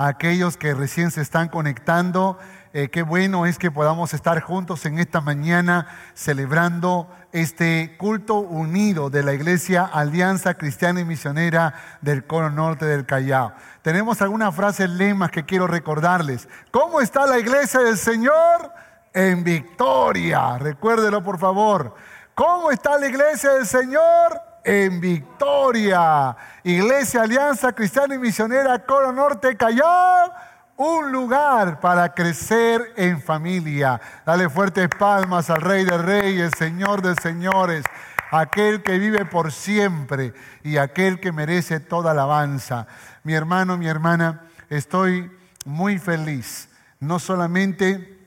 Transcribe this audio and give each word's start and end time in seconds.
a 0.00 0.06
aquellos 0.06 0.56
que 0.56 0.72
recién 0.72 1.10
se 1.10 1.20
están 1.20 1.50
conectando. 1.50 2.38
Eh, 2.72 2.88
qué 2.88 3.02
bueno 3.02 3.44
es 3.44 3.58
que 3.58 3.70
podamos 3.70 4.14
estar 4.14 4.40
juntos 4.40 4.86
en 4.86 4.98
esta 4.98 5.20
mañana 5.20 5.88
celebrando 6.14 7.06
este 7.32 7.98
culto 7.98 8.36
unido 8.36 9.10
de 9.10 9.22
la 9.22 9.34
Iglesia 9.34 9.84
Alianza 9.84 10.54
Cristiana 10.54 11.00
y 11.00 11.04
Misionera 11.04 11.74
del 12.00 12.24
Cono 12.26 12.48
Norte 12.48 12.86
del 12.86 13.04
Callao. 13.04 13.52
Tenemos 13.82 14.22
algunas 14.22 14.54
frases 14.54 14.88
lemas 14.88 15.32
que 15.32 15.44
quiero 15.44 15.66
recordarles. 15.66 16.48
¿Cómo 16.70 17.02
está 17.02 17.26
la 17.26 17.38
Iglesia 17.38 17.80
del 17.80 17.98
Señor? 17.98 18.72
En 19.12 19.44
victoria. 19.44 20.56
Recuérdelo 20.56 21.22
por 21.22 21.38
favor. 21.38 21.94
¿Cómo 22.34 22.70
está 22.70 22.98
la 22.98 23.06
Iglesia 23.06 23.50
del 23.50 23.66
Señor? 23.66 24.49
En 24.64 25.00
victoria. 25.00 26.36
Iglesia 26.62 27.22
Alianza 27.22 27.72
Cristiana 27.72 28.14
y 28.14 28.18
Misionera 28.18 28.84
Coro 28.84 29.12
Norte 29.12 29.56
Callao, 29.56 30.32
un 30.76 31.12
lugar 31.12 31.80
para 31.80 32.14
crecer 32.14 32.92
en 32.96 33.20
familia. 33.20 34.00
Dale 34.24 34.48
fuertes 34.48 34.88
palmas 34.98 35.50
al 35.50 35.60
Rey 35.60 35.84
de 35.84 35.98
Reyes, 35.98 36.52
Señor 36.56 37.02
de 37.02 37.14
Señores, 37.20 37.84
aquel 38.30 38.82
que 38.82 38.98
vive 38.98 39.24
por 39.24 39.52
siempre 39.52 40.32
y 40.62 40.76
aquel 40.76 41.20
que 41.20 41.32
merece 41.32 41.80
toda 41.80 42.12
alabanza. 42.12 42.86
Mi 43.24 43.34
hermano, 43.34 43.76
mi 43.76 43.88
hermana, 43.88 44.42
estoy 44.68 45.30
muy 45.64 45.98
feliz, 45.98 46.68
no 46.98 47.18
solamente 47.18 48.18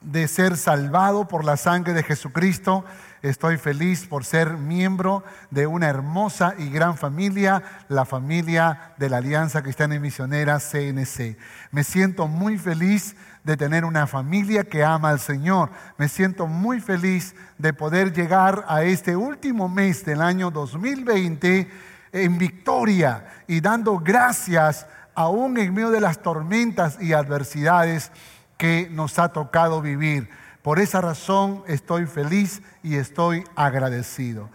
de 0.00 0.28
ser 0.28 0.56
salvado 0.56 1.28
por 1.28 1.44
la 1.44 1.56
sangre 1.56 1.92
de 1.92 2.02
Jesucristo, 2.02 2.84
Estoy 3.22 3.56
feliz 3.56 4.04
por 4.08 4.24
ser 4.24 4.56
miembro 4.56 5.22
de 5.52 5.68
una 5.68 5.88
hermosa 5.88 6.54
y 6.58 6.70
gran 6.70 6.96
familia, 6.96 7.62
la 7.88 8.04
familia 8.04 8.94
de 8.98 9.08
la 9.08 9.18
Alianza 9.18 9.62
Cristiana 9.62 9.94
y 9.94 10.00
Misionera 10.00 10.58
CNC. 10.58 11.38
Me 11.70 11.84
siento 11.84 12.26
muy 12.26 12.58
feliz 12.58 13.14
de 13.44 13.56
tener 13.56 13.84
una 13.84 14.08
familia 14.08 14.64
que 14.64 14.82
ama 14.82 15.10
al 15.10 15.20
Señor. 15.20 15.70
Me 15.98 16.08
siento 16.08 16.48
muy 16.48 16.80
feliz 16.80 17.36
de 17.58 17.72
poder 17.72 18.12
llegar 18.12 18.64
a 18.66 18.82
este 18.82 19.14
último 19.14 19.68
mes 19.68 20.04
del 20.04 20.20
año 20.20 20.50
2020 20.50 21.70
en 22.10 22.38
victoria 22.38 23.24
y 23.46 23.60
dando 23.60 24.00
gracias 24.00 24.84
aún 25.14 25.58
en 25.58 25.72
medio 25.72 25.92
de 25.92 26.00
las 26.00 26.22
tormentas 26.22 27.00
y 27.00 27.12
adversidades 27.12 28.10
que 28.56 28.88
nos 28.90 29.20
ha 29.20 29.28
tocado 29.28 29.80
vivir. 29.80 30.28
Por 30.62 30.78
esa 30.78 31.00
razón 31.00 31.64
estoy 31.66 32.06
feliz 32.06 32.62
y 32.82 32.96
estoy 32.96 33.44
agradecido. 33.56 34.48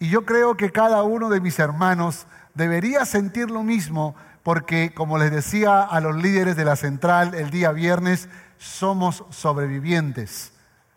Y 0.00 0.08
yo 0.08 0.24
creo 0.24 0.56
que 0.56 0.72
cada 0.72 1.04
uno 1.04 1.28
de 1.28 1.40
mis 1.40 1.58
hermanos 1.60 2.26
debería 2.54 3.04
sentir 3.04 3.50
lo 3.50 3.62
mismo 3.62 4.16
porque, 4.42 4.92
como 4.92 5.18
les 5.18 5.30
decía 5.30 5.82
a 5.82 6.00
los 6.00 6.16
líderes 6.16 6.56
de 6.56 6.64
la 6.64 6.74
central 6.74 7.34
el 7.34 7.50
día 7.50 7.70
viernes, 7.70 8.28
somos 8.58 9.24
sobrevivientes. 9.30 10.52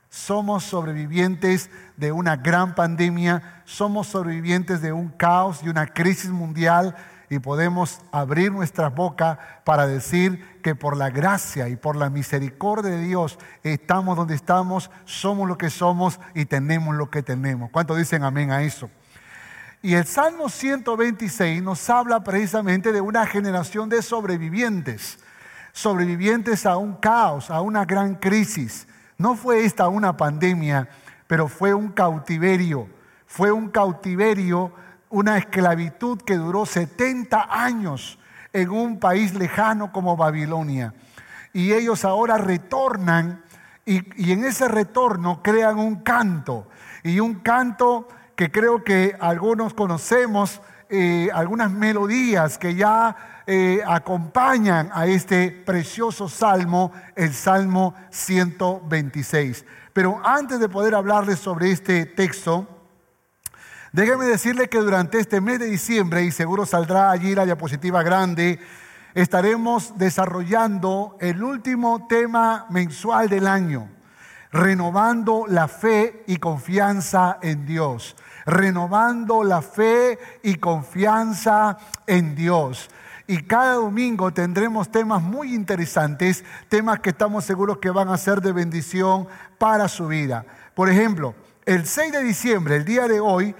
Somos 0.09 0.63
sobrevivientes 0.63 1.69
de 1.97 2.11
una 2.11 2.37
gran 2.37 2.73
pandemia, 2.73 3.61
somos 3.65 4.07
sobrevivientes 4.07 4.81
de 4.81 4.93
un 4.93 5.09
caos 5.09 5.61
y 5.61 5.69
una 5.69 5.87
crisis 5.87 6.31
mundial 6.31 6.95
y 7.35 7.39
podemos 7.39 7.99
abrir 8.11 8.51
nuestra 8.51 8.89
boca 8.89 9.61
para 9.65 9.87
decir 9.87 10.59
que 10.61 10.73
por 10.73 10.95
la 10.95 11.09
gracia 11.09 11.67
y 11.67 11.75
por 11.75 11.95
la 11.95 12.09
misericordia 12.09 12.91
de 12.91 13.01
Dios 13.01 13.37
estamos 13.63 14.15
donde 14.15 14.35
estamos, 14.35 14.89
somos 15.03 15.47
lo 15.47 15.57
que 15.57 15.69
somos 15.69 16.19
y 16.33 16.45
tenemos 16.45 16.95
lo 16.95 17.09
que 17.09 17.23
tenemos. 17.23 17.69
¿Cuántos 17.71 17.97
dicen 17.97 18.23
amén 18.23 18.51
a 18.51 18.63
eso? 18.63 18.89
Y 19.81 19.95
el 19.95 20.05
Salmo 20.05 20.49
126 20.49 21.61
nos 21.61 21.89
habla 21.89 22.23
precisamente 22.23 22.91
de 22.91 23.01
una 23.01 23.25
generación 23.27 23.89
de 23.89 24.01
sobrevivientes, 24.01 25.19
sobrevivientes 25.73 26.65
a 26.65 26.77
un 26.77 26.95
caos, 26.95 27.51
a 27.51 27.61
una 27.61 27.85
gran 27.85 28.15
crisis. 28.15 28.87
No 29.17 29.35
fue 29.35 29.65
esta 29.65 29.89
una 29.89 30.15
pandemia, 30.15 30.87
pero 31.27 31.47
fue 31.49 31.73
un 31.73 31.89
cautiverio, 31.89 32.87
fue 33.27 33.51
un 33.51 33.69
cautiverio 33.69 34.71
una 35.15 35.37
esclavitud 35.37 36.21
que 36.23 36.35
duró 36.35 36.65
70 36.65 37.47
años 37.49 38.19
en 38.51 38.69
un 38.69 38.99
país 38.99 39.33
lejano 39.33 39.93
como 39.93 40.17
Babilonia. 40.17 40.93
Y 41.53 41.71
ellos 41.71 42.03
ahora 42.03 42.37
retornan 42.37 43.41
y, 43.85 44.31
en 44.33 44.43
ese 44.43 44.67
retorno 44.67 45.41
crean 45.41 45.79
un 45.79 46.01
canto. 46.03 46.67
Y 47.01 47.21
un 47.21 47.35
canto 47.35 48.09
que 48.35 48.51
creo 48.51 48.83
que 48.83 49.15
algunos 49.17 49.73
conocemos, 49.73 50.61
eh, 50.89 51.29
algunas 51.33 51.71
melodías 51.71 52.57
que 52.57 52.75
ya 52.75 53.43
eh, 53.47 53.81
acompañan 53.87 54.89
a 54.93 55.07
este 55.07 55.49
precioso 55.49 56.27
salmo, 56.27 56.91
el 57.15 57.33
Salmo 57.33 57.95
126. 58.09 59.63
Pero 59.93 60.19
antes 60.25 60.59
de 60.59 60.67
poder 60.67 60.93
hablarles 60.93 61.39
sobre 61.39 61.71
este 61.71 62.05
texto, 62.05 62.74
Déjeme 63.95 64.25
decirle 64.25 64.67
que 64.67 64.79
durante 64.79 65.19
este 65.19 65.39
mes 65.39 65.57
de 65.57 65.67
diciembre, 65.67 66.25
y 66.25 66.31
seguro 66.31 66.65
saldrá 66.65 67.11
allí 67.11 67.33
la 67.33 67.45
diapositiva 67.45 68.03
grande, 68.03 68.59
estaremos 69.13 69.97
desarrollando 69.97 71.15
el 71.21 71.41
último 71.41 72.05
tema 72.05 72.65
mensual 72.69 73.29
del 73.29 73.47
año, 73.47 73.87
renovando 74.51 75.45
la 75.47 75.69
fe 75.69 76.25
y 76.27 76.39
confianza 76.39 77.39
en 77.41 77.65
Dios, 77.65 78.17
renovando 78.45 79.45
la 79.45 79.61
fe 79.61 80.19
y 80.43 80.55
confianza 80.55 81.77
en 82.05 82.35
Dios. 82.35 82.89
Y 83.27 83.43
cada 83.43 83.75
domingo 83.75 84.33
tendremos 84.33 84.91
temas 84.91 85.21
muy 85.21 85.55
interesantes, 85.55 86.43
temas 86.67 86.99
que 86.99 87.11
estamos 87.11 87.45
seguros 87.45 87.77
que 87.77 87.91
van 87.91 88.09
a 88.09 88.17
ser 88.17 88.41
de 88.41 88.51
bendición 88.51 89.25
para 89.57 89.87
su 89.87 90.07
vida. 90.07 90.45
Por 90.73 90.89
ejemplo, 90.89 91.33
el 91.65 91.85
6 91.85 92.11
de 92.11 92.23
diciembre, 92.23 92.75
el 92.75 92.83
día 92.83 93.07
de 93.07 93.21
hoy, 93.21 93.55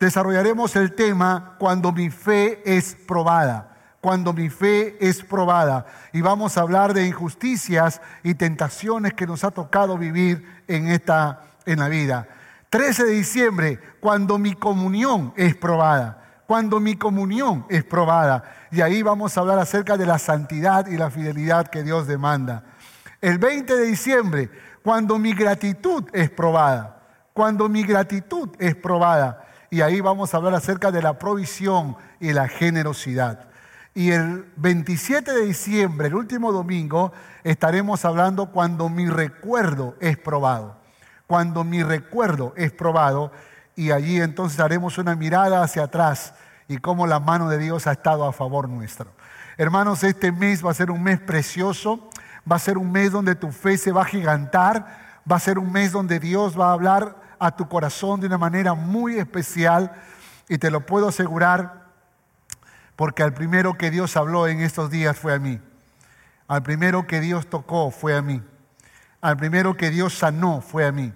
desarrollaremos 0.00 0.76
el 0.76 0.94
tema 0.94 1.56
cuando 1.58 1.92
mi 1.92 2.10
fe 2.10 2.62
es 2.64 2.94
probada. 2.94 3.76
Cuando 4.00 4.32
mi 4.32 4.48
fe 4.48 4.96
es 5.00 5.22
probada. 5.22 5.86
Y 6.12 6.20
vamos 6.20 6.56
a 6.56 6.60
hablar 6.60 6.94
de 6.94 7.06
injusticias 7.06 8.00
y 8.22 8.34
tentaciones 8.34 9.14
que 9.14 9.26
nos 9.26 9.42
ha 9.42 9.50
tocado 9.50 9.98
vivir 9.98 10.62
en, 10.68 10.88
esta, 10.88 11.42
en 11.66 11.80
la 11.80 11.88
vida. 11.88 12.28
13 12.70 13.04
de 13.04 13.12
diciembre, 13.12 13.80
cuando 14.00 14.38
mi 14.38 14.54
comunión 14.54 15.32
es 15.36 15.56
probada. 15.56 16.42
Cuando 16.46 16.78
mi 16.80 16.96
comunión 16.96 17.66
es 17.68 17.82
probada. 17.82 18.44
Y 18.70 18.82
ahí 18.82 19.02
vamos 19.02 19.36
a 19.36 19.40
hablar 19.40 19.58
acerca 19.58 19.96
de 19.96 20.06
la 20.06 20.18
santidad 20.18 20.86
y 20.86 20.96
la 20.96 21.10
fidelidad 21.10 21.66
que 21.66 21.82
Dios 21.82 22.06
demanda. 22.06 22.62
El 23.20 23.38
20 23.38 23.76
de 23.76 23.84
diciembre, 23.84 24.50
cuando 24.82 25.18
mi 25.18 25.34
gratitud 25.34 26.04
es 26.12 26.30
probada. 26.30 27.02
Cuando 27.32 27.68
mi 27.68 27.82
gratitud 27.82 28.50
es 28.58 28.76
probada 28.76 29.47
y 29.70 29.82
ahí 29.82 30.00
vamos 30.00 30.32
a 30.32 30.38
hablar 30.38 30.54
acerca 30.54 30.90
de 30.90 31.02
la 31.02 31.18
provisión 31.18 31.96
y 32.20 32.32
la 32.32 32.48
generosidad. 32.48 33.48
Y 33.94 34.12
el 34.12 34.50
27 34.56 35.32
de 35.32 35.46
diciembre, 35.46 36.08
el 36.08 36.14
último 36.14 36.52
domingo, 36.52 37.12
estaremos 37.44 38.04
hablando 38.04 38.50
cuando 38.50 38.88
mi 38.88 39.08
recuerdo 39.08 39.96
es 40.00 40.16
probado. 40.16 40.76
Cuando 41.26 41.64
mi 41.64 41.82
recuerdo 41.82 42.54
es 42.56 42.72
probado 42.72 43.32
y 43.76 43.90
allí 43.90 44.20
entonces 44.20 44.60
haremos 44.60 44.98
una 44.98 45.14
mirada 45.14 45.62
hacia 45.62 45.84
atrás 45.84 46.34
y 46.68 46.78
cómo 46.78 47.06
la 47.06 47.20
mano 47.20 47.48
de 47.48 47.58
Dios 47.58 47.86
ha 47.86 47.92
estado 47.92 48.24
a 48.24 48.32
favor 48.32 48.68
nuestro. 48.68 49.10
Hermanos, 49.56 50.04
este 50.04 50.32
mes 50.32 50.64
va 50.64 50.70
a 50.70 50.74
ser 50.74 50.90
un 50.90 51.02
mes 51.02 51.20
precioso, 51.20 52.08
va 52.50 52.56
a 52.56 52.60
ser 52.60 52.78
un 52.78 52.92
mes 52.92 53.12
donde 53.12 53.34
tu 53.34 53.50
fe 53.50 53.76
se 53.76 53.92
va 53.92 54.02
a 54.02 54.06
gigantar, 54.06 55.20
va 55.30 55.36
a 55.36 55.40
ser 55.40 55.58
un 55.58 55.72
mes 55.72 55.92
donde 55.92 56.20
Dios 56.20 56.58
va 56.58 56.68
a 56.68 56.72
hablar 56.72 57.16
a 57.38 57.54
tu 57.56 57.68
corazón 57.68 58.20
de 58.20 58.26
una 58.26 58.38
manera 58.38 58.74
muy 58.74 59.16
especial 59.16 59.92
y 60.48 60.58
te 60.58 60.70
lo 60.70 60.84
puedo 60.86 61.08
asegurar 61.08 61.88
porque 62.96 63.22
al 63.22 63.32
primero 63.32 63.74
que 63.78 63.90
Dios 63.90 64.16
habló 64.16 64.48
en 64.48 64.60
estos 64.60 64.90
días 64.90 65.16
fue 65.16 65.32
a 65.32 65.38
mí. 65.38 65.60
Al 66.48 66.62
primero 66.62 67.06
que 67.06 67.20
Dios 67.20 67.48
tocó 67.48 67.90
fue 67.92 68.16
a 68.16 68.22
mí. 68.22 68.42
Al 69.20 69.36
primero 69.36 69.76
que 69.76 69.90
Dios 69.90 70.14
sanó 70.14 70.60
fue 70.60 70.84
a 70.84 70.90
mí. 70.90 71.12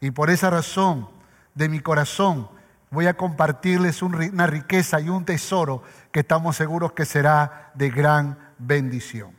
Y 0.00 0.12
por 0.12 0.30
esa 0.30 0.50
razón 0.50 1.08
de 1.54 1.68
mi 1.68 1.80
corazón 1.80 2.48
voy 2.90 3.06
a 3.06 3.16
compartirles 3.16 4.02
una 4.02 4.46
riqueza 4.46 5.00
y 5.00 5.08
un 5.08 5.24
tesoro 5.24 5.82
que 6.12 6.20
estamos 6.20 6.56
seguros 6.56 6.92
que 6.92 7.04
será 7.04 7.72
de 7.74 7.90
gran 7.90 8.38
bendición. 8.58 9.32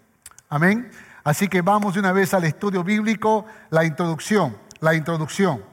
Amén. 0.49 0.91
Así 1.23 1.47
que 1.47 1.61
vamos 1.61 1.93
de 1.93 1.99
una 1.99 2.11
vez 2.11 2.33
al 2.33 2.43
estudio 2.43 2.83
bíblico, 2.83 3.45
la 3.69 3.85
introducción, 3.85 4.57
la 4.79 4.93
introducción. 4.95 5.70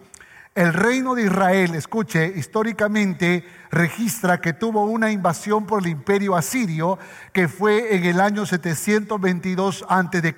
El 0.59 0.75
reino 0.75 1.15
de 1.15 1.23
Israel, 1.23 1.77
escuche, 1.77 2.33
históricamente 2.35 3.45
registra 3.71 4.41
que 4.41 4.55
tuvo 4.55 4.87
una 4.87 5.13
invasión 5.13 5.67
por 5.67 5.83
el 5.83 5.87
imperio 5.87 6.35
asirio 6.35 6.99
que 7.33 7.47
fue 7.47 7.95
en 7.95 8.05
el 8.05 8.21
año 8.21 8.45
722 8.45 9.85
a.C. 9.89 10.35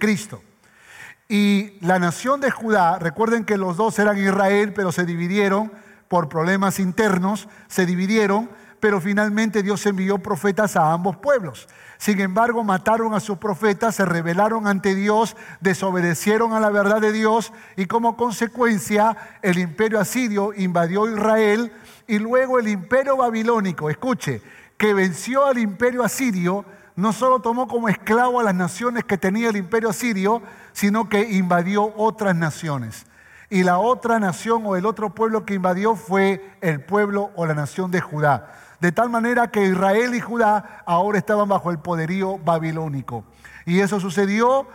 Y 1.27 1.79
la 1.81 1.99
nación 1.99 2.43
de 2.43 2.51
Judá, 2.51 2.99
recuerden 2.99 3.47
que 3.47 3.57
los 3.57 3.79
dos 3.79 3.99
eran 3.99 4.19
Israel, 4.19 4.75
pero 4.75 4.93
se 4.93 5.07
dividieron 5.07 5.73
por 6.09 6.29
problemas 6.29 6.81
internos, 6.81 7.49
se 7.69 7.87
dividieron, 7.87 8.51
pero 8.81 9.01
finalmente 9.01 9.63
Dios 9.63 9.85
envió 9.87 10.19
profetas 10.19 10.77
a 10.77 10.93
ambos 10.93 11.17
pueblos. 11.17 11.69
Sin 11.99 12.19
embargo, 12.21 12.65
mataron 12.65 13.13
a 13.13 13.21
sus 13.21 13.37
profetas, 13.37 13.97
se 13.97 14.07
rebelaron 14.07 14.67
ante 14.67 14.95
Dios, 14.95 15.37
desobedecieron 15.61 16.55
a 16.55 16.61
la 16.61 16.71
verdad 16.71 17.01
de 17.01 17.13
Dios 17.13 17.53
y 17.77 17.85
como 17.85 18.17
consecuencia 18.17 19.17
el 19.43 19.59
imperio 19.59 20.01
asirio 20.01 20.55
invadió 20.57 21.09
Israel 21.09 21.73
y 22.07 22.19
luego 22.19 22.59
el 22.59 22.69
imperio 22.69 23.19
babilónico, 23.19 23.91
escuche, 23.91 24.41
que 24.79 24.95
venció 24.95 25.45
al 25.45 25.59
imperio 25.59 26.03
asirio, 26.03 26.65
no 26.97 27.13
solo 27.13 27.41
tomó 27.41 27.69
como 27.69 27.91
esclavo 27.91 28.41
a 28.41 28.45
las 28.45 28.55
naciones 28.55 29.05
que 29.05 29.19
tenía 29.19 29.51
el 29.51 29.57
imperio 29.57 29.91
asirio, 29.91 30.43
sino 30.73 31.09
que 31.09 31.21
invadió 31.21 31.95
otras 31.97 32.35
naciones. 32.35 33.05
Y 33.51 33.63
la 33.63 33.79
otra 33.79 34.19
nación 34.21 34.63
o 34.65 34.77
el 34.77 34.87
otro 34.87 35.11
pueblo 35.11 35.45
que 35.45 35.55
invadió 35.55 35.97
fue 35.97 36.57
el 36.61 36.81
pueblo 36.83 37.31
o 37.37 37.47
la 37.47 37.55
nación 37.55 37.91
de 37.91 38.01
Judá. 38.01 38.53
De 38.81 38.93
tal 38.93 39.11
manera 39.11 39.51
que 39.51 39.67
Israel 39.67 40.15
y 40.15 40.21
Judá 40.21 40.83
ahora 40.87 41.19
estaban 41.19 41.49
bajo 41.49 41.71
el 41.71 41.79
poderío 41.79 42.39
babilónico. 42.39 43.25
Y 43.67 43.81
eso 43.81 44.01
sucedió 44.01 44.67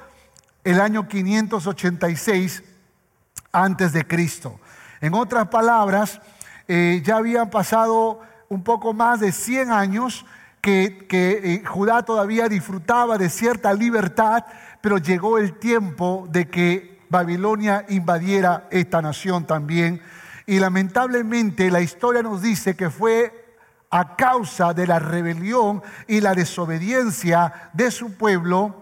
el 0.64 0.80
año 0.80 1.08
586 1.08 2.64
antes 3.52 3.94
de 3.94 4.06
Cristo. 4.06 4.60
En 5.02 5.14
otras 5.14 5.48
palabras, 5.48 6.22
eh, 6.68 7.02
ya 7.04 7.18
habían 7.18 7.50
pasado 7.50 8.22
un 8.50 8.64
poco 8.64 8.94
más 8.94 9.20
de 9.20 9.32
100 9.32 9.72
años 9.72 10.26
que, 10.62 11.08
eh, 11.12 11.64
Judá 11.66 12.04
todavía 12.04 12.50
disfrutaba 12.50 13.18
de 13.18 13.30
cierta 13.30 13.74
libertad, 13.74 14.46
pero 14.82 14.98
llegó 14.98 15.38
el 15.38 15.54
tiempo 15.60 16.28
de 16.32 16.48
que 16.48 17.00
Babilonia 17.10 17.86
invadiera 17.90 18.68
esta 18.72 19.02
nación 19.02 19.46
también. 19.46 20.02
Y 20.48 20.60
lamentablemente 20.60 21.70
la 21.70 21.82
historia 21.82 22.24
nos 22.24 22.42
dice 22.42 22.76
que 22.76 22.90
fue 22.90 23.45
a 23.96 24.18
causa 24.18 24.74
de 24.74 24.86
la 24.88 25.00
rebelión 25.00 25.82
y 26.06 26.20
la 26.20 26.34
desobediencia 26.34 27.70
de 27.72 27.90
su 27.92 28.18
pueblo 28.18 28.76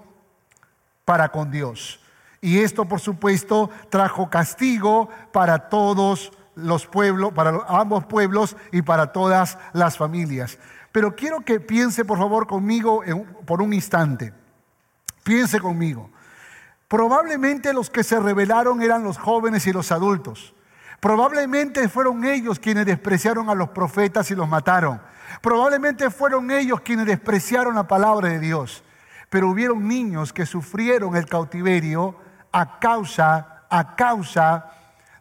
para 1.05 1.29
con 1.29 1.51
Dios. 1.51 1.99
Y 2.41 2.57
esto, 2.57 2.85
por 2.85 2.99
supuesto, 2.99 3.69
trajo 3.91 4.31
castigo 4.31 5.09
para 5.31 5.69
todos 5.69 6.31
los 6.55 6.87
pueblos, 6.87 7.31
para 7.31 7.59
ambos 7.67 8.05
pueblos 8.05 8.57
y 8.71 8.81
para 8.81 9.11
todas 9.11 9.59
las 9.71 9.99
familias. 9.99 10.57
Pero 10.91 11.15
quiero 11.15 11.41
que 11.41 11.59
piense, 11.59 12.03
por 12.05 12.17
favor, 12.17 12.47
conmigo 12.47 13.03
por 13.45 13.61
un 13.61 13.71
instante. 13.71 14.33
Piense 15.23 15.59
conmigo. 15.59 16.09
Probablemente 16.87 17.71
los 17.71 17.91
que 17.91 18.03
se 18.03 18.19
rebelaron 18.19 18.81
eran 18.81 19.03
los 19.03 19.19
jóvenes 19.19 19.67
y 19.67 19.73
los 19.73 19.91
adultos. 19.91 20.55
Probablemente 21.03 21.89
fueron 21.89 22.23
ellos 22.23 22.59
quienes 22.59 22.85
despreciaron 22.85 23.49
a 23.49 23.55
los 23.55 23.67
profetas 23.71 24.31
y 24.31 24.35
los 24.35 24.47
mataron. 24.47 25.01
Probablemente 25.41 26.09
fueron 26.09 26.49
ellos 26.49 26.79
quienes 26.79 27.07
despreciaron 27.07 27.75
la 27.75 27.89
palabra 27.89 28.29
de 28.29 28.39
Dios. 28.39 28.85
Pero 29.29 29.49
hubieron 29.49 29.85
niños 29.85 30.31
que 30.31 30.45
sufrieron 30.45 31.17
el 31.17 31.25
cautiverio 31.25 32.15
a 32.53 32.79
causa, 32.79 33.65
a 33.69 33.97
causa 33.97 34.71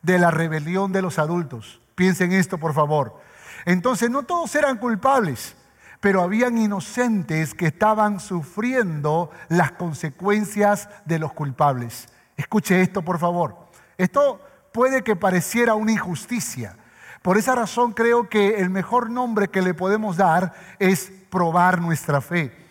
de 0.02 0.20
la 0.20 0.30
rebelión 0.30 0.92
de 0.92 1.02
los 1.02 1.18
adultos. 1.18 1.80
Piensen 1.96 2.30
esto, 2.30 2.58
por 2.58 2.74
favor. 2.74 3.20
Entonces, 3.64 4.08
no 4.08 4.22
todos 4.22 4.54
eran 4.54 4.78
culpables 4.78 5.56
pero 5.98 6.22
habían 6.22 6.58
inocentes 6.58 7.54
que 7.54 7.66
estaban 7.66 8.18
sufriendo 8.18 9.30
las 9.48 9.70
consecuencias 9.72 10.88
de 11.04 11.20
los 11.20 11.32
culpables. 11.32 12.08
Escuche 12.36 12.80
esto, 12.80 13.02
por 13.02 13.20
favor. 13.20 13.68
Esto 13.96 14.40
puede 14.72 15.02
que 15.02 15.16
pareciera 15.16 15.74
una 15.74 15.92
injusticia. 15.92 16.76
Por 17.22 17.38
esa 17.38 17.54
razón 17.54 17.92
creo 17.92 18.28
que 18.28 18.60
el 18.60 18.70
mejor 18.70 19.10
nombre 19.10 19.48
que 19.48 19.62
le 19.62 19.74
podemos 19.74 20.16
dar 20.16 20.54
es 20.78 21.12
probar 21.30 21.80
nuestra 21.80 22.20
fe. 22.20 22.61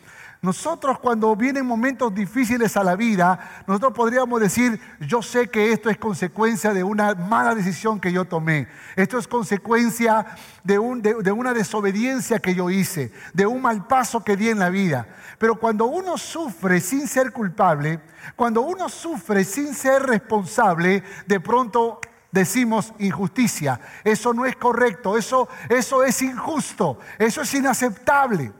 Nosotros 0.44 0.98
cuando 0.98 1.36
vienen 1.36 1.68
momentos 1.68 2.16
difíciles 2.16 2.76
a 2.76 2.84
la 2.84 2.96
vida, 2.96 3.64
nosotros 3.68 3.94
podríamos 3.94 4.42
decir, 4.42 4.80
yo 5.00 5.22
sé 5.22 5.52
que 5.52 5.72
esto 5.72 5.88
es 5.88 6.00
consecuencia 6.00 6.74
de 6.74 6.84
una 6.84 7.14
mala 7.14 7.54
decisión 7.54 8.00
que 8.00 8.12
yo 8.12 8.26
tomé, 8.26 8.68
esto 8.96 9.20
es 9.20 9.28
consecuencia 9.28 10.26
de, 10.64 10.80
una 10.80 11.54
desobediencia 11.54 12.40
que 12.40 12.56
yo 12.56 12.72
hice, 12.72 13.12
de 13.36 13.46
un 13.46 13.62
mal 13.62 13.86
paso 13.86 14.24
que 14.24 14.36
di 14.36 14.50
en 14.50 14.58
la 14.58 14.70
vida. 14.70 15.08
Pero 15.38 15.60
cuando 15.60 15.86
uno 15.86 16.18
sufre 16.18 16.80
sin 16.80 17.08
ser 17.08 17.32
culpable, 17.32 18.00
cuando 18.36 18.62
uno 18.62 18.90
sufre 18.90 19.44
sin 19.44 19.76
ser 19.76 20.02
responsable, 20.02 21.04
de 21.28 21.40
pronto 21.40 22.02
decimos 22.32 22.94
injusticia. 22.98 23.80
Eso 24.04 24.34
no 24.34 24.48
es 24.48 24.56
correcto, 24.56 25.20
eso, 25.20 25.48
eso 25.70 26.04
es 26.04 26.20
injusto, 26.24 26.98
eso 27.20 27.44
es 27.44 27.54
inaceptable. 27.54 28.54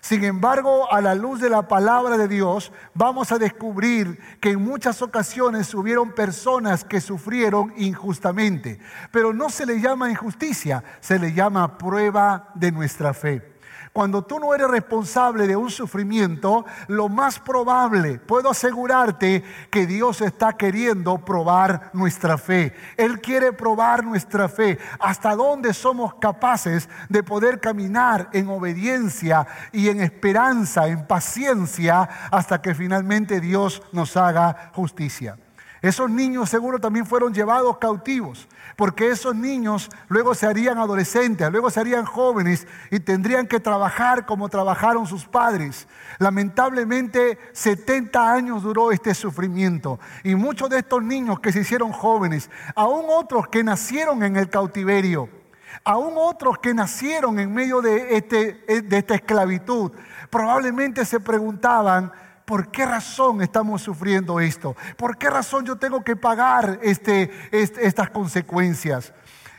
Sin 0.00 0.24
embargo, 0.24 0.92
a 0.92 1.00
la 1.00 1.14
luz 1.14 1.40
de 1.40 1.50
la 1.50 1.68
palabra 1.68 2.16
de 2.16 2.26
Dios, 2.26 2.72
vamos 2.94 3.32
a 3.32 3.38
descubrir 3.38 4.18
que 4.40 4.50
en 4.50 4.62
muchas 4.62 5.02
ocasiones 5.02 5.74
hubieron 5.74 6.12
personas 6.12 6.84
que 6.84 7.00
sufrieron 7.00 7.72
injustamente. 7.76 8.80
Pero 9.12 9.32
no 9.32 9.50
se 9.50 9.66
le 9.66 9.80
llama 9.80 10.10
injusticia, 10.10 10.82
se 11.00 11.18
le 11.18 11.32
llama 11.32 11.76
prueba 11.76 12.50
de 12.54 12.72
nuestra 12.72 13.12
fe. 13.12 13.59
Cuando 13.92 14.22
tú 14.22 14.38
no 14.38 14.54
eres 14.54 14.68
responsable 14.68 15.48
de 15.48 15.56
un 15.56 15.68
sufrimiento, 15.68 16.64
lo 16.86 17.08
más 17.08 17.40
probable, 17.40 18.20
puedo 18.20 18.50
asegurarte 18.50 19.42
que 19.68 19.84
Dios 19.84 20.20
está 20.20 20.52
queriendo 20.52 21.18
probar 21.24 21.90
nuestra 21.92 22.38
fe. 22.38 22.72
Él 22.96 23.20
quiere 23.20 23.52
probar 23.52 24.04
nuestra 24.04 24.48
fe. 24.48 24.78
Hasta 25.00 25.34
dónde 25.34 25.74
somos 25.74 26.14
capaces 26.14 26.88
de 27.08 27.24
poder 27.24 27.58
caminar 27.58 28.28
en 28.32 28.48
obediencia 28.48 29.44
y 29.72 29.88
en 29.88 30.00
esperanza, 30.00 30.86
en 30.86 31.04
paciencia, 31.08 32.08
hasta 32.30 32.62
que 32.62 32.76
finalmente 32.76 33.40
Dios 33.40 33.82
nos 33.92 34.16
haga 34.16 34.70
justicia. 34.72 35.36
Esos 35.82 36.10
niños 36.10 36.50
seguro 36.50 36.78
también 36.78 37.06
fueron 37.06 37.32
llevados 37.32 37.78
cautivos, 37.78 38.46
porque 38.76 39.08
esos 39.08 39.34
niños 39.34 39.88
luego 40.08 40.34
se 40.34 40.46
harían 40.46 40.76
adolescentes, 40.76 41.50
luego 41.50 41.70
se 41.70 41.80
harían 41.80 42.04
jóvenes 42.04 42.66
y 42.90 43.00
tendrían 43.00 43.46
que 43.46 43.60
trabajar 43.60 44.26
como 44.26 44.50
trabajaron 44.50 45.06
sus 45.06 45.24
padres. 45.24 45.88
Lamentablemente 46.18 47.38
70 47.52 48.30
años 48.30 48.62
duró 48.62 48.92
este 48.92 49.14
sufrimiento 49.14 49.98
y 50.22 50.34
muchos 50.34 50.68
de 50.68 50.80
estos 50.80 51.02
niños 51.02 51.40
que 51.40 51.50
se 51.50 51.60
hicieron 51.60 51.92
jóvenes, 51.92 52.50
aún 52.74 53.06
otros 53.08 53.48
que 53.48 53.64
nacieron 53.64 54.22
en 54.22 54.36
el 54.36 54.50
cautiverio, 54.50 55.30
aún 55.82 56.12
otros 56.16 56.58
que 56.58 56.74
nacieron 56.74 57.38
en 57.38 57.54
medio 57.54 57.80
de, 57.80 58.16
este, 58.16 58.82
de 58.82 58.98
esta 58.98 59.14
esclavitud, 59.14 59.92
probablemente 60.28 61.06
se 61.06 61.20
preguntaban, 61.20 62.12
¿por 62.50 62.72
qué 62.72 62.84
razón 62.84 63.42
estamos 63.42 63.80
sufriendo 63.80 64.40
esto? 64.40 64.74
¿Por 64.96 65.16
qué 65.16 65.30
razón 65.30 65.64
yo 65.64 65.76
tengo 65.76 66.02
que 66.02 66.16
pagar 66.16 66.80
este, 66.82 67.30
estas 67.52 68.10
consecuencias? 68.10 69.12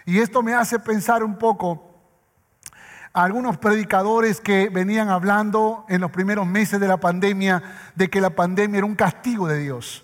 Y 0.05 0.19
esto 0.19 0.43
me 0.43 0.53
hace 0.53 0.77
pensar 0.77 1.23
un 1.23 1.37
poco 1.37 1.89
a 3.13 3.23
algunos 3.23 3.57
predicadores 3.57 4.41
que 4.41 4.67
venían 4.67 5.07
hablando 5.07 5.85
en 5.87 6.01
los 6.01 6.11
primeros 6.11 6.45
meses 6.45 6.81
de 6.81 6.87
la 6.89 6.97
pandemia 6.97 7.63
de 7.95 8.09
que 8.09 8.19
la 8.19 8.31
pandemia 8.31 8.79
era 8.79 8.85
un 8.85 8.95
castigo 8.95 9.47
de 9.47 9.59
Dios. 9.59 10.03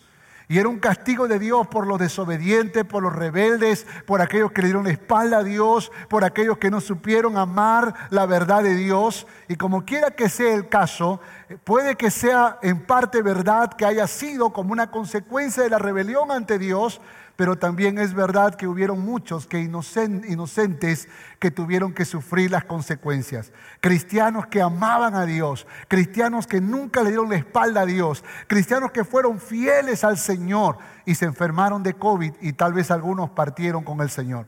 Y 0.49 0.59
era 0.59 0.69
un 0.69 0.79
castigo 0.79 1.27
de 1.27 1.39
Dios 1.39 1.67
por 1.67 1.85
los 1.85 1.99
desobedientes, 1.99 2.85
por 2.85 3.03
los 3.03 3.13
rebeldes, 3.13 3.85
por 4.05 4.21
aquellos 4.21 4.53
que 4.53 4.61
le 4.61 4.67
dieron 4.67 4.85
la 4.85 4.91
espalda 4.91 5.39
a 5.39 5.43
Dios, 5.43 5.91
por 6.07 6.23
aquellos 6.23 6.57
que 6.57 6.71
no 6.71 6.79
supieron 6.79 7.37
amar 7.37 7.93
la 8.11 8.25
verdad 8.25 8.63
de 8.63 8.73
Dios. 8.73 9.27
Y 9.49 9.57
como 9.57 9.83
quiera 9.83 10.11
que 10.11 10.29
sea 10.29 10.53
el 10.53 10.69
caso, 10.69 11.19
puede 11.65 11.95
que 11.95 12.11
sea 12.11 12.59
en 12.61 12.85
parte 12.85 13.21
verdad 13.21 13.73
que 13.73 13.85
haya 13.85 14.07
sido 14.07 14.53
como 14.53 14.71
una 14.71 14.89
consecuencia 14.89 15.63
de 15.63 15.69
la 15.69 15.79
rebelión 15.79 16.31
ante 16.31 16.57
Dios, 16.57 17.01
pero 17.37 17.57
también 17.57 17.99
es 17.99 18.13
verdad 18.13 18.55
que 18.55 18.67
hubieron 18.67 18.99
muchos 18.99 19.47
que 19.47 19.59
inocentes 19.59 21.07
que 21.39 21.51
tuvieron 21.51 21.93
que 21.93 22.03
sufrir 22.03 22.51
las 22.51 22.65
consecuencias. 22.65 23.53
Cristianos 23.79 24.47
que 24.47 24.59
amaban 24.59 25.13
a 25.13 25.25
Dios, 25.25 25.67
cristianos 25.87 26.47
que 26.47 26.59
nunca 26.59 27.03
le 27.03 27.09
dieron 27.09 27.29
la 27.29 27.35
espalda 27.37 27.81
a 27.81 27.85
Dios, 27.85 28.25
cristianos 28.47 28.91
que 28.91 29.05
fueron 29.05 29.39
fieles 29.39 30.03
al 30.03 30.17
Señor 30.17 30.79
y 31.05 31.13
se 31.13 31.25
enfermaron 31.25 31.83
de 31.83 31.93
COVID 31.93 32.33
y 32.41 32.53
tal 32.53 32.73
vez 32.73 32.89
algunos 32.89 33.29
partieron 33.29 33.83
con 33.83 34.01
el 34.01 34.09
Señor. 34.09 34.47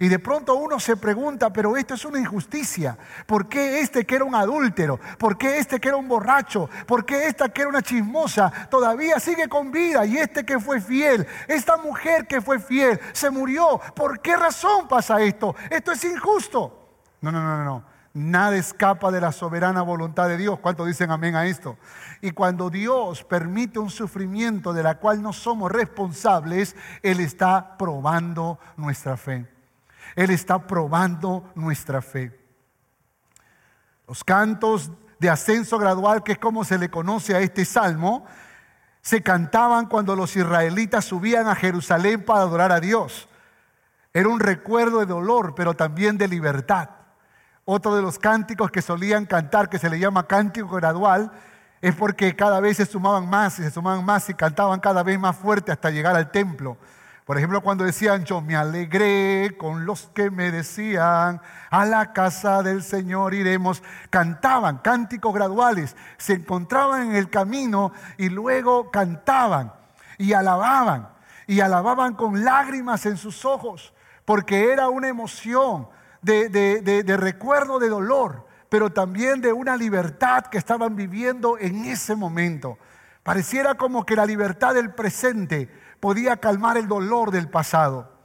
Y 0.00 0.08
de 0.08 0.18
pronto 0.18 0.54
uno 0.54 0.78
se 0.78 0.96
pregunta, 0.96 1.52
pero 1.52 1.76
esto 1.76 1.94
es 1.94 2.04
una 2.04 2.20
injusticia. 2.20 2.96
¿Por 3.26 3.48
qué 3.48 3.80
este 3.80 4.06
que 4.06 4.14
era 4.14 4.24
un 4.24 4.34
adúltero? 4.34 5.00
¿Por 5.18 5.36
qué 5.36 5.58
este 5.58 5.80
que 5.80 5.88
era 5.88 5.96
un 5.96 6.08
borracho? 6.08 6.70
¿Por 6.86 7.04
qué 7.04 7.26
esta 7.26 7.48
que 7.48 7.62
era 7.62 7.70
una 7.70 7.82
chismosa 7.82 8.52
todavía 8.70 9.18
sigue 9.18 9.48
con 9.48 9.72
vida? 9.72 10.06
Y 10.06 10.18
este 10.18 10.44
que 10.44 10.60
fue 10.60 10.80
fiel, 10.80 11.26
esta 11.48 11.76
mujer 11.76 12.26
que 12.26 12.40
fue 12.40 12.60
fiel, 12.60 13.00
se 13.12 13.30
murió. 13.30 13.80
¿Por 13.96 14.20
qué 14.20 14.36
razón 14.36 14.86
pasa 14.86 15.20
esto? 15.20 15.56
Esto 15.68 15.92
es 15.92 16.04
injusto. 16.04 16.88
No, 17.20 17.32
no, 17.32 17.42
no, 17.42 17.64
no. 17.64 17.84
Nada 18.14 18.56
escapa 18.56 19.10
de 19.10 19.20
la 19.20 19.32
soberana 19.32 19.82
voluntad 19.82 20.28
de 20.28 20.36
Dios. 20.36 20.58
¿Cuánto 20.60 20.84
dicen 20.84 21.10
amén 21.10 21.34
a 21.34 21.46
esto? 21.46 21.76
Y 22.20 22.30
cuando 22.30 22.70
Dios 22.70 23.24
permite 23.24 23.78
un 23.78 23.90
sufrimiento 23.90 24.72
de 24.72 24.82
la 24.82 24.98
cual 24.98 25.22
no 25.22 25.32
somos 25.32 25.70
responsables, 25.70 26.74
Él 27.02 27.20
está 27.20 27.76
probando 27.76 28.58
nuestra 28.76 29.16
fe. 29.16 29.57
Él 30.18 30.30
está 30.30 30.66
probando 30.66 31.48
nuestra 31.54 32.02
fe. 32.02 32.36
Los 34.08 34.24
cantos 34.24 34.90
de 35.20 35.30
ascenso 35.30 35.78
gradual, 35.78 36.24
que 36.24 36.32
es 36.32 36.38
como 36.38 36.64
se 36.64 36.76
le 36.76 36.90
conoce 36.90 37.36
a 37.36 37.40
este 37.40 37.64
salmo, 37.64 38.26
se 39.00 39.22
cantaban 39.22 39.86
cuando 39.86 40.16
los 40.16 40.34
israelitas 40.34 41.04
subían 41.04 41.46
a 41.46 41.54
Jerusalén 41.54 42.24
para 42.24 42.40
adorar 42.40 42.72
a 42.72 42.80
Dios. 42.80 43.28
Era 44.12 44.28
un 44.28 44.40
recuerdo 44.40 44.98
de 44.98 45.06
dolor, 45.06 45.54
pero 45.54 45.74
también 45.74 46.18
de 46.18 46.26
libertad. 46.26 46.90
Otro 47.64 47.94
de 47.94 48.02
los 48.02 48.18
cánticos 48.18 48.72
que 48.72 48.82
solían 48.82 49.24
cantar, 49.24 49.68
que 49.68 49.78
se 49.78 49.88
le 49.88 50.00
llama 50.00 50.26
cántico 50.26 50.74
gradual, 50.74 51.30
es 51.80 51.94
porque 51.94 52.34
cada 52.34 52.58
vez 52.58 52.78
se 52.78 52.86
sumaban 52.86 53.30
más 53.30 53.60
y 53.60 53.62
se 53.62 53.70
sumaban 53.70 54.04
más 54.04 54.28
y 54.28 54.34
cantaban 54.34 54.80
cada 54.80 55.04
vez 55.04 55.16
más 55.16 55.36
fuerte 55.36 55.70
hasta 55.70 55.90
llegar 55.90 56.16
al 56.16 56.32
templo. 56.32 56.76
Por 57.28 57.36
ejemplo, 57.36 57.60
cuando 57.60 57.84
decían, 57.84 58.24
yo 58.24 58.40
me 58.40 58.56
alegré 58.56 59.54
con 59.58 59.84
los 59.84 60.08
que 60.14 60.30
me 60.30 60.50
decían, 60.50 61.42
a 61.68 61.84
la 61.84 62.14
casa 62.14 62.62
del 62.62 62.82
Señor 62.82 63.34
iremos, 63.34 63.82
cantaban 64.08 64.78
cánticos 64.78 65.34
graduales, 65.34 65.94
se 66.16 66.32
encontraban 66.32 67.10
en 67.10 67.16
el 67.16 67.28
camino 67.28 67.92
y 68.16 68.30
luego 68.30 68.90
cantaban 68.90 69.74
y 70.16 70.32
alababan, 70.32 71.10
y 71.46 71.60
alababan 71.60 72.14
con 72.14 72.46
lágrimas 72.46 73.04
en 73.04 73.18
sus 73.18 73.44
ojos, 73.44 73.92
porque 74.24 74.72
era 74.72 74.88
una 74.88 75.08
emoción 75.08 75.86
de, 76.22 76.48
de 76.48 77.16
recuerdo 77.18 77.78
de 77.78 77.90
dolor, 77.90 78.46
pero 78.70 78.90
también 78.90 79.42
de 79.42 79.52
una 79.52 79.76
libertad 79.76 80.46
que 80.46 80.56
estaban 80.56 80.96
viviendo 80.96 81.58
en 81.58 81.84
ese 81.84 82.16
momento. 82.16 82.78
Pareciera 83.22 83.74
como 83.74 84.06
que 84.06 84.16
la 84.16 84.24
libertad 84.24 84.72
del 84.72 84.94
presente 84.94 85.68
podía 86.00 86.36
calmar 86.36 86.76
el 86.76 86.88
dolor 86.88 87.30
del 87.30 87.48
pasado. 87.48 88.18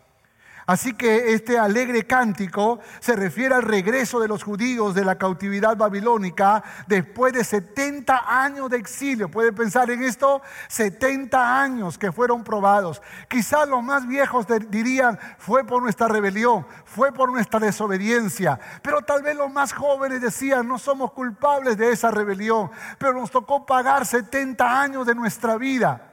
Así 0.65 0.93
que 0.93 1.33
este 1.33 1.59
alegre 1.59 2.07
cántico 2.07 2.79
se 2.99 3.15
refiere 3.15 3.55
al 3.55 3.63
regreso 3.63 4.19
de 4.19 4.29
los 4.29 4.43
judíos 4.43 4.95
de 4.95 5.03
la 5.03 5.17
cautividad 5.17 5.75
babilónica 5.75 6.63
después 6.87 7.33
de 7.33 7.43
70 7.43 8.23
años 8.25 8.69
de 8.69 8.77
exilio. 8.77 9.29
¿Puede 9.29 9.51
pensar 9.51 9.91
en 9.91 10.03
esto? 10.03 10.41
70 10.69 11.61
años 11.61 11.97
que 11.97 12.13
fueron 12.13 12.43
probados. 12.45 13.01
Quizás 13.27 13.67
los 13.67 13.83
más 13.83 14.07
viejos 14.07 14.47
dirían, 14.69 15.19
fue 15.37 15.65
por 15.65 15.81
nuestra 15.81 16.07
rebelión, 16.07 16.65
fue 16.85 17.11
por 17.11 17.29
nuestra 17.29 17.59
desobediencia. 17.59 18.57
Pero 18.81 19.01
tal 19.01 19.21
vez 19.21 19.35
los 19.35 19.51
más 19.51 19.73
jóvenes 19.73 20.21
decían, 20.21 20.67
no 20.67 20.77
somos 20.77 21.11
culpables 21.11 21.77
de 21.77 21.91
esa 21.91 22.09
rebelión, 22.09 22.71
pero 22.97 23.13
nos 23.13 23.31
tocó 23.31 23.65
pagar 23.65 24.05
70 24.05 24.81
años 24.81 25.05
de 25.05 25.15
nuestra 25.15 25.57
vida. 25.57 26.12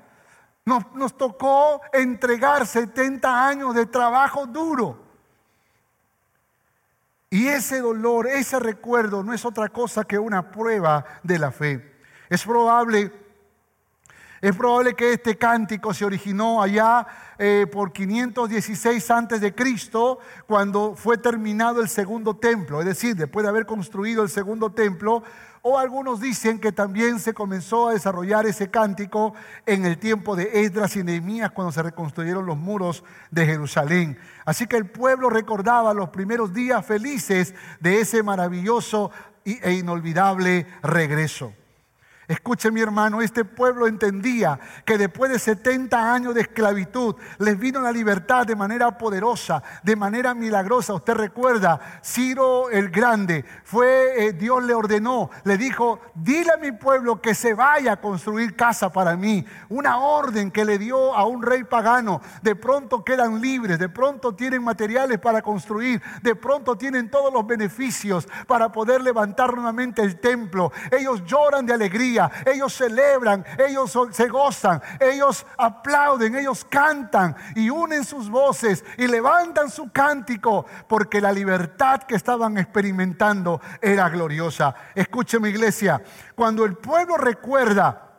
Nos, 0.65 1.17
tocó 1.17 1.81
entregar 1.93 2.67
70 2.67 3.47
años 3.47 3.75
de 3.75 3.87
trabajo 3.87 4.47
duro. 4.47 5.03
Y 7.31 7.49
ese 7.49 7.81
dolor, 7.81 8.27
ese 8.27 8.59
recuerdo 8.59 9.23
no 9.23 9.33
es 9.33 9.45
otra 9.45 9.69
cosa 9.69 10.05
que 10.05 10.19
una 10.19 10.51
prueba 10.51 11.05
de 11.23 11.39
la 11.39 11.51
fe. 11.51 11.97
Es 12.29 12.45
probable, 12.45 13.13
es 14.41 14.57
probable 14.57 14.95
que 14.95 15.13
este 15.13 15.37
cántico 15.37 15.95
se 15.95 16.05
originó 16.05 16.63
allá 16.63 17.07
eh, 17.39 17.67
por 17.71 17.93
516 17.93 19.11
antes 19.11 19.41
de 19.41 19.55
Cristo, 19.55 20.19
cuando 20.47 20.95
fue 20.95 21.19
terminado 21.19 21.81
el 21.81 21.89
segundo 21.89 22.37
templo. 22.37 22.81
Es 22.81 22.87
decir, 22.87 23.17
después 23.17 23.45
de 23.45 23.51
haber 23.51 23.65
construido 23.67 24.23
el 24.23 24.29
segundo 24.29 24.71
templo, 24.71 25.23
o 25.63 25.79
algunos 25.79 26.21
dicen 26.21 26.59
que 26.59 26.73
también 26.73 27.21
se 27.21 27.35
comenzó 27.35 27.89
a 27.89 27.93
desarrollar 27.93 28.47
ese 28.47 28.71
cántico 28.71 29.35
en 29.67 29.85
el 29.85 29.99
tiempo 29.99 30.35
de 30.37 30.63
Esdras 30.65 30.97
y 30.97 31.05
Nehemías 31.05 31.51
cuando 31.51 31.73
se 31.73 31.83
reconstruyeron 31.83 32.47
los 32.47 32.57
muros 32.57 33.05
de 33.31 33.47
Jerusalén. 33.47 34.19
Así 34.45 34.67
que 34.67 34.77
el 34.77 34.87
pueblo 34.87 35.29
recordaba 35.29 35.93
los 35.93 36.09
primeros 36.09 36.55
días 36.55 36.85
felices 36.85 37.55
de 37.81 38.01
ese 38.01 38.23
maravilloso 38.23 39.11
e 39.45 39.73
inolvidable 39.73 40.67
regreso. 40.83 41.53
Escuche 42.31 42.71
mi 42.71 42.81
hermano, 42.81 43.23
este 43.23 43.45
pueblo 43.45 43.89
entendía 43.89 44.57
que 44.85 44.97
después 44.97 45.33
de 45.33 45.39
70 45.41 46.15
años 46.15 46.33
de 46.33 46.43
esclavitud 46.43 47.17
les 47.39 47.59
vino 47.59 47.81
la 47.81 47.91
libertad 47.91 48.47
de 48.47 48.55
manera 48.55 48.97
poderosa, 48.97 49.65
de 49.83 49.97
manera 49.97 50.33
milagrosa. 50.33 50.95
Usted 50.95 51.15
recuerda, 51.15 51.81
Ciro 52.05 52.71
el 52.71 52.91
Grande, 52.91 53.45
fue, 53.65 54.27
eh, 54.27 54.33
Dios 54.33 54.63
le 54.63 54.75
ordenó, 54.75 55.29
le 55.43 55.59
dijo, 55.59 55.99
dile 56.15 56.53
a 56.53 56.57
mi 56.57 56.71
pueblo 56.71 57.21
que 57.21 57.35
se 57.35 57.53
vaya 57.53 57.95
a 57.95 58.01
construir 58.01 58.55
casa 58.55 58.93
para 58.93 59.17
mí. 59.17 59.45
Una 59.69 59.99
orden 59.99 60.53
que 60.53 60.65
le 60.65 60.79
dio 60.79 61.17
a 61.17 61.25
un 61.25 61.43
rey 61.43 61.65
pagano. 61.65 62.21
De 62.43 62.55
pronto 62.55 63.03
quedan 63.03 63.41
libres, 63.41 63.81
de 63.81 63.89
pronto 63.89 64.37
tienen 64.37 64.63
materiales 64.63 65.19
para 65.19 65.43
construir, 65.43 66.01
de 66.23 66.37
pronto 66.37 66.77
tienen 66.77 67.11
todos 67.11 67.33
los 67.33 67.45
beneficios 67.45 68.29
para 68.47 68.71
poder 68.71 69.01
levantar 69.01 69.53
nuevamente 69.53 70.01
el 70.03 70.21
templo. 70.21 70.71
Ellos 70.93 71.25
lloran 71.25 71.67
de 71.67 71.73
alegría 71.73 72.20
ellos 72.45 72.75
celebran, 72.75 73.45
ellos 73.59 73.97
se 74.11 74.29
gozan, 74.29 74.83
ellos 74.99 75.47
aplauden, 75.57 76.35
ellos 76.35 76.65
cantan 76.69 77.37
y 77.55 77.71
unen 77.71 78.05
sus 78.05 78.29
voces 78.29 78.85
y 78.99 79.07
levantan 79.07 79.71
su 79.71 79.91
cántico 79.93 80.67
porque 80.89 81.21
la 81.21 81.33
libertad 81.33 82.03
que 82.03 82.17
estaban 82.17 82.59
experimentando 82.59 83.61
era 83.81 84.09
gloriosa. 84.09 84.75
Escúcheme 84.95 85.51
iglesia, 85.51 86.03
cuando 86.35 86.65
el 86.65 86.77
pueblo 86.77 87.17
recuerda 87.17 88.10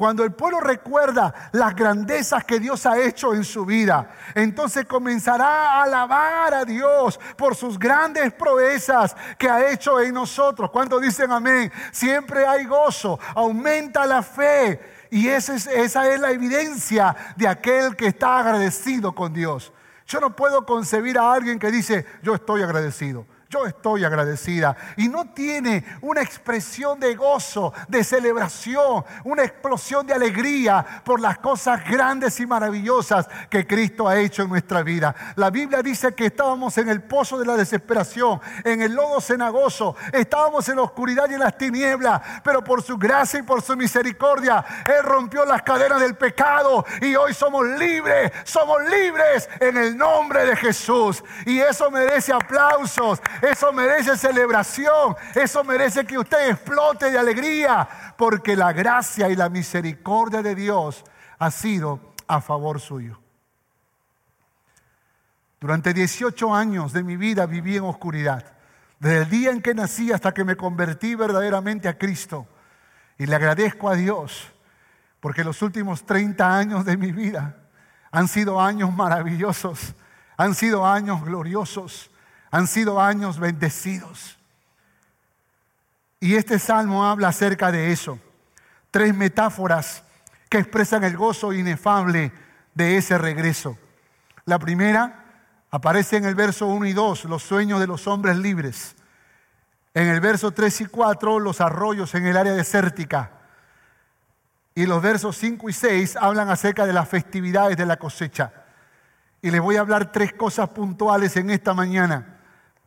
cuando 0.00 0.24
el 0.24 0.32
pueblo 0.32 0.60
recuerda 0.60 1.50
las 1.52 1.76
grandezas 1.76 2.42
que 2.46 2.58
Dios 2.58 2.86
ha 2.86 2.98
hecho 2.98 3.34
en 3.34 3.44
su 3.44 3.66
vida, 3.66 4.10
entonces 4.34 4.86
comenzará 4.86 5.72
a 5.72 5.82
alabar 5.82 6.54
a 6.54 6.64
Dios 6.64 7.20
por 7.36 7.54
sus 7.54 7.78
grandes 7.78 8.32
proezas 8.32 9.14
que 9.36 9.46
ha 9.46 9.70
hecho 9.70 10.00
en 10.00 10.14
nosotros. 10.14 10.70
Cuando 10.70 10.98
dicen 10.98 11.30
amén, 11.30 11.70
siempre 11.92 12.46
hay 12.46 12.64
gozo, 12.64 13.20
aumenta 13.34 14.06
la 14.06 14.22
fe. 14.22 14.80
Y 15.10 15.28
esa 15.28 15.54
es, 15.54 15.66
esa 15.66 16.08
es 16.10 16.18
la 16.18 16.30
evidencia 16.30 17.14
de 17.36 17.46
aquel 17.46 17.94
que 17.94 18.06
está 18.06 18.38
agradecido 18.38 19.14
con 19.14 19.34
Dios. 19.34 19.70
Yo 20.06 20.18
no 20.18 20.34
puedo 20.34 20.64
concebir 20.64 21.18
a 21.18 21.30
alguien 21.30 21.58
que 21.58 21.70
dice, 21.70 22.06
yo 22.22 22.34
estoy 22.34 22.62
agradecido. 22.62 23.26
Yo 23.50 23.66
estoy 23.66 24.04
agradecida. 24.04 24.76
Y 24.96 25.08
no 25.08 25.24
tiene 25.34 25.84
una 26.02 26.22
expresión 26.22 27.00
de 27.00 27.16
gozo, 27.16 27.74
de 27.88 28.04
celebración, 28.04 29.04
una 29.24 29.42
explosión 29.42 30.06
de 30.06 30.14
alegría 30.14 30.86
por 31.04 31.18
las 31.18 31.38
cosas 31.38 31.84
grandes 31.84 32.38
y 32.38 32.46
maravillosas 32.46 33.28
que 33.50 33.66
Cristo 33.66 34.06
ha 34.06 34.20
hecho 34.20 34.42
en 34.42 34.50
nuestra 34.50 34.84
vida. 34.84 35.16
La 35.34 35.50
Biblia 35.50 35.82
dice 35.82 36.14
que 36.14 36.26
estábamos 36.26 36.78
en 36.78 36.88
el 36.90 37.02
pozo 37.02 37.40
de 37.40 37.44
la 37.44 37.56
desesperación, 37.56 38.40
en 38.62 38.82
el 38.82 38.94
lodo 38.94 39.20
cenagoso, 39.20 39.96
estábamos 40.12 40.68
en 40.68 40.76
la 40.76 40.82
oscuridad 40.82 41.28
y 41.28 41.34
en 41.34 41.40
las 41.40 41.58
tinieblas, 41.58 42.20
pero 42.44 42.62
por 42.62 42.82
su 42.82 42.96
gracia 42.98 43.40
y 43.40 43.42
por 43.42 43.62
su 43.62 43.76
misericordia, 43.76 44.64
Él 44.86 45.02
rompió 45.02 45.44
las 45.44 45.62
cadenas 45.62 46.00
del 46.00 46.14
pecado 46.14 46.84
y 47.00 47.16
hoy 47.16 47.34
somos 47.34 47.66
libres, 47.66 48.30
somos 48.44 48.80
libres 48.88 49.48
en 49.58 49.76
el 49.76 49.96
nombre 49.96 50.46
de 50.46 50.54
Jesús. 50.54 51.24
Y 51.46 51.58
eso 51.58 51.90
merece 51.90 52.32
aplausos, 52.32 53.20
eso 53.42 53.72
merece 53.72 54.16
celebración. 54.16 55.16
Eso 55.34 55.64
merece 55.64 56.04
que 56.04 56.18
usted 56.18 56.50
explote 56.50 57.10
de 57.10 57.18
alegría. 57.18 57.88
Porque 58.16 58.56
la 58.56 58.72
gracia 58.72 59.28
y 59.28 59.36
la 59.36 59.48
misericordia 59.48 60.42
de 60.42 60.54
Dios 60.54 61.04
ha 61.38 61.50
sido 61.50 62.00
a 62.26 62.40
favor 62.40 62.80
suyo. 62.80 63.18
Durante 65.60 65.92
18 65.92 66.54
años 66.54 66.92
de 66.92 67.02
mi 67.02 67.16
vida 67.16 67.46
viví 67.46 67.76
en 67.76 67.84
oscuridad. 67.84 68.44
Desde 68.98 69.22
el 69.22 69.30
día 69.30 69.50
en 69.50 69.62
que 69.62 69.74
nací 69.74 70.12
hasta 70.12 70.32
que 70.32 70.44
me 70.44 70.56
convertí 70.56 71.14
verdaderamente 71.14 71.88
a 71.88 71.98
Cristo. 71.98 72.46
Y 73.18 73.26
le 73.26 73.36
agradezco 73.36 73.88
a 73.88 73.94
Dios 73.94 74.52
porque 75.20 75.44
los 75.44 75.60
últimos 75.62 76.04
30 76.04 76.56
años 76.56 76.84
de 76.84 76.96
mi 76.96 77.12
vida 77.12 77.56
han 78.10 78.26
sido 78.26 78.60
años 78.60 78.92
maravillosos, 78.92 79.94
han 80.36 80.54
sido 80.54 80.86
años 80.86 81.22
gloriosos, 81.22 82.10
han 82.50 82.66
sido 82.66 83.00
años 83.00 83.38
bendecidos. 83.38 84.38
Y 86.18 86.34
este 86.34 86.58
salmo 86.58 87.06
habla 87.06 87.28
acerca 87.28 87.72
de 87.72 87.92
eso. 87.92 88.18
Tres 88.90 89.14
metáforas 89.14 90.02
que 90.48 90.58
expresan 90.58 91.04
el 91.04 91.16
gozo 91.16 91.52
inefable 91.52 92.32
de 92.74 92.96
ese 92.96 93.16
regreso. 93.16 93.78
La 94.44 94.58
primera 94.58 95.20
Aparece 95.70 96.16
en 96.16 96.24
el 96.24 96.34
verso 96.34 96.66
1 96.66 96.86
y 96.86 96.92
2 96.92 97.26
los 97.26 97.42
sueños 97.42 97.78
de 97.78 97.86
los 97.86 98.06
hombres 98.08 98.36
libres. 98.36 98.96
En 99.94 100.08
el 100.08 100.20
verso 100.20 100.50
3 100.50 100.80
y 100.80 100.86
4 100.86 101.38
los 101.38 101.60
arroyos 101.60 102.14
en 102.14 102.26
el 102.26 102.36
área 102.36 102.54
desértica. 102.54 103.30
Y 104.74 104.86
los 104.86 105.00
versos 105.00 105.36
5 105.36 105.68
y 105.68 105.72
6 105.72 106.16
hablan 106.16 106.48
acerca 106.48 106.86
de 106.86 106.92
las 106.92 107.08
festividades 107.08 107.76
de 107.76 107.86
la 107.86 107.98
cosecha. 107.98 108.52
Y 109.42 109.50
les 109.50 109.60
voy 109.60 109.76
a 109.76 109.80
hablar 109.80 110.12
tres 110.12 110.32
cosas 110.32 110.68
puntuales 110.70 111.36
en 111.36 111.50
esta 111.50 111.72
mañana 111.72 112.39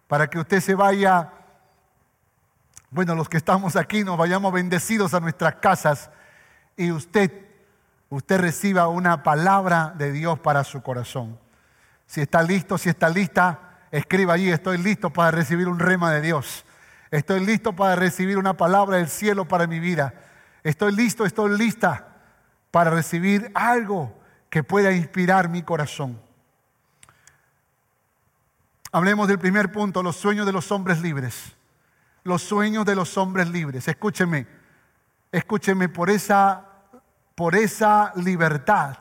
para 0.08 0.30
que 0.30 0.40
usted 0.40 0.60
se 0.60 0.76
vaya, 0.76 1.32
bueno, 2.90 3.16
los 3.16 3.30
que 3.30 3.38
estamos 3.38 3.76
aquí 3.76 4.04
nos 4.04 4.18
vayamos 4.18 4.54
bendecidos 4.54 5.14
a 5.14 5.20
nuestras 5.20 5.56
casas 5.56 6.10
y 6.78 6.92
usted, 6.92 7.32
usted 8.10 8.40
reciba 8.40 8.88
una 8.88 9.24
palabra 9.24 9.94
de 9.98 10.12
Dios 10.12 10.40
para 10.40 10.64
su 10.64 10.82
corazón. 10.82 11.40
Si 12.06 12.22
está 12.22 12.44
listo, 12.44 12.78
si 12.78 12.90
está 12.90 13.10
lista, 13.10 13.80
escriba 13.92 14.34
allí, 14.34 14.52
estoy 14.52 14.78
listo 14.78 15.12
para 15.12 15.32
recibir 15.32 15.68
un 15.68 15.80
rema 15.80 16.12
de 16.12 16.22
Dios. 16.22 16.66
Estoy 17.12 17.46
listo 17.46 17.76
para 17.76 17.96
recibir 17.96 18.38
una 18.38 18.58
palabra 18.58 18.98
del 18.98 19.08
cielo 19.08 19.48
para 19.48 19.68
mi 19.68 19.80
vida. 19.80 20.14
Estoy 20.64 20.96
listo, 20.96 21.26
estoy 21.26 21.58
lista 21.58 22.08
para 22.72 22.90
recibir 22.90 23.52
algo 23.54 24.20
que 24.50 24.64
pueda 24.64 24.92
inspirar 24.92 25.48
mi 25.50 25.62
corazón. 25.62 26.20
Hablemos 28.94 29.28
del 29.28 29.40
primer 29.40 29.72
punto, 29.72 30.04
los 30.04 30.16
sueños 30.16 30.46
de 30.46 30.52
los 30.52 30.72
hombres 30.72 31.02
libres. 31.02 31.54
Los 32.24 32.44
sueños 32.44 32.86
de 32.86 32.96
los 32.96 33.18
hombres 33.18 33.50
libres. 33.50 33.88
Escúcheme, 33.88 34.48
escúcheme, 35.32 35.90
por 35.90 36.12
esa, 36.12 36.64
por 37.36 37.56
esa 37.56 38.14
libertad 38.16 38.96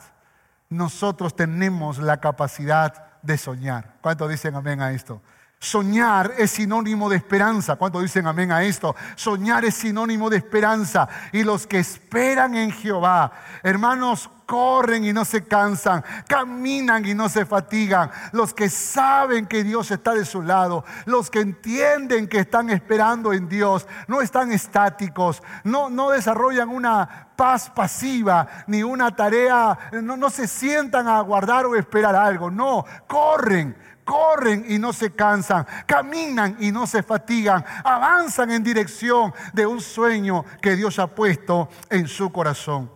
nosotros 0.71 1.37
tenemos 1.37 1.99
la 1.99 2.19
capacidad 2.21 3.21
de 3.21 3.37
soñar. 3.37 3.97
¿Cuántos 4.01 4.31
dicen 4.31 4.55
amén 4.55 4.81
a 4.81 4.93
esto? 4.93 5.21
Soñar 5.63 6.35
es 6.39 6.51
sinónimo 6.51 7.09
de 7.09 7.19
esperanza. 7.19 7.77
¿Cuántos 7.77 8.03
dicen 8.03 8.27
amén 8.27 8.51
a 8.51 8.65
esto? 8.65 8.97
Soñar 9.15 9.65
es 9.65 9.77
sinónimo 9.77 10.29
de 10.29 10.39
esperanza. 10.39 11.09
Y 11.31 11.45
los 11.45 11.69
que 11.69 11.79
esperan 11.79 12.57
en 12.57 12.73
Jehová, 12.73 13.31
hermanos, 13.63 14.29
corren 14.45 15.05
y 15.05 15.13
no 15.13 15.25
se 15.25 15.45
cansan, 15.45 16.05
caminan 16.27 17.07
y 17.07 17.15
no 17.15 17.29
se 17.29 17.47
fatigan. 17.47 18.11
Los 18.33 18.53
que 18.53 18.69
saben 18.69 19.47
que 19.47 19.63
Dios 19.63 19.93
está 19.93 20.15
de 20.15 20.25
su 20.25 20.43
lado, 20.43 20.85
los 21.05 21.31
que 21.31 21.39
entienden 21.39 22.27
que 22.27 22.41
están 22.41 22.69
esperando 22.69 23.33
en 23.33 23.49
Dios, 23.49 23.87
no 24.09 24.21
están 24.21 24.51
estáticos, 24.51 25.45
no, 25.63 25.91
no 25.91 26.11
desarrollan 26.11 26.71
una 26.71 27.29
paz 27.37 27.71
pasiva 27.71 28.49
ni 28.67 28.83
una 28.83 29.15
tarea, 29.15 29.79
no, 30.03 30.17
no 30.17 30.29
se 30.29 30.49
sientan 30.49 31.07
a 31.07 31.19
aguardar 31.19 31.67
o 31.67 31.77
esperar 31.77 32.17
algo, 32.17 32.51
no, 32.51 32.85
corren 33.07 33.77
corren 34.05 34.65
y 34.69 34.79
no 34.79 34.93
se 34.93 35.13
cansan, 35.13 35.67
caminan 35.87 36.57
y 36.61 36.73
no 36.73 36.87
se 36.87 37.03
fatigan, 37.03 37.65
avanzan 37.85 38.51
en 38.51 38.63
dirección 38.63 39.33
de 39.53 39.67
un 39.67 39.81
sueño 39.81 40.45
que 40.61 40.77
Dios 40.77 40.99
ha 40.99 41.09
puesto 41.09 41.69
en 41.91 42.09
su 42.09 42.31
corazón. 42.31 42.91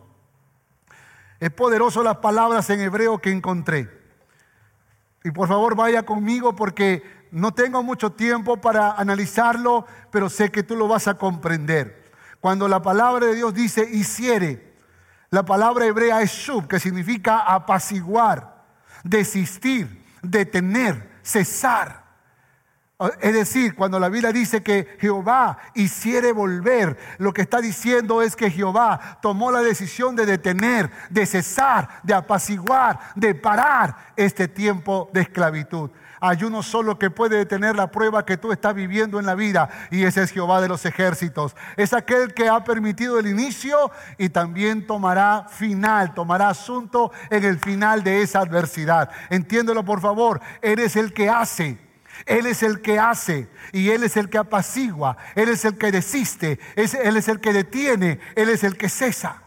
Es 1.38 1.50
poderoso 1.50 2.02
las 2.02 2.16
palabras 2.16 2.70
en 2.70 2.80
hebreo 2.80 3.18
que 3.18 3.30
encontré. 3.30 3.90
Y 5.22 5.30
por 5.30 5.48
favor 5.48 5.74
vaya 5.74 6.04
conmigo 6.04 6.54
porque 6.54 7.02
no 7.30 7.52
tengo 7.52 7.82
mucho 7.82 8.12
tiempo 8.12 8.60
para 8.60 8.92
analizarlo, 8.92 9.86
pero 10.10 10.30
sé 10.30 10.50
que 10.50 10.62
tú 10.62 10.76
lo 10.76 10.88
vas 10.88 11.08
a 11.08 11.14
comprender. 11.14 12.12
Cuando 12.40 12.68
la 12.68 12.80
palabra 12.80 13.26
de 13.26 13.34
Dios 13.34 13.52
dice 13.52 13.88
hiciere, 13.90 14.74
la 15.30 15.44
palabra 15.44 15.84
hebrea 15.84 16.22
es 16.22 16.30
shub, 16.30 16.68
que 16.68 16.78
significa 16.78 17.40
apaciguar, 17.40 18.64
desistir, 19.02 20.05
detener, 20.30 21.18
cesar. 21.22 22.04
Es 23.20 23.34
decir, 23.34 23.74
cuando 23.74 24.00
la 24.00 24.08
Biblia 24.08 24.32
dice 24.32 24.62
que 24.62 24.96
Jehová 24.98 25.58
hiciere 25.74 26.32
volver, 26.32 26.96
lo 27.18 27.34
que 27.34 27.42
está 27.42 27.60
diciendo 27.60 28.22
es 28.22 28.36
que 28.36 28.50
Jehová 28.50 29.18
tomó 29.20 29.52
la 29.52 29.60
decisión 29.60 30.16
de 30.16 30.24
detener, 30.24 30.90
de 31.10 31.26
cesar, 31.26 32.00
de 32.02 32.14
apaciguar, 32.14 32.98
de 33.14 33.34
parar 33.34 34.12
este 34.16 34.48
tiempo 34.48 35.10
de 35.12 35.20
esclavitud. 35.20 35.90
Hay 36.28 36.42
uno 36.42 36.62
solo 36.62 36.98
que 36.98 37.08
puede 37.08 37.36
detener 37.36 37.76
la 37.76 37.92
prueba 37.92 38.26
que 38.26 38.36
tú 38.36 38.50
estás 38.50 38.74
viviendo 38.74 39.20
en 39.20 39.26
la 39.26 39.36
vida 39.36 39.68
y 39.92 40.02
ese 40.02 40.24
es 40.24 40.32
Jehová 40.32 40.60
de 40.60 40.66
los 40.66 40.84
ejércitos. 40.84 41.54
Es 41.76 41.92
aquel 41.92 42.34
que 42.34 42.48
ha 42.48 42.64
permitido 42.64 43.20
el 43.20 43.28
inicio 43.28 43.92
y 44.18 44.30
también 44.30 44.88
tomará 44.88 45.46
final, 45.48 46.14
tomará 46.14 46.48
asunto 46.48 47.12
en 47.30 47.44
el 47.44 47.60
final 47.60 48.02
de 48.02 48.22
esa 48.22 48.40
adversidad. 48.40 49.08
Entiéndelo 49.30 49.84
por 49.84 50.00
favor, 50.00 50.40
eres 50.62 50.96
el 50.96 51.12
que 51.12 51.28
hace 51.28 51.78
él 52.24 52.46
es 52.46 52.62
el 52.62 52.80
que 52.80 52.98
hace 52.98 53.48
y 53.72 53.90
Él 53.90 54.02
es 54.02 54.16
el 54.16 54.30
que 54.30 54.38
apacigua, 54.38 55.18
Él 55.34 55.50
es 55.50 55.66
el 55.66 55.76
que 55.76 55.92
desiste, 55.92 56.58
Él 56.74 57.16
es 57.16 57.28
el 57.28 57.40
que 57.40 57.52
detiene, 57.52 58.20
Él 58.34 58.48
es 58.48 58.64
el 58.64 58.78
que 58.78 58.88
cesa. 58.88 59.42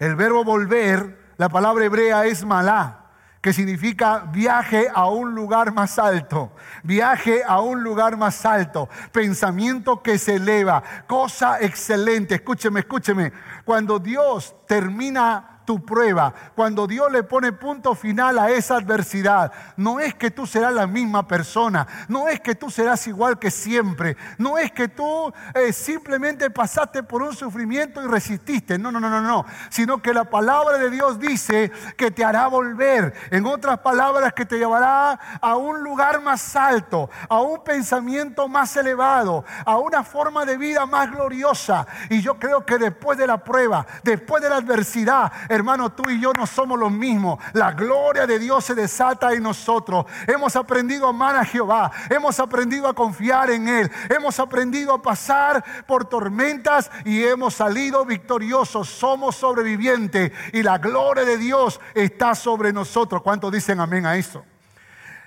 El 0.00 0.16
verbo 0.16 0.42
volver, 0.42 1.32
la 1.36 1.48
palabra 1.48 1.84
hebrea 1.84 2.26
es 2.26 2.44
malá, 2.44 3.07
que 3.40 3.52
significa 3.52 4.20
viaje 4.32 4.88
a 4.92 5.08
un 5.08 5.34
lugar 5.34 5.72
más 5.72 5.98
alto, 5.98 6.52
viaje 6.82 7.42
a 7.46 7.60
un 7.60 7.82
lugar 7.82 8.16
más 8.16 8.44
alto, 8.44 8.88
pensamiento 9.12 10.02
que 10.02 10.18
se 10.18 10.36
eleva, 10.36 10.82
cosa 11.06 11.60
excelente. 11.60 12.36
Escúcheme, 12.36 12.80
escúcheme, 12.80 13.32
cuando 13.64 13.98
Dios 13.98 14.54
termina 14.66 15.57
tu 15.68 15.84
prueba, 15.84 16.32
cuando 16.54 16.86
Dios 16.86 17.12
le 17.12 17.22
pone 17.24 17.52
punto 17.52 17.94
final 17.94 18.38
a 18.38 18.48
esa 18.48 18.76
adversidad, 18.76 19.52
no 19.76 20.00
es 20.00 20.14
que 20.14 20.30
tú 20.30 20.46
serás 20.46 20.72
la 20.72 20.86
misma 20.86 21.28
persona, 21.28 21.86
no 22.08 22.26
es 22.26 22.40
que 22.40 22.54
tú 22.54 22.70
serás 22.70 23.06
igual 23.06 23.38
que 23.38 23.50
siempre, 23.50 24.16
no 24.38 24.56
es 24.56 24.72
que 24.72 24.88
tú 24.88 25.30
eh, 25.52 25.74
simplemente 25.74 26.48
pasaste 26.48 27.02
por 27.02 27.20
un 27.20 27.36
sufrimiento 27.36 28.02
y 28.02 28.06
resististe, 28.06 28.78
no, 28.78 28.90
no, 28.90 28.98
no, 28.98 29.10
no, 29.10 29.20
no, 29.20 29.44
sino 29.68 30.00
que 30.00 30.14
la 30.14 30.24
palabra 30.24 30.78
de 30.78 30.88
Dios 30.88 31.20
dice 31.20 31.70
que 31.98 32.10
te 32.10 32.24
hará 32.24 32.46
volver, 32.46 33.12
en 33.30 33.44
otras 33.44 33.80
palabras, 33.80 34.32
que 34.32 34.46
te 34.46 34.56
llevará 34.56 35.20
a 35.38 35.56
un 35.56 35.82
lugar 35.82 36.22
más 36.22 36.56
alto, 36.56 37.10
a 37.28 37.42
un 37.42 37.62
pensamiento 37.62 38.48
más 38.48 38.74
elevado, 38.78 39.44
a 39.66 39.76
una 39.76 40.02
forma 40.02 40.46
de 40.46 40.56
vida 40.56 40.86
más 40.86 41.10
gloriosa. 41.10 41.86
Y 42.08 42.22
yo 42.22 42.38
creo 42.38 42.64
que 42.64 42.78
después 42.78 43.18
de 43.18 43.26
la 43.26 43.44
prueba, 43.44 43.86
después 44.02 44.42
de 44.42 44.48
la 44.48 44.56
adversidad, 44.56 45.30
Hermano, 45.58 45.90
tú 45.90 46.08
y 46.08 46.20
yo 46.20 46.32
no 46.32 46.46
somos 46.46 46.78
los 46.78 46.92
mismos. 46.92 47.40
La 47.52 47.72
gloria 47.72 48.28
de 48.28 48.38
Dios 48.38 48.64
se 48.64 48.76
desata 48.76 49.32
en 49.32 49.42
nosotros. 49.42 50.06
Hemos 50.28 50.54
aprendido 50.54 51.06
a 51.06 51.10
amar 51.10 51.34
a 51.34 51.44
Jehová. 51.44 51.90
Hemos 52.08 52.38
aprendido 52.38 52.86
a 52.86 52.94
confiar 52.94 53.50
en 53.50 53.68
Él. 53.68 53.90
Hemos 54.08 54.38
aprendido 54.38 54.94
a 54.94 55.02
pasar 55.02 55.64
por 55.86 56.04
tormentas 56.04 56.92
y 57.04 57.24
hemos 57.24 57.54
salido 57.54 58.04
victoriosos. 58.04 58.88
Somos 58.88 59.34
sobrevivientes 59.34 60.30
y 60.52 60.62
la 60.62 60.78
gloria 60.78 61.24
de 61.24 61.36
Dios 61.36 61.80
está 61.92 62.36
sobre 62.36 62.72
nosotros. 62.72 63.22
¿Cuántos 63.22 63.50
dicen 63.50 63.80
amén 63.80 64.06
a 64.06 64.16
eso? 64.16 64.44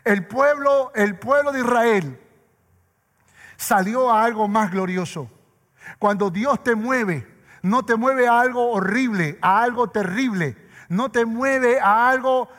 El 0.05 0.25
pueblo, 0.25 0.93
el 0.95 1.19
pueblo 1.19 1.51
de 1.51 1.59
Israel 1.59 2.21
salió 3.57 4.09
a 4.09 4.23
algo 4.23 4.47
más 4.47 4.71
glorioso. 4.71 5.29
Cuando 5.99 6.29
Dios 6.29 6.63
te 6.63 6.73
mueve, 6.73 7.27
no 7.61 7.83
te 7.83 7.95
mueve 7.95 8.27
a 8.27 8.39
algo 8.39 8.71
horrible, 8.71 9.37
a 9.41 9.61
algo 9.61 9.89
terrible, 9.89 10.57
no 10.89 11.09
te 11.09 11.25
mueve 11.25 11.79
a 11.79 12.09
algo 12.09 12.49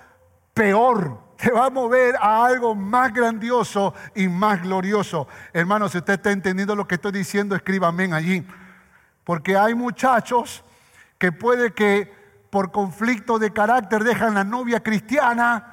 peor, 0.55 1.19
te 1.37 1.51
va 1.51 1.67
a 1.67 1.71
mover 1.71 2.17
a 2.21 2.45
algo 2.45 2.75
más 2.75 3.13
grandioso 3.13 3.95
y 4.15 4.29
más 4.29 4.63
glorioso. 4.63 5.27
Hermano, 5.53 5.89
si 5.89 5.99
usted 5.99 6.15
está 6.15 6.31
entendiendo 6.31 6.77
lo 6.77 6.87
que 6.87 6.97
estoy 6.97 7.13
diciendo, 7.13 7.57
escríbame 7.57 8.13
allí. 8.13 8.47
Porque 9.25 9.57
hay 9.57 9.75
muchachos 9.75 10.65
que 11.19 11.33
puede 11.33 11.73
que 11.73 12.13
por 12.51 12.71
conflicto 12.71 13.39
de 13.39 13.53
carácter 13.53 14.05
dejan 14.05 14.35
la 14.35 14.45
novia 14.45 14.83
cristiana 14.83 15.72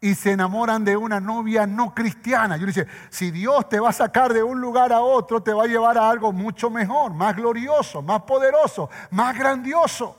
y 0.00 0.14
se 0.14 0.32
enamoran 0.32 0.84
de 0.84 0.96
una 0.96 1.18
novia 1.20 1.66
no 1.66 1.94
cristiana. 1.94 2.56
Yo 2.56 2.66
dice, 2.66 2.86
si 3.10 3.30
Dios 3.30 3.68
te 3.68 3.80
va 3.80 3.90
a 3.90 3.92
sacar 3.92 4.32
de 4.32 4.42
un 4.42 4.60
lugar 4.60 4.92
a 4.92 5.00
otro, 5.00 5.42
te 5.42 5.52
va 5.52 5.64
a 5.64 5.66
llevar 5.66 5.98
a 5.98 6.08
algo 6.08 6.32
mucho 6.32 6.70
mejor, 6.70 7.12
más 7.12 7.34
glorioso, 7.34 8.00
más 8.02 8.22
poderoso, 8.22 8.88
más 9.10 9.36
grandioso. 9.36 10.16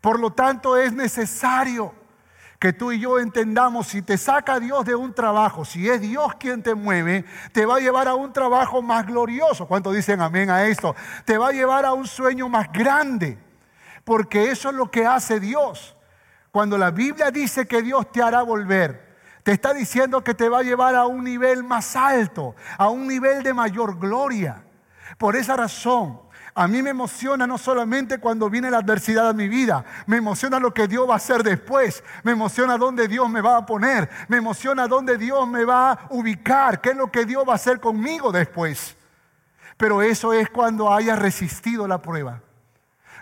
Por 0.00 0.20
lo 0.20 0.30
tanto, 0.30 0.76
es 0.76 0.92
necesario 0.92 1.92
que 2.60 2.72
tú 2.72 2.92
y 2.92 3.00
yo 3.00 3.18
entendamos, 3.18 3.88
si 3.88 4.02
te 4.02 4.16
saca 4.16 4.60
Dios 4.60 4.84
de 4.84 4.94
un 4.94 5.12
trabajo, 5.12 5.64
si 5.64 5.88
es 5.88 6.00
Dios 6.00 6.34
quien 6.36 6.62
te 6.62 6.74
mueve, 6.74 7.24
te 7.52 7.66
va 7.66 7.76
a 7.76 7.80
llevar 7.80 8.08
a 8.08 8.14
un 8.14 8.32
trabajo 8.32 8.80
más 8.82 9.04
glorioso. 9.04 9.66
¿Cuántos 9.66 9.94
dicen 9.94 10.20
amén 10.20 10.48
a 10.48 10.64
esto? 10.64 10.94
Te 11.24 11.36
va 11.36 11.48
a 11.48 11.52
llevar 11.52 11.84
a 11.84 11.92
un 11.92 12.06
sueño 12.06 12.48
más 12.48 12.72
grande, 12.72 13.38
porque 14.04 14.50
eso 14.50 14.70
es 14.70 14.76
lo 14.76 14.90
que 14.90 15.04
hace 15.04 15.40
Dios. 15.40 15.95
Cuando 16.56 16.78
la 16.78 16.90
Biblia 16.90 17.30
dice 17.30 17.66
que 17.66 17.82
Dios 17.82 18.10
te 18.10 18.22
hará 18.22 18.40
volver, 18.40 19.14
te 19.42 19.52
está 19.52 19.74
diciendo 19.74 20.24
que 20.24 20.32
te 20.32 20.48
va 20.48 20.60
a 20.60 20.62
llevar 20.62 20.94
a 20.94 21.04
un 21.04 21.22
nivel 21.22 21.62
más 21.62 21.94
alto, 21.96 22.56
a 22.78 22.88
un 22.88 23.06
nivel 23.06 23.42
de 23.42 23.52
mayor 23.52 23.98
gloria. 23.98 24.64
Por 25.18 25.36
esa 25.36 25.54
razón, 25.54 26.18
a 26.54 26.66
mí 26.66 26.82
me 26.82 26.88
emociona 26.88 27.46
no 27.46 27.58
solamente 27.58 28.16
cuando 28.16 28.48
viene 28.48 28.70
la 28.70 28.78
adversidad 28.78 29.28
a 29.28 29.34
mi 29.34 29.48
vida, 29.48 29.84
me 30.06 30.16
emociona 30.16 30.58
lo 30.58 30.72
que 30.72 30.88
Dios 30.88 31.06
va 31.06 31.12
a 31.12 31.16
hacer 31.16 31.42
después, 31.42 32.02
me 32.22 32.32
emociona 32.32 32.78
dónde 32.78 33.06
Dios 33.06 33.28
me 33.28 33.42
va 33.42 33.58
a 33.58 33.66
poner, 33.66 34.08
me 34.28 34.38
emociona 34.38 34.88
dónde 34.88 35.18
Dios 35.18 35.46
me 35.46 35.66
va 35.66 35.92
a 35.92 36.06
ubicar, 36.08 36.80
qué 36.80 36.92
es 36.92 36.96
lo 36.96 37.12
que 37.12 37.26
Dios 37.26 37.46
va 37.46 37.52
a 37.52 37.56
hacer 37.56 37.80
conmigo 37.80 38.32
después. 38.32 38.96
Pero 39.76 40.00
eso 40.00 40.32
es 40.32 40.48
cuando 40.48 40.90
haya 40.90 41.16
resistido 41.16 41.86
la 41.86 42.00
prueba 42.00 42.40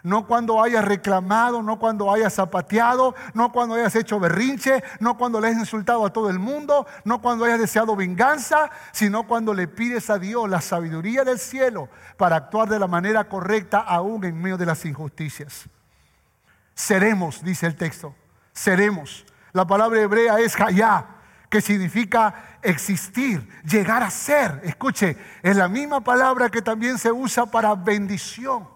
no 0.05 0.27
cuando 0.27 0.63
hayas 0.63 0.85
reclamado, 0.85 1.63
no 1.63 1.79
cuando 1.79 2.13
hayas 2.13 2.35
zapateado, 2.35 3.15
no 3.33 3.51
cuando 3.51 3.75
hayas 3.75 3.97
hecho 3.97 4.21
berrinche, 4.21 4.85
no 5.01 5.17
cuando 5.17 5.41
le 5.41 5.49
hayas 5.49 5.61
insultado 5.61 6.05
a 6.05 6.13
todo 6.13 6.29
el 6.29 6.39
mundo, 6.39 6.87
no 7.05 7.23
cuando 7.23 7.47
hayas 7.47 7.59
deseado 7.59 7.97
venganza, 7.97 8.71
sino 8.93 9.27
cuando 9.27 9.55
le 9.55 9.67
pides 9.67 10.11
a 10.11 10.19
Dios 10.19 10.49
la 10.49 10.61
sabiduría 10.61 11.25
del 11.25 11.39
cielo 11.39 11.89
para 12.19 12.37
actuar 12.37 12.69
de 12.69 12.79
la 12.79 12.87
manera 12.87 13.25
correcta 13.31 13.81
aún 13.81 14.23
en 14.25 14.41
medio 14.41 14.59
de 14.59 14.67
las 14.67 14.85
injusticias. 14.85 15.65
Seremos, 16.75 17.43
dice 17.43 17.67
el 17.67 17.77
texto, 17.77 18.15
seremos. 18.53 19.25
La 19.53 19.67
palabra 19.67 20.03
hebrea 20.03 20.39
es 20.39 20.61
hayá, 20.61 21.07
que 21.49 21.63
significa 21.63 22.59
existir, 22.61 23.49
llegar 23.65 24.03
a 24.03 24.11
ser. 24.11 24.61
Escuche, 24.65 25.17
es 25.43 25.57
la 25.57 25.69
misma 25.69 26.03
palabra 26.03 26.51
que 26.51 26.61
también 26.61 26.99
se 26.99 27.11
usa 27.11 27.47
para 27.47 27.75
bendición. 27.75 28.74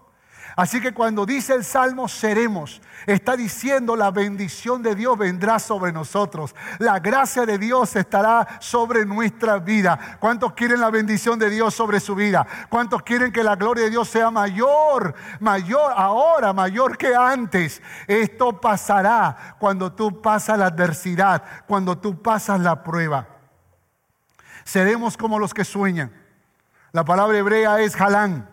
Así 0.55 0.81
que 0.81 0.93
cuando 0.93 1.25
dice 1.25 1.53
el 1.53 1.63
Salmo 1.63 2.07
seremos, 2.07 2.81
está 3.05 3.35
diciendo 3.37 3.95
la 3.95 4.11
bendición 4.11 4.81
de 4.81 4.95
Dios 4.95 5.17
vendrá 5.17 5.59
sobre 5.59 5.91
nosotros. 5.91 6.55
La 6.79 6.99
gracia 6.99 7.45
de 7.45 7.57
Dios 7.57 7.95
estará 7.95 8.59
sobre 8.59 9.05
nuestra 9.05 9.59
vida. 9.59 10.17
¿Cuántos 10.19 10.53
quieren 10.53 10.81
la 10.81 10.89
bendición 10.89 11.37
de 11.39 11.49
Dios 11.49 11.73
sobre 11.73 11.99
su 11.99 12.15
vida? 12.15 12.45
¿Cuántos 12.69 13.03
quieren 13.03 13.31
que 13.31 13.43
la 13.43 13.55
gloria 13.55 13.85
de 13.85 13.91
Dios 13.91 14.09
sea 14.09 14.31
mayor, 14.31 15.13
mayor 15.39 15.93
ahora, 15.95 16.51
mayor 16.51 16.97
que 16.97 17.15
antes? 17.15 17.81
Esto 18.07 18.59
pasará 18.59 19.55
cuando 19.59 19.93
tú 19.93 20.21
pasas 20.21 20.57
la 20.57 20.67
adversidad, 20.67 21.43
cuando 21.67 21.97
tú 21.97 22.21
pasas 22.21 22.59
la 22.59 22.83
prueba. 22.83 23.27
Seremos 24.63 25.15
como 25.15 25.39
los 25.39 25.53
que 25.53 25.63
sueñan. 25.63 26.11
La 26.91 27.05
palabra 27.05 27.37
hebrea 27.37 27.79
es 27.79 27.99
halán 27.99 28.48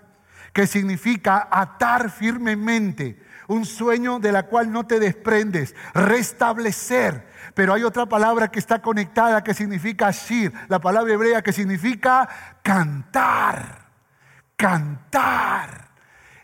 que 0.56 0.66
significa 0.66 1.48
atar 1.50 2.10
firmemente, 2.10 3.22
un 3.46 3.66
sueño 3.66 4.18
de 4.20 4.32
la 4.32 4.44
cual 4.44 4.72
no 4.72 4.86
te 4.86 4.98
desprendes, 4.98 5.74
restablecer. 5.92 7.28
Pero 7.52 7.74
hay 7.74 7.82
otra 7.82 8.06
palabra 8.06 8.48
que 8.48 8.58
está 8.58 8.80
conectada 8.80 9.44
que 9.44 9.52
significa 9.52 10.10
shir, 10.12 10.54
la 10.68 10.80
palabra 10.80 11.12
hebrea 11.12 11.42
que 11.42 11.52
significa 11.52 12.26
cantar, 12.62 13.90
cantar. 14.56 15.90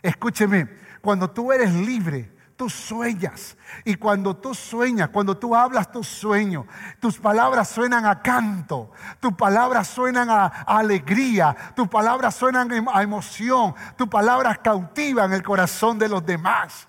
Escúcheme, 0.03 0.69
cuando 1.01 1.31
tú 1.31 1.51
eres 1.51 1.73
libre, 1.73 2.32
tú 2.63 2.69
sueñas. 2.69 3.57
Y 3.83 3.95
cuando 3.95 4.37
tú 4.37 4.55
sueñas, 4.55 5.09
cuando 5.09 5.35
tú 5.35 5.53
hablas 5.53 5.91
tu 5.91 6.01
sueño, 6.01 6.65
tus 7.01 7.17
palabras 7.17 7.67
suenan 7.67 8.05
a 8.05 8.21
canto, 8.21 8.89
tus 9.19 9.33
palabras 9.33 9.85
suenan 9.89 10.29
a, 10.29 10.45
alegría, 10.45 11.53
tus 11.75 11.89
palabras 11.89 12.35
suenan 12.35 12.87
a 12.87 13.03
emoción, 13.03 13.75
tus 13.97 14.07
palabras 14.07 14.59
cautivan 14.59 15.33
el 15.33 15.43
corazón 15.43 15.99
de 15.99 16.07
los 16.07 16.25
demás. 16.25 16.87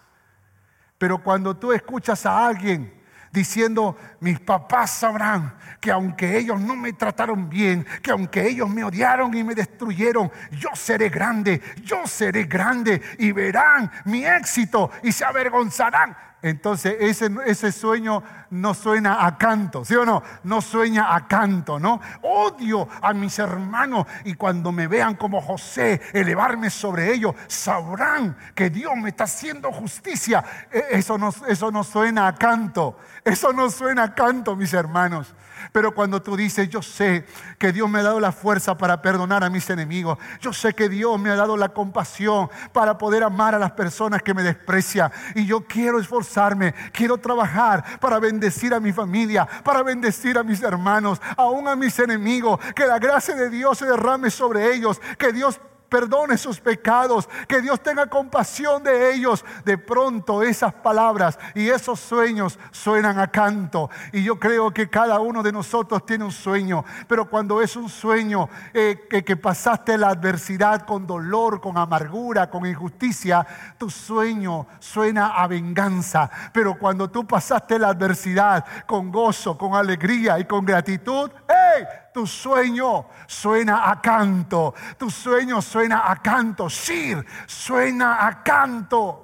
Pero 0.97 1.21
cuando 1.21 1.57
tú 1.57 1.73
escuchas 1.73 2.25
a 2.25 2.47
alguien 2.47 3.03
diciendo, 3.35 3.99
mis 4.21 4.39
papás 4.39 4.91
sabrán 4.93 5.55
que 5.81 5.91
aunque 5.91 6.39
ellos 6.39 6.59
no 6.61 6.77
me 6.77 6.93
trataron 6.95 7.51
bien, 7.51 7.85
que 8.01 8.13
aunque 8.13 8.47
ellos 8.47 8.71
me 8.71 8.85
odiaron 8.85 9.35
y 9.35 9.43
me 9.43 9.55
destruyeron, 9.55 10.31
yo 10.53 10.71
seré 10.75 11.11
grande, 11.11 11.61
yo 11.83 12.07
seré 12.07 12.45
grande 12.45 13.03
y 13.19 13.33
verán 13.33 13.91
mi 14.05 14.25
éxito 14.25 14.91
y 15.03 15.13
se 15.13 15.25
avergonzarán. 15.25 16.17
Entonces 16.45 16.97
ese, 17.01 17.31
ese, 17.47 17.73
sueño 17.73 18.23
no 18.51 18.75
suena 18.75 19.25
a 19.25 19.39
canto, 19.39 19.83
¿sí 19.83 19.95
o 19.95 20.05
no? 20.05 20.23
No 20.43 20.61
sueña 20.61 21.17
a 21.17 21.27
canto, 21.27 21.81
¿no? 21.81 22.03
Odio 22.21 22.87
a 23.01 23.15
mis 23.15 23.39
hermanos 23.39 24.07
y 24.25 24.35
cuando 24.35 24.71
me 24.71 24.87
vean 24.87 25.15
como 25.15 25.41
José 25.41 26.03
elevarme 26.13 26.69
sobre 26.69 27.15
ellos, 27.15 27.35
sabrán 27.47 28.37
que 28.55 28.69
Dios 28.69 28.93
me 28.95 29.09
está 29.09 29.25
haciendo 29.25 29.73
justicia. 29.73 30.45
E, 30.71 30.85
eso 30.91 31.17
no, 31.17 31.31
eso 31.49 31.71
no 31.71 31.83
suena 31.83 32.29
a 32.29 32.35
canto, 32.35 32.99
eso 33.25 33.55
no 33.55 33.71
suena 33.71 34.03
a 34.03 34.15
canto, 34.15 34.55
mis 34.55 34.75
hermanos. 34.75 35.35
Pero 35.75 35.93
cuando 35.93 36.23
tú 36.23 36.37
dices, 36.37 36.69
yo 36.69 36.83
sé 36.83 37.27
que 37.59 37.73
Dios 37.73 37.91
me 37.91 37.99
ha 37.99 38.05
dado 38.05 38.21
la 38.21 38.31
fuerza 38.31 38.79
para 38.79 39.03
perdonar 39.03 39.43
a 39.43 39.51
mis 39.51 39.69
enemigos, 39.71 40.19
yo 40.41 40.53
sé 40.53 40.73
que 40.73 40.89
Dios 40.89 41.19
me 41.19 41.31
ha 41.31 41.35
dado 41.35 41.57
la 41.57 41.71
compasión 41.71 42.49
para 42.73 42.97
poder 42.97 43.25
amar 43.25 43.57
a 43.57 43.59
las 43.59 43.73
personas 43.73 44.23
que 44.23 44.35
me 44.35 44.45
desprecian, 44.45 45.11
y 45.35 45.47
yo 45.47 45.67
quiero 45.67 45.99
esforzarme, 45.99 46.77
quiero 46.93 47.19
trabajar 47.19 47.99
para 47.99 48.21
bendecir 48.21 48.73
a 48.73 48.79
mi 48.79 48.93
familia, 48.93 49.49
para 49.65 49.83
bendecir 49.83 50.39
a 50.39 50.45
mis 50.45 50.63
hermanos, 50.63 51.21
aún 51.37 51.67
a 51.67 51.75
mis 51.75 51.99
enemigos, 51.99 52.61
que 52.77 52.87
la 52.87 53.01
gracia 53.01 53.35
de 53.35 53.51
Dios 53.51 53.77
se 53.77 53.87
derrame 53.87 54.31
sobre 54.31 54.77
ellos, 54.77 55.01
que 55.19 55.33
Dios 55.33 55.61
perdone 55.95 56.37
sus 56.37 56.59
pecados, 56.59 57.29
que 57.47 57.63
Dios 57.63 57.81
tenga 57.81 58.09
compasión 58.09 58.83
de 58.83 59.15
ellos. 59.15 59.45
De 59.65 59.79
pronto 59.79 60.43
esas 60.43 60.75
palabras 60.75 61.39
y 61.55 61.69
esos 61.69 62.01
sueños 62.01 62.59
suenan 62.73 63.21
a 63.21 63.29
canto. 63.29 63.89
Y 64.13 64.25
yo 64.25 64.41
creo 64.41 64.73
que 64.73 64.91
cada 64.91 65.21
uno 65.21 65.41
de 65.41 65.53
nosotros 65.53 66.05
tiene 66.05 66.25
un 66.25 66.33
sueño, 66.33 66.85
pero 67.07 67.31
cuando 67.31 67.63
es 67.63 67.77
un 67.77 67.89
sueño 67.89 68.49
eh, 68.73 69.07
que, 69.09 69.23
que 69.23 69.37
pasaste 69.37 69.97
la 69.97 70.09
adversidad 70.09 70.85
con 70.85 71.07
dolor, 71.07 71.61
con 71.61 71.79
amargura, 71.79 72.51
con 72.51 72.67
injusticia, 72.67 73.47
tu 73.79 73.89
sueño 73.89 74.67
suena 74.81 75.29
a 75.29 75.47
venganza. 75.47 76.29
Pero 76.53 76.77
cuando 76.77 77.09
tú 77.09 77.25
pasaste 77.25 77.79
la 77.79 77.91
adversidad 77.91 78.65
con 78.85 79.13
gozo, 79.13 79.57
con 79.57 79.77
alegría 79.77 80.41
y 80.41 80.45
con 80.45 80.65
gratitud, 80.65 81.31
¡hey! 81.49 82.04
Tu 82.15 82.29
sueño 82.29 83.07
suena 83.27 83.91
a 83.91 84.01
canto, 84.01 84.73
tu 84.97 85.11
sueño 85.11 85.61
suena 85.61 86.09
a 86.09 86.23
canto, 86.23 86.71
Sir, 86.71 87.27
suena 87.47 88.25
a 88.25 88.43
canto. 88.45 89.21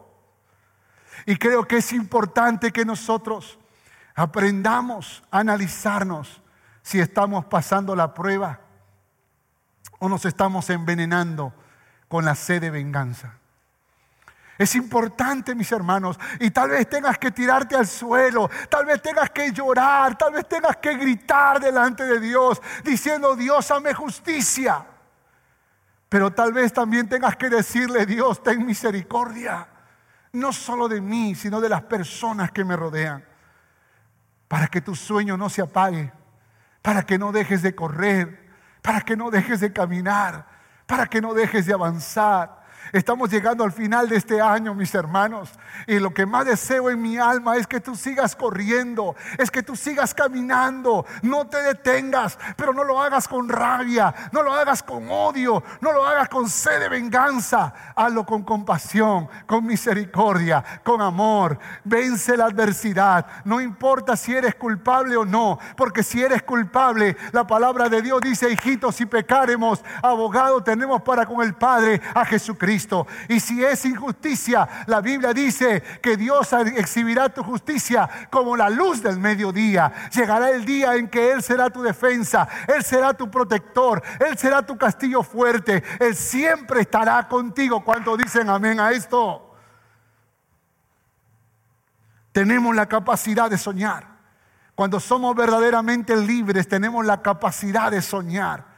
Y 1.25 1.37
creo 1.37 1.67
que 1.69 1.77
es 1.77 1.93
importante 1.93 2.73
que 2.73 2.85
nosotros 2.85 3.61
aprendamos 4.17 5.23
a 5.31 5.39
analizarnos 5.39 6.43
si 6.83 6.99
estamos 6.99 7.45
pasando 7.45 7.95
la 7.95 8.13
prueba 8.13 8.59
o 10.01 10.09
nos 10.09 10.25
estamos 10.25 10.69
envenenando 10.69 11.55
con 12.09 12.25
la 12.25 12.35
sed 12.35 12.61
de 12.61 12.71
venganza. 12.71 13.40
Es 14.61 14.75
importante, 14.75 15.55
mis 15.55 15.73
hermanos. 15.73 16.21
Y 16.39 16.51
tal 16.51 16.69
vez 16.69 16.87
tengas 16.87 17.17
que 17.17 17.31
tirarte 17.31 17.77
al 17.77 17.87
suelo, 17.87 18.51
tal 18.69 18.85
vez 18.85 19.01
tengas 19.01 19.31
que 19.31 19.53
llorar, 19.53 20.19
tal 20.19 20.35
vez 20.35 20.47
tengas 20.47 20.77
que 20.77 20.99
gritar 20.99 21.59
delante 21.59 22.05
de 22.05 22.21
Dios, 22.21 22.61
diciendo, 22.85 23.35
Dios, 23.37 23.71
ame 23.71 23.95
justicia. 23.95 24.85
Pero 26.11 26.31
tal 26.33 26.53
vez 26.53 26.75
también 26.75 27.09
tengas 27.09 27.37
que 27.37 27.49
decirle, 27.49 28.05
Dios, 28.05 28.43
ten 28.43 28.67
misericordia, 28.67 29.67
no 30.33 30.53
solo 30.53 30.89
de 30.89 31.01
mí, 31.01 31.35
sino 31.35 31.59
de 31.59 31.71
las 31.71 31.81
personas 31.85 32.53
que 32.53 32.63
me 32.63 32.77
rodean, 32.77 33.25
para 34.47 34.67
que 34.67 34.83
tu 34.83 34.95
sueño 34.95 35.39
no 35.39 35.49
se 35.49 35.63
apague, 35.63 36.13
para 36.83 37.05
que 37.05 37.17
no 37.17 37.33
dejes 37.33 37.63
de 37.63 37.75
correr, 37.75 38.51
para 38.83 39.01
que 39.01 39.17
no 39.17 39.31
dejes 39.31 39.61
de 39.61 39.73
caminar, 39.73 40.45
para 40.85 41.07
que 41.07 41.23
no 41.23 41.33
dejes 41.33 41.65
de 41.65 41.73
avanzar. 41.73 42.60
Estamos 42.93 43.31
llegando 43.31 43.63
al 43.65 43.73
final 43.73 44.09
de 44.09 44.17
este 44.17 44.41
año, 44.41 44.75
mis 44.75 44.95
hermanos. 44.95 45.51
Y 45.87 45.99
lo 45.99 46.13
que 46.13 46.27
más 46.27 46.45
deseo 46.45 46.91
en 46.91 47.01
mi 47.01 47.19
alma 47.19 47.57
es 47.57 47.67
que 47.67 47.81
tú 47.81 47.95
sigas 47.95 48.35
corriendo, 48.35 49.15
es 49.39 49.51
que 49.51 49.63
tú 49.63 49.77
sigas 49.77 50.13
caminando. 50.13 51.07
No 51.23 51.47
te 51.47 51.63
detengas, 51.63 52.39
pero 52.57 52.73
no 52.73 52.85
lo 52.85 53.01
hagas 53.01 53.29
con 53.29 53.49
rabia, 53.49 54.15
no 54.33 54.43
lo 54.43 54.53
hagas 54.53 54.83
con 54.83 55.09
odio, 55.11 55.63
no 55.81 55.93
lo 55.93 56.05
hagas 56.05 56.29
con 56.29 56.49
sed 56.49 56.81
de 56.81 56.89
venganza. 56.89 57.73
Hazlo 57.95 58.27
con 58.27 58.43
compasión, 58.43 59.29
con 59.47 59.65
misericordia, 59.65 60.65
con 60.83 61.01
amor. 61.01 61.59
Vence 61.85 62.37
la 62.37 62.47
adversidad. 62.47 63.27
No 63.45 63.61
importa 63.61 64.17
si 64.17 64.35
eres 64.35 64.55
culpable 64.55 65.17
o 65.17 65.25
no, 65.25 65.59
porque 65.77 66.03
si 66.03 66.23
eres 66.23 66.43
culpable, 66.43 67.17
la 67.33 67.47
palabra 67.47 67.89
de 67.89 68.03
Dios 68.03 68.21
dice, 68.21 68.51
hijitos, 68.51 68.97
si 68.97 69.07
pecaremos, 69.07 69.83
abogado 70.03 70.63
tenemos 70.63 71.03
para 71.03 71.25
con 71.27 71.43
el 71.43 71.55
Padre 71.55 72.01
a 72.15 72.25
Jesucristo. 72.25 72.80
Y 73.29 73.41
si 73.41 73.65
es 73.65 73.85
injusticia, 73.85 74.69
la 74.87 75.01
Biblia 75.01 75.33
dice 75.33 75.83
que 76.03 76.17
Dios 76.17 76.53
exhibirá 76.53 77.29
tu 77.29 77.43
justicia 77.43 78.09
como 78.31 78.57
la 78.57 78.71
luz 78.71 79.03
del 79.03 79.19
mediodía. 79.19 79.93
Llegará 80.13 80.51
el 80.51 80.65
día 80.65 80.95
en 80.95 81.09
que 81.09 81.33
Él 81.33 81.43
será 81.43 81.71
tu 81.71 81.83
defensa, 81.83 82.49
Él 82.69 82.83
será 82.85 83.15
tu 83.15 83.31
protector, 83.31 84.03
Él 84.19 84.37
será 84.39 84.65
tu 84.65 84.77
castillo 84.77 85.23
fuerte, 85.23 85.83
Él 85.99 86.15
siempre 86.15 86.83
estará 86.83 87.27
contigo. 87.29 87.85
cuando 87.85 88.17
dicen 88.17 88.49
amén 88.49 88.81
a 88.81 88.93
esto? 88.93 89.55
Tenemos 92.33 92.75
la 92.75 92.87
capacidad 92.87 93.51
de 93.51 93.59
soñar. 93.59 94.07
Cuando 94.75 95.01
somos 95.01 95.35
verdaderamente 95.35 96.17
libres, 96.17 96.67
tenemos 96.69 97.05
la 97.05 97.21
capacidad 97.21 97.91
de 97.91 98.01
soñar. 98.01 98.70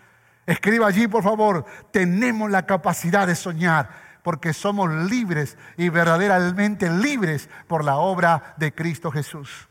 Escriba 0.46 0.88
allí, 0.88 1.06
por 1.06 1.22
favor, 1.22 1.64
tenemos 1.90 2.50
la 2.50 2.66
capacidad 2.66 3.26
de 3.26 3.36
soñar 3.36 4.12
porque 4.22 4.52
somos 4.52 4.90
libres 4.90 5.56
y 5.76 5.88
verdaderamente 5.88 6.90
libres 6.90 7.48
por 7.66 7.84
la 7.84 7.96
obra 7.96 8.54
de 8.56 8.72
Cristo 8.72 9.10
Jesús. 9.10 9.68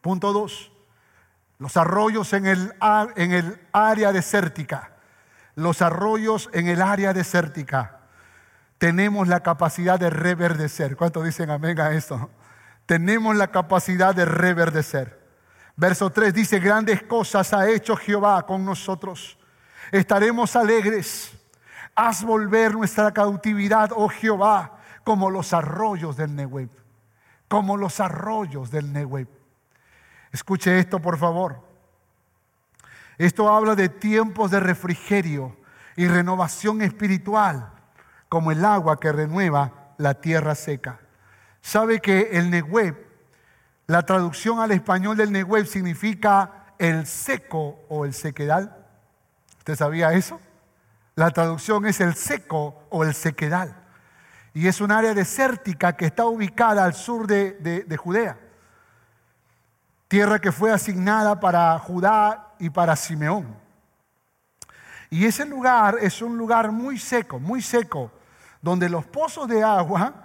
Punto 0.00 0.32
dos, 0.32 0.70
los 1.58 1.76
arroyos 1.76 2.32
en 2.32 2.46
el, 2.46 2.74
en 3.16 3.32
el 3.32 3.60
área 3.72 4.12
desértica. 4.12 4.90
Los 5.56 5.82
arroyos 5.82 6.50
en 6.52 6.68
el 6.68 6.82
área 6.82 7.12
desértica. 7.12 8.00
Tenemos 8.78 9.28
la 9.28 9.40
capacidad 9.40 9.98
de 9.98 10.10
reverdecer. 10.10 10.96
¿Cuántos 10.96 11.24
dicen 11.24 11.50
amén 11.50 11.80
a 11.80 11.92
esto? 11.92 12.30
Tenemos 12.86 13.36
la 13.36 13.48
capacidad 13.48 14.14
de 14.14 14.24
reverdecer. 14.24 15.23
Verso 15.76 16.10
3 16.10 16.32
dice, 16.32 16.60
grandes 16.60 17.02
cosas 17.02 17.52
ha 17.52 17.68
hecho 17.68 17.96
Jehová 17.96 18.46
con 18.46 18.64
nosotros. 18.64 19.36
Estaremos 19.90 20.54
alegres. 20.56 21.32
Haz 21.94 22.24
volver 22.24 22.74
nuestra 22.74 23.12
cautividad, 23.12 23.90
oh 23.94 24.08
Jehová, 24.08 24.78
como 25.04 25.30
los 25.30 25.52
arroyos 25.52 26.16
del 26.16 26.34
Nehueb. 26.34 26.70
Como 27.48 27.76
los 27.76 28.00
arroyos 28.00 28.70
del 28.70 28.92
Nehueb. 28.92 29.28
Escuche 30.32 30.78
esto, 30.78 31.00
por 31.00 31.18
favor. 31.18 31.62
Esto 33.18 33.48
habla 33.48 33.74
de 33.74 33.88
tiempos 33.88 34.50
de 34.50 34.60
refrigerio 34.60 35.56
y 35.96 36.08
renovación 36.08 36.82
espiritual, 36.82 37.70
como 38.28 38.50
el 38.50 38.64
agua 38.64 38.98
que 38.98 39.12
renueva 39.12 39.92
la 39.98 40.14
tierra 40.14 40.54
seca. 40.54 40.98
¿Sabe 41.60 42.00
que 42.00 42.30
el 42.32 42.50
Nehueb, 42.50 43.03
la 43.86 44.04
traducción 44.04 44.60
al 44.60 44.72
español 44.72 45.16
del 45.16 45.32
Nehueb 45.32 45.66
significa 45.66 46.74
el 46.78 47.06
seco 47.06 47.80
o 47.88 48.04
el 48.04 48.14
sequedal? 48.14 48.76
¿Usted 49.58 49.76
sabía 49.76 50.12
eso? 50.12 50.40
La 51.14 51.30
traducción 51.30 51.86
es 51.86 52.00
el 52.00 52.14
seco 52.14 52.86
o 52.90 53.04
el 53.04 53.14
sequedal. 53.14 53.76
Y 54.52 54.68
es 54.68 54.80
un 54.80 54.90
área 54.90 55.14
desértica 55.14 55.96
que 55.96 56.06
está 56.06 56.24
ubicada 56.24 56.84
al 56.84 56.94
sur 56.94 57.26
de, 57.26 57.96
Judea. 57.98 58.38
Tierra 60.08 60.38
que 60.38 60.52
fue 60.52 60.72
asignada 60.72 61.38
para 61.40 61.78
Judá 61.78 62.54
y 62.58 62.70
para 62.70 62.96
Simeón. 62.96 63.56
Y 65.10 65.26
ese 65.26 65.44
lugar 65.44 65.98
es 66.00 66.22
un 66.22 66.36
lugar 66.36 66.72
muy 66.72 66.98
seco, 66.98 67.38
muy 67.38 67.62
seco, 67.62 68.10
donde 68.62 68.88
los 68.88 69.04
pozos 69.06 69.48
de 69.48 69.62
agua 69.62 70.23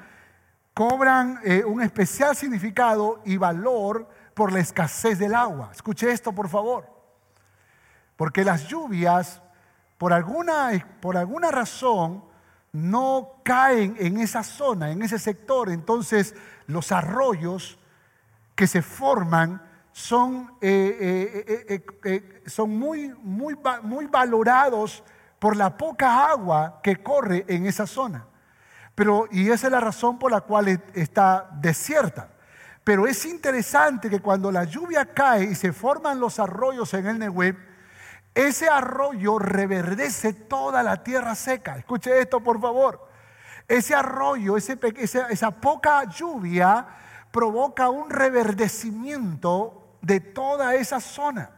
cobran 0.73 1.39
eh, 1.43 1.63
un 1.65 1.81
especial 1.81 2.35
significado 2.35 3.21
y 3.25 3.37
valor 3.37 4.07
por 4.33 4.51
la 4.51 4.59
escasez 4.59 5.19
del 5.19 5.35
agua. 5.35 5.69
Escuche 5.73 6.11
esto, 6.11 6.31
por 6.31 6.47
favor. 6.49 6.87
Porque 8.15 8.43
las 8.43 8.67
lluvias 8.67 9.41
por 9.97 10.13
alguna, 10.13 10.71
por 11.01 11.17
alguna 11.17 11.51
razón 11.51 12.23
no 12.71 13.41
caen 13.43 13.95
en 13.99 14.17
esa 14.19 14.43
zona, 14.43 14.91
en 14.91 15.01
ese 15.01 15.19
sector. 15.19 15.69
Entonces 15.69 16.35
los 16.67 16.91
arroyos 16.91 17.77
que 18.55 18.65
se 18.65 18.81
forman 18.81 19.61
son, 19.91 20.53
eh, 20.61 21.65
eh, 21.67 21.85
eh, 22.05 22.43
son 22.45 22.77
muy, 22.77 23.09
muy, 23.21 23.57
muy 23.83 24.05
valorados 24.05 25.03
por 25.39 25.57
la 25.57 25.77
poca 25.77 26.27
agua 26.27 26.79
que 26.81 27.03
corre 27.03 27.43
en 27.47 27.65
esa 27.65 27.85
zona. 27.85 28.25
Pero, 28.99 29.29
y 29.31 29.49
esa 29.49 29.67
es 29.67 29.71
la 29.71 29.79
razón 29.79 30.19
por 30.19 30.29
la 30.29 30.41
cual 30.41 30.67
está 30.93 31.47
desierta. 31.53 32.31
Pero 32.83 33.07
es 33.07 33.23
interesante 33.23 34.09
que 34.09 34.19
cuando 34.19 34.51
la 34.51 34.65
lluvia 34.65 35.05
cae 35.05 35.45
y 35.45 35.55
se 35.55 35.71
forman 35.71 36.19
los 36.19 36.37
arroyos 36.37 36.93
en 36.93 37.07
el 37.07 37.17
Nehueb, 37.17 37.55
ese 38.35 38.67
arroyo 38.67 39.39
reverdece 39.39 40.33
toda 40.33 40.83
la 40.83 41.01
tierra 41.01 41.33
seca. 41.35 41.77
Escuche 41.77 42.19
esto, 42.19 42.41
por 42.41 42.59
favor. 42.59 43.07
Ese 43.69 43.95
arroyo, 43.95 44.57
esa, 44.57 45.51
poca 45.51 46.03
lluvia 46.03 46.85
provoca 47.31 47.89
un 47.89 48.09
reverdecimiento 48.09 49.95
de 50.01 50.19
toda 50.19 50.75
esa 50.75 50.99
zona. 50.99 51.51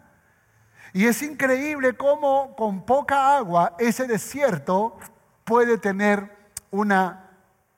Y 0.94 1.08
es 1.08 1.24
increíble 1.24 1.94
cómo 1.98 2.56
con 2.56 2.86
poca 2.86 3.36
agua 3.36 3.74
ese 3.80 4.06
desierto 4.06 5.00
puede 5.44 5.80
tener 5.80 6.38
una, 6.70 7.31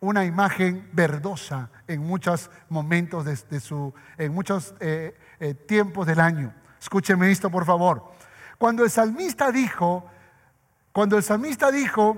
una 0.03 0.25
imagen 0.25 0.89
verdosa 0.91 1.69
en 1.87 2.01
muchos 2.01 2.51
momentos 2.67 3.23
de, 3.23 3.59
su, 3.61 3.93
en 4.17 4.33
muchos 4.33 4.75
eh, 4.81 5.17
eh, 5.39 5.53
tiempos 5.53 6.05
del 6.05 6.19
año. 6.19 6.53
Escúcheme 6.77 7.31
esto, 7.31 7.49
por 7.49 7.63
favor. 7.63 8.11
Cuando 8.57 8.83
el 8.83 8.89
salmista 8.89 9.49
dijo, 9.49 10.05
cuando 10.91 11.15
el 11.15 11.23
salmista 11.23 11.71
dijo, 11.71 12.17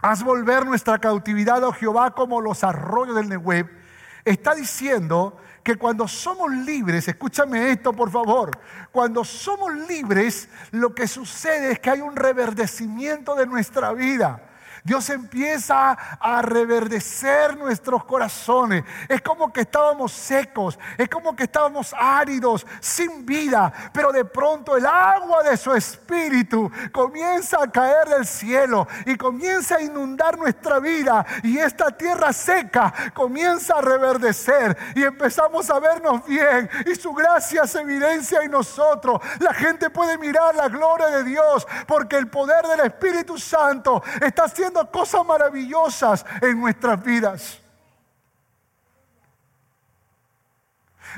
haz 0.00 0.22
volver 0.22 0.64
nuestra 0.64 1.00
cautividad, 1.00 1.64
oh 1.64 1.72
Jehová, 1.72 2.12
como 2.12 2.40
los 2.40 2.62
arroyos 2.62 3.16
del 3.16 3.30
Nehueb, 3.30 3.68
está 4.24 4.54
diciendo 4.54 5.36
que 5.64 5.74
cuando 5.74 6.06
somos 6.06 6.52
libres, 6.52 7.08
escúchame 7.08 7.72
esto 7.72 7.92
por 7.92 8.12
favor, 8.12 8.52
cuando 8.92 9.24
somos 9.24 9.74
libres, 9.88 10.48
lo 10.70 10.94
que 10.94 11.08
sucede 11.08 11.72
es 11.72 11.80
que 11.80 11.90
hay 11.90 12.00
un 12.00 12.14
reverdecimiento 12.14 13.34
de 13.34 13.48
nuestra 13.48 13.92
vida. 13.92 14.45
Dios 14.86 15.10
empieza 15.10 15.90
a 16.20 16.42
reverdecer 16.42 17.56
nuestros 17.56 18.04
corazones. 18.04 18.84
Es 19.08 19.20
como 19.20 19.52
que 19.52 19.62
estábamos 19.62 20.12
secos, 20.12 20.78
es 20.96 21.08
como 21.08 21.34
que 21.34 21.42
estábamos 21.42 21.92
áridos, 21.98 22.64
sin 22.78 23.26
vida, 23.26 23.72
pero 23.92 24.12
de 24.12 24.24
pronto 24.24 24.76
el 24.76 24.86
agua 24.86 25.42
de 25.42 25.56
su 25.56 25.74
espíritu 25.74 26.70
comienza 26.92 27.60
a 27.60 27.68
caer 27.68 28.08
del 28.10 28.24
cielo 28.24 28.86
y 29.06 29.16
comienza 29.16 29.74
a 29.74 29.82
inundar 29.82 30.38
nuestra 30.38 30.78
vida 30.78 31.26
y 31.42 31.58
esta 31.58 31.90
tierra 31.90 32.32
seca 32.32 32.94
comienza 33.12 33.78
a 33.78 33.82
reverdecer 33.82 34.78
y 34.94 35.02
empezamos 35.02 35.68
a 35.68 35.80
vernos 35.80 36.24
bien 36.26 36.70
y 36.86 36.94
su 36.94 37.12
gracia 37.12 37.66
se 37.66 37.80
evidencia 37.80 38.40
en 38.42 38.52
nosotros. 38.52 39.20
La 39.40 39.52
gente 39.52 39.90
puede 39.90 40.16
mirar 40.16 40.54
la 40.54 40.68
gloria 40.68 41.08
de 41.08 41.24
Dios 41.24 41.66
porque 41.88 42.14
el 42.14 42.28
poder 42.28 42.64
del 42.66 42.86
Espíritu 42.86 43.36
Santo 43.36 44.00
está 44.20 44.46
cosas 44.84 45.24
maravillosas 45.24 46.24
en 46.42 46.60
nuestras 46.60 47.02
vidas. 47.02 47.60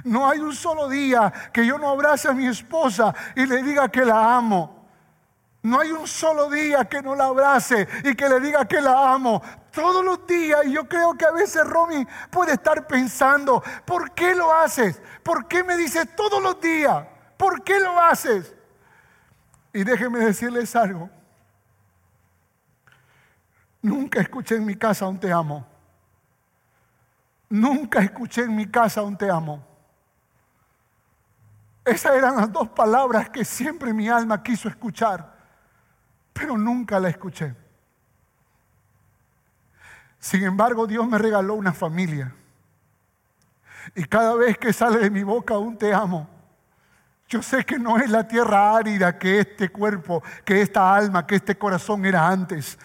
No 0.04 0.28
hay 0.28 0.38
un 0.38 0.54
solo 0.54 0.88
día 0.88 1.32
que 1.52 1.66
yo 1.66 1.78
no 1.78 1.88
abrace 1.88 2.28
a 2.28 2.32
mi 2.32 2.46
esposa 2.46 3.14
y 3.34 3.46
le 3.46 3.62
diga 3.62 3.88
que 3.88 4.04
la 4.04 4.36
amo. 4.36 4.78
No 5.62 5.80
hay 5.80 5.90
un 5.90 6.06
solo 6.06 6.48
día 6.48 6.84
que 6.84 7.02
no 7.02 7.14
la 7.16 7.26
abrace 7.26 7.88
y 8.04 8.14
que 8.14 8.28
le 8.28 8.40
diga 8.40 8.66
que 8.66 8.80
la 8.80 9.12
amo. 9.12 9.42
Todos 9.72 10.04
los 10.04 10.26
días, 10.26 10.60
y 10.64 10.72
yo 10.72 10.88
creo 10.88 11.14
que 11.14 11.24
a 11.24 11.32
veces 11.32 11.64
Romy 11.66 12.06
puede 12.30 12.54
estar 12.54 12.86
pensando, 12.86 13.62
¿por 13.84 14.12
qué 14.12 14.34
lo 14.34 14.52
haces? 14.52 15.00
¿Por 15.22 15.46
qué 15.46 15.64
me 15.64 15.76
dices 15.76 16.14
todos 16.16 16.42
los 16.42 16.60
días? 16.60 17.04
¿Por 17.36 17.62
qué 17.62 17.80
lo 17.80 18.00
haces? 18.00 18.54
Y 19.72 19.84
déjenme 19.84 20.20
decirles 20.20 20.74
algo. 20.74 21.10
Nunca 23.82 24.20
escuché 24.20 24.56
en 24.56 24.66
mi 24.66 24.76
casa 24.76 25.06
un 25.06 25.18
te 25.18 25.32
amo. 25.32 25.66
Nunca 27.50 28.00
escuché 28.00 28.42
en 28.42 28.54
mi 28.54 28.66
casa 28.66 29.02
un 29.02 29.16
te 29.16 29.30
amo. 29.30 29.64
Esas 31.84 32.16
eran 32.16 32.36
las 32.36 32.52
dos 32.52 32.68
palabras 32.68 33.30
que 33.30 33.44
siempre 33.44 33.94
mi 33.94 34.08
alma 34.08 34.42
quiso 34.42 34.68
escuchar, 34.68 35.34
pero 36.32 36.58
nunca 36.58 37.00
la 37.00 37.08
escuché. 37.08 37.54
Sin 40.18 40.44
embargo, 40.44 40.86
Dios 40.86 41.08
me 41.08 41.16
regaló 41.16 41.54
una 41.54 41.72
familia. 41.72 42.34
Y 43.94 44.04
cada 44.04 44.34
vez 44.34 44.58
que 44.58 44.72
sale 44.72 44.98
de 44.98 45.10
mi 45.10 45.22
boca 45.22 45.56
un 45.56 45.78
te 45.78 45.94
amo, 45.94 46.28
yo 47.28 47.42
sé 47.42 47.64
que 47.64 47.78
no 47.78 47.98
es 47.98 48.10
la 48.10 48.26
tierra 48.26 48.76
árida 48.76 49.18
que 49.18 49.40
este 49.40 49.70
cuerpo, 49.70 50.22
que 50.44 50.60
esta 50.60 50.94
alma, 50.94 51.26
que 51.26 51.36
este 51.36 51.56
corazón 51.56 52.04
era 52.04 52.26
antes. 52.26 52.78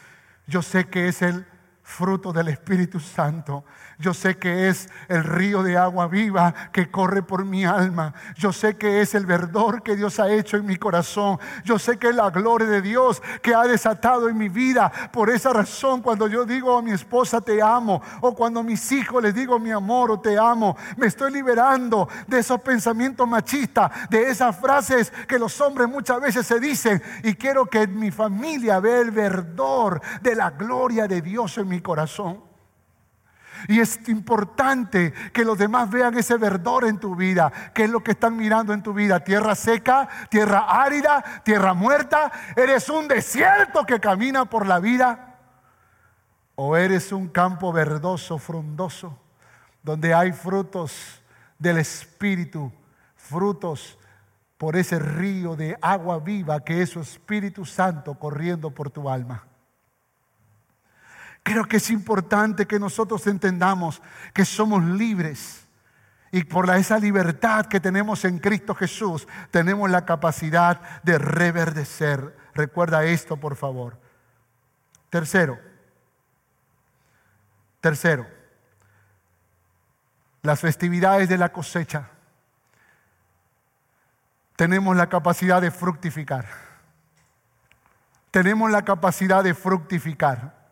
Yo 0.48 0.62
sé 0.62 0.86
que 0.86 1.08
es 1.08 1.22
el 1.22 1.46
fruto 1.84 2.34
del 2.34 2.48
Espíritu 2.48 3.00
Santo 3.00 3.66
yo 4.04 4.14
sé 4.14 4.36
que 4.36 4.68
es 4.68 4.90
el 5.08 5.24
río 5.24 5.64
de 5.64 5.78
agua 5.78 6.08
viva 6.08 6.54
que 6.74 6.92
corre 6.92 7.24
por 7.24 7.46
mi 7.46 7.64
alma. 7.64 8.14
Yo 8.36 8.52
sé 8.52 8.76
que 8.76 9.00
es 9.00 9.16
el 9.16 9.26
verdor 9.26 9.82
que 9.82 9.96
Dios 9.96 10.20
ha 10.20 10.30
hecho 10.30 10.58
en 10.58 10.66
mi 10.66 10.76
corazón. 10.76 11.40
Yo 11.64 11.80
sé 11.80 11.98
que 11.98 12.10
es 12.10 12.16
la 12.16 12.30
gloria 12.30 12.68
de 12.68 12.82
Dios 12.82 13.24
que 13.42 13.56
ha 13.56 13.64
desatado 13.64 14.28
en 14.28 14.38
mi 14.38 14.50
vida. 14.50 14.92
Por 15.14 15.30
esa 15.30 15.54
razón, 15.54 16.02
cuando 16.02 16.28
yo 16.28 16.44
digo 16.44 16.78
a 16.78 16.82
mi 16.82 16.92
esposa 16.92 17.40
te 17.40 17.62
amo, 17.62 18.02
o 18.20 18.36
cuando 18.36 18.60
a 18.60 18.64
mis 18.64 18.92
hijos 18.92 19.24
les 19.24 19.34
digo 19.34 19.58
mi 19.58 19.72
amor 19.72 20.12
o 20.12 20.20
te 20.20 20.38
amo, 20.38 20.76
me 20.98 21.08
estoy 21.08 21.32
liberando 21.32 22.10
de 22.28 22.40
esos 22.40 22.60
pensamientos 22.60 23.26
machistas, 23.26 23.90
de 24.10 24.30
esas 24.30 24.60
frases 24.60 25.14
que 25.30 25.40
los 25.40 25.62
hombres 25.62 25.88
muchas 25.88 26.20
veces 26.20 26.46
se 26.46 26.60
dicen. 26.60 27.02
Y 27.24 27.36
quiero 27.36 27.68
que 27.68 27.88
mi 27.88 28.12
familia 28.12 28.82
vea 28.82 29.00
el 29.00 29.12
verdor 29.12 30.02
de 30.22 30.36
la 30.36 30.50
gloria 30.50 31.08
de 31.08 31.22
Dios 31.22 31.58
en 31.58 31.70
mi 31.70 31.80
corazón. 31.80 32.53
Y 33.68 33.80
es 33.80 34.00
importante 34.10 35.14
que 35.32 35.46
los 35.46 35.58
demás 35.58 35.90
vean 35.90 36.18
ese 36.18 36.38
verdor 36.38 36.86
en 36.86 37.00
tu 37.00 37.16
vida. 37.16 37.52
¿Qué 37.74 37.86
es 37.86 37.90
lo 37.90 38.04
que 38.04 38.12
están 38.12 38.36
mirando 38.36 38.74
en 38.74 38.84
tu 38.84 38.94
vida? 38.94 39.22
¿Tierra 39.22 39.56
seca? 39.56 40.08
¿Tierra 40.30 40.66
árida? 40.84 41.24
¿Tierra 41.44 41.74
muerta? 41.74 42.32
¿Eres 42.56 42.90
un 42.90 43.08
desierto 43.08 43.86
que 43.86 44.00
camina 44.00 44.46
por 44.46 44.66
la 44.66 44.80
vida? 44.80 45.38
¿O 46.56 46.78
eres 46.78 47.12
un 47.12 47.28
campo 47.30 47.72
verdoso, 47.74 48.38
frondoso, 48.38 49.18
donde 49.82 50.14
hay 50.14 50.32
frutos 50.32 51.22
del 51.58 51.78
Espíritu, 51.78 52.72
frutos 53.16 53.98
por 54.58 54.76
ese 54.76 55.00
río 55.00 55.56
de 55.56 55.78
agua 55.82 56.20
viva 56.20 56.64
que 56.64 56.82
es 56.82 56.92
su 56.92 57.00
Espíritu 57.00 57.66
Santo 57.66 58.14
corriendo 58.16 58.72
por 58.72 58.92
tu 58.92 59.10
alma? 59.10 59.46
Creo 61.44 61.66
que 61.66 61.78
es 61.78 61.90
importante 61.90 62.66
que 62.66 62.80
nosotros 62.80 63.28
entendamos 63.28 64.02
que 64.34 64.46
somos 64.46 64.82
libres 64.82 65.68
y 66.32 66.46
por 66.46 66.68
esa 66.72 66.98
libertad 66.98 67.68
que 67.68 67.80
tenemos 67.80 68.26
en 68.26 68.40
Cristo 68.40 68.74
Jesús 68.74 69.28
tenemos 69.52 69.88
la 69.92 70.04
capacidad 70.04 70.82
de 71.04 71.20
reverdecer. 71.20 72.36
Recuerda 72.56 73.04
esto, 73.04 73.38
por 73.38 73.56
favor. 73.56 74.00
Tercero, 75.12 75.60
tercero, 77.82 78.26
las 80.42 80.60
festividades 80.60 81.30
de 81.30 81.38
la 81.38 81.52
cosecha. 81.52 82.10
Tenemos 84.56 84.96
la 84.96 85.10
capacidad 85.10 85.62
de 85.62 85.70
fructificar. 85.70 86.48
Tenemos 88.32 88.72
la 88.72 88.82
capacidad 88.82 89.44
de 89.44 89.54
fructificar. 89.54 90.63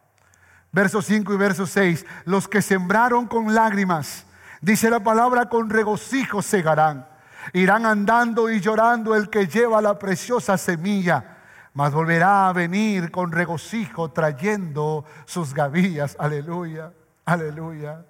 Verso 0.71 1.01
5 1.01 1.33
y 1.33 1.37
verso 1.37 1.65
6. 1.65 2.05
Los 2.25 2.47
que 2.47 2.61
sembraron 2.61 3.27
con 3.27 3.53
lágrimas, 3.53 4.25
dice 4.61 4.89
la 4.89 5.01
palabra, 5.01 5.49
con 5.49 5.69
regocijo 5.69 6.41
segarán. 6.41 7.07
Irán 7.53 7.85
andando 7.85 8.49
y 8.49 8.59
llorando 8.61 9.15
el 9.15 9.29
que 9.29 9.47
lleva 9.47 9.81
la 9.81 9.97
preciosa 9.97 10.57
semilla, 10.57 11.37
mas 11.73 11.91
volverá 11.91 12.47
a 12.47 12.53
venir 12.53 13.11
con 13.11 13.31
regocijo 13.31 14.11
trayendo 14.11 15.05
sus 15.25 15.53
gavillas. 15.53 16.15
Aleluya, 16.19 16.93
aleluya. 17.25 18.05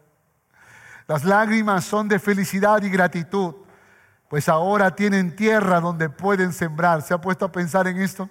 Las 1.08 1.24
lágrimas 1.24 1.86
son 1.86 2.08
de 2.08 2.20
felicidad 2.20 2.82
y 2.84 2.90
gratitud, 2.90 3.56
pues 4.30 4.48
ahora 4.48 4.96
tienen 4.96 5.36
tierra 5.36 5.80
donde 5.80 6.10
pueden 6.10 6.54
sembrar. 6.54 7.02
¿Se 7.02 7.14
ha 7.14 7.20
puesto 7.20 7.46
a 7.46 7.52
pensar 7.52 7.88
en 7.88 8.00
esto? 8.00 8.30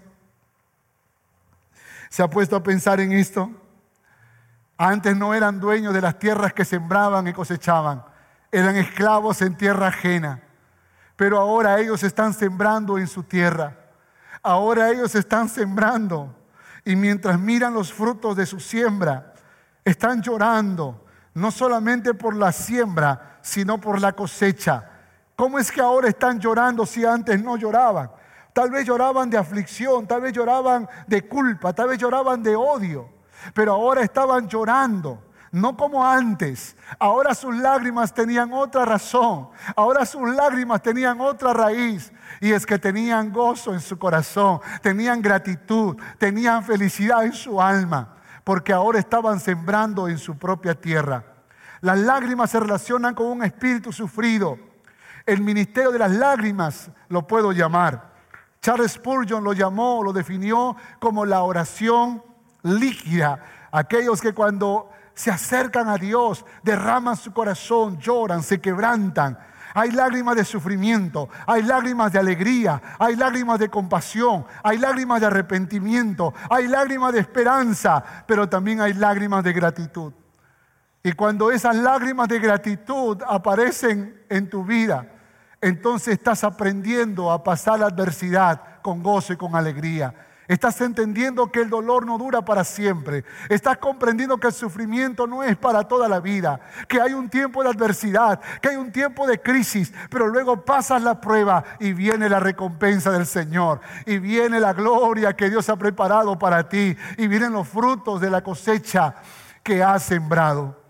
¿Se 2.08 2.22
ha 2.22 2.28
puesto 2.28 2.56
a 2.56 2.62
pensar 2.62 3.00
en 3.00 3.12
esto? 3.12 3.50
Antes 4.82 5.14
no 5.14 5.34
eran 5.34 5.60
dueños 5.60 5.92
de 5.92 6.00
las 6.00 6.18
tierras 6.18 6.54
que 6.54 6.64
sembraban 6.64 7.28
y 7.28 7.34
cosechaban, 7.34 8.02
eran 8.50 8.76
esclavos 8.76 9.42
en 9.42 9.54
tierra 9.54 9.88
ajena. 9.88 10.40
Pero 11.16 11.38
ahora 11.38 11.78
ellos 11.78 12.02
están 12.02 12.32
sembrando 12.32 12.96
en 12.96 13.06
su 13.06 13.22
tierra. 13.22 13.76
Ahora 14.42 14.88
ellos 14.88 15.14
están 15.14 15.50
sembrando. 15.50 16.34
Y 16.82 16.96
mientras 16.96 17.38
miran 17.38 17.74
los 17.74 17.92
frutos 17.92 18.34
de 18.38 18.46
su 18.46 18.58
siembra, 18.58 19.34
están 19.84 20.22
llorando, 20.22 21.04
no 21.34 21.50
solamente 21.50 22.14
por 22.14 22.34
la 22.34 22.50
siembra, 22.50 23.36
sino 23.42 23.78
por 23.78 24.00
la 24.00 24.14
cosecha. 24.14 24.88
¿Cómo 25.36 25.58
es 25.58 25.70
que 25.70 25.82
ahora 25.82 26.08
están 26.08 26.40
llorando 26.40 26.86
si 26.86 27.04
antes 27.04 27.44
no 27.44 27.58
lloraban? 27.58 28.10
Tal 28.54 28.70
vez 28.70 28.86
lloraban 28.86 29.28
de 29.28 29.36
aflicción, 29.36 30.06
tal 30.06 30.22
vez 30.22 30.32
lloraban 30.32 30.88
de 31.06 31.28
culpa, 31.28 31.74
tal 31.74 31.88
vez 31.88 31.98
lloraban 31.98 32.42
de 32.42 32.56
odio. 32.56 33.19
Pero 33.54 33.72
ahora 33.72 34.02
estaban 34.02 34.48
llorando, 34.48 35.22
no 35.52 35.76
como 35.76 36.06
antes. 36.06 36.76
Ahora 36.98 37.34
sus 37.34 37.56
lágrimas 37.56 38.14
tenían 38.14 38.52
otra 38.52 38.84
razón. 38.84 39.48
Ahora 39.74 40.06
sus 40.06 40.28
lágrimas 40.28 40.82
tenían 40.82 41.20
otra 41.20 41.52
raíz. 41.52 42.12
Y 42.40 42.52
es 42.52 42.64
que 42.64 42.78
tenían 42.78 43.32
gozo 43.32 43.74
en 43.74 43.80
su 43.80 43.98
corazón, 43.98 44.60
tenían 44.82 45.20
gratitud, 45.20 45.96
tenían 46.18 46.64
felicidad 46.64 47.24
en 47.24 47.32
su 47.32 47.60
alma, 47.60 48.16
porque 48.44 48.72
ahora 48.72 48.98
estaban 48.98 49.40
sembrando 49.40 50.08
en 50.08 50.18
su 50.18 50.38
propia 50.38 50.74
tierra. 50.74 51.24
Las 51.80 51.98
lágrimas 51.98 52.50
se 52.50 52.60
relacionan 52.60 53.14
con 53.14 53.26
un 53.26 53.42
espíritu 53.42 53.92
sufrido. 53.92 54.58
El 55.26 55.40
ministerio 55.40 55.90
de 55.90 55.98
las 55.98 56.12
lágrimas 56.12 56.90
lo 57.08 57.26
puedo 57.26 57.52
llamar. 57.52 58.10
Charles 58.62 58.92
Spurgeon 58.92 59.42
lo 59.42 59.52
llamó, 59.52 60.02
lo 60.02 60.12
definió 60.12 60.76
como 60.98 61.24
la 61.24 61.42
oración 61.42 62.22
líquida. 62.62 63.42
Aquellos 63.72 64.20
que 64.20 64.32
cuando 64.32 64.90
se 65.14 65.30
acercan 65.30 65.88
a 65.88 65.96
Dios, 65.96 66.44
derraman 66.62 67.16
su 67.16 67.32
corazón, 67.32 67.98
lloran, 67.98 68.42
se 68.42 68.60
quebrantan. 68.60 69.38
Hay 69.74 69.92
lágrimas 69.92 70.34
de 70.34 70.44
sufrimiento, 70.44 71.28
hay 71.46 71.62
lágrimas 71.62 72.12
de 72.12 72.18
alegría, 72.18 72.82
hay 72.98 73.14
lágrimas 73.14 73.58
de 73.58 73.68
compasión, 73.68 74.44
hay 74.62 74.78
lágrimas 74.78 75.20
de 75.20 75.26
arrepentimiento, 75.28 76.34
hay 76.48 76.66
lágrimas 76.66 77.12
de 77.12 77.20
esperanza, 77.20 78.02
pero 78.26 78.48
también 78.48 78.80
hay 78.80 78.94
lágrimas 78.94 79.44
de 79.44 79.52
gratitud. 79.52 80.12
Y 81.02 81.12
cuando 81.12 81.50
esas 81.50 81.76
lágrimas 81.76 82.28
de 82.28 82.40
gratitud 82.40 83.22
aparecen 83.26 84.22
en 84.28 84.50
tu 84.50 84.64
vida, 84.64 85.06
entonces 85.60 86.14
estás 86.14 86.42
aprendiendo 86.44 87.30
a 87.30 87.44
pasar 87.44 87.78
la 87.78 87.86
adversidad 87.86 88.80
con 88.82 89.02
gozo 89.02 89.32
y 89.32 89.36
con 89.36 89.54
alegría. 89.54 90.14
Estás 90.50 90.80
entendiendo 90.80 91.52
que 91.52 91.60
el 91.60 91.70
dolor 91.70 92.04
no 92.04 92.18
dura 92.18 92.44
para 92.44 92.64
siempre. 92.64 93.24
Estás 93.48 93.78
comprendiendo 93.78 94.36
que 94.38 94.48
el 94.48 94.52
sufrimiento 94.52 95.28
no 95.28 95.44
es 95.44 95.56
para 95.56 95.84
toda 95.84 96.08
la 96.08 96.18
vida. 96.18 96.58
Que 96.88 97.00
hay 97.00 97.12
un 97.12 97.28
tiempo 97.28 97.62
de 97.62 97.68
adversidad, 97.68 98.40
que 98.60 98.70
hay 98.70 98.74
un 98.74 98.90
tiempo 98.90 99.28
de 99.28 99.40
crisis, 99.40 99.92
pero 100.10 100.26
luego 100.26 100.64
pasas 100.64 101.02
la 101.02 101.20
prueba 101.20 101.62
y 101.78 101.92
viene 101.92 102.28
la 102.28 102.40
recompensa 102.40 103.12
del 103.12 103.26
Señor. 103.26 103.80
Y 104.06 104.18
viene 104.18 104.58
la 104.58 104.72
gloria 104.72 105.36
que 105.36 105.48
Dios 105.48 105.68
ha 105.68 105.76
preparado 105.76 106.36
para 106.36 106.68
ti. 106.68 106.96
Y 107.16 107.28
vienen 107.28 107.52
los 107.52 107.68
frutos 107.68 108.20
de 108.20 108.30
la 108.30 108.42
cosecha 108.42 109.14
que 109.62 109.84
has 109.84 110.02
sembrado. 110.02 110.82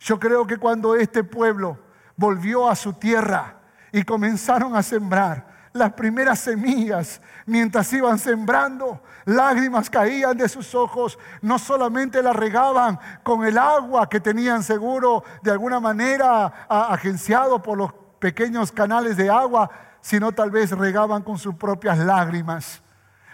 Yo 0.00 0.20
creo 0.20 0.46
que 0.46 0.58
cuando 0.58 0.94
este 0.94 1.24
pueblo 1.24 1.78
volvió 2.16 2.68
a 2.68 2.76
su 2.76 2.92
tierra 2.92 3.60
y 3.92 4.02
comenzaron 4.02 4.76
a 4.76 4.82
sembrar, 4.82 5.46
las 5.72 5.92
primeras 5.92 6.40
semillas, 6.40 7.20
mientras 7.46 7.92
iban 7.92 8.18
sembrando, 8.18 9.02
lágrimas 9.24 9.88
caían 9.88 10.36
de 10.36 10.48
sus 10.48 10.74
ojos, 10.74 11.18
no 11.42 11.58
solamente 11.58 12.22
las 12.22 12.34
regaban 12.34 12.98
con 13.22 13.44
el 13.44 13.56
agua 13.56 14.08
que 14.08 14.20
tenían 14.20 14.62
seguro 14.62 15.22
de 15.42 15.52
alguna 15.52 15.78
manera 15.78 16.46
agenciado 16.68 17.62
por 17.62 17.78
los 17.78 17.92
pequeños 18.18 18.72
canales 18.72 19.16
de 19.16 19.30
agua, 19.30 19.70
sino 20.00 20.32
tal 20.32 20.50
vez 20.50 20.72
regaban 20.72 21.22
con 21.22 21.38
sus 21.38 21.54
propias 21.54 21.98
lágrimas, 21.98 22.82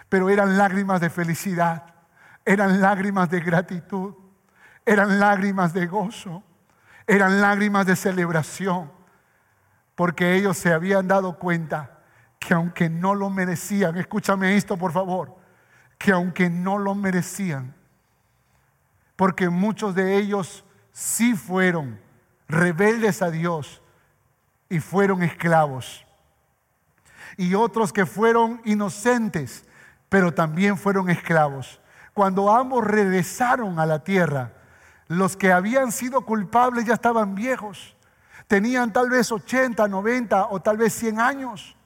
pero 0.07 0.29
eran 0.29 0.57
lágrimas 0.57 1.01
de 1.01 1.09
felicidad, 1.09 1.85
eran 2.45 2.81
lágrimas 2.81 3.29
de 3.29 3.39
gratitud, 3.39 4.13
eran 4.85 5.19
lágrimas 5.19 5.73
de 5.73 5.87
gozo, 5.87 6.43
eran 7.07 7.41
lágrimas 7.41 7.87
de 7.87 7.95
celebración, 7.95 8.91
porque 9.95 10.35
ellos 10.35 10.55
se 10.57 10.71
habían 10.71 11.07
dado 11.07 11.39
cuenta 11.39 11.96
que 12.39 12.53
aunque 12.53 12.89
no 12.89 13.15
lo 13.15 13.29
merecían, 13.29 13.97
escúchame 13.97 14.55
esto 14.55 14.77
por 14.77 14.91
favor, 14.91 15.35
que 15.97 16.11
aunque 16.11 16.49
no 16.49 16.77
lo 16.77 16.95
merecían, 16.95 17.73
porque 19.15 19.49
muchos 19.49 19.95
de 19.95 20.17
ellos 20.17 20.63
sí 20.91 21.35
fueron 21.35 21.99
rebeldes 22.47 23.21
a 23.21 23.31
Dios 23.31 23.81
y 24.69 24.79
fueron 24.79 25.23
esclavos, 25.23 26.05
y 27.37 27.53
otros 27.53 27.93
que 27.93 28.05
fueron 28.05 28.61
inocentes, 28.65 29.65
pero 30.09 30.33
también 30.33 30.77
fueron 30.77 31.09
esclavos. 31.09 31.79
Cuando 32.13 32.51
ambos 32.51 32.83
regresaron 32.83 33.79
a 33.79 33.85
la 33.85 34.03
tierra, 34.03 34.53
los 35.07 35.37
que 35.37 35.51
habían 35.51 35.91
sido 35.91 36.21
culpables 36.21 36.85
ya 36.85 36.95
estaban 36.95 37.35
viejos, 37.35 37.95
tenían 38.47 38.91
tal 38.91 39.09
vez 39.09 39.31
80, 39.31 39.87
90 39.87 40.47
o 40.47 40.59
tal 40.59 40.77
vez 40.77 40.93
100 40.93 41.19
años. 41.19 41.76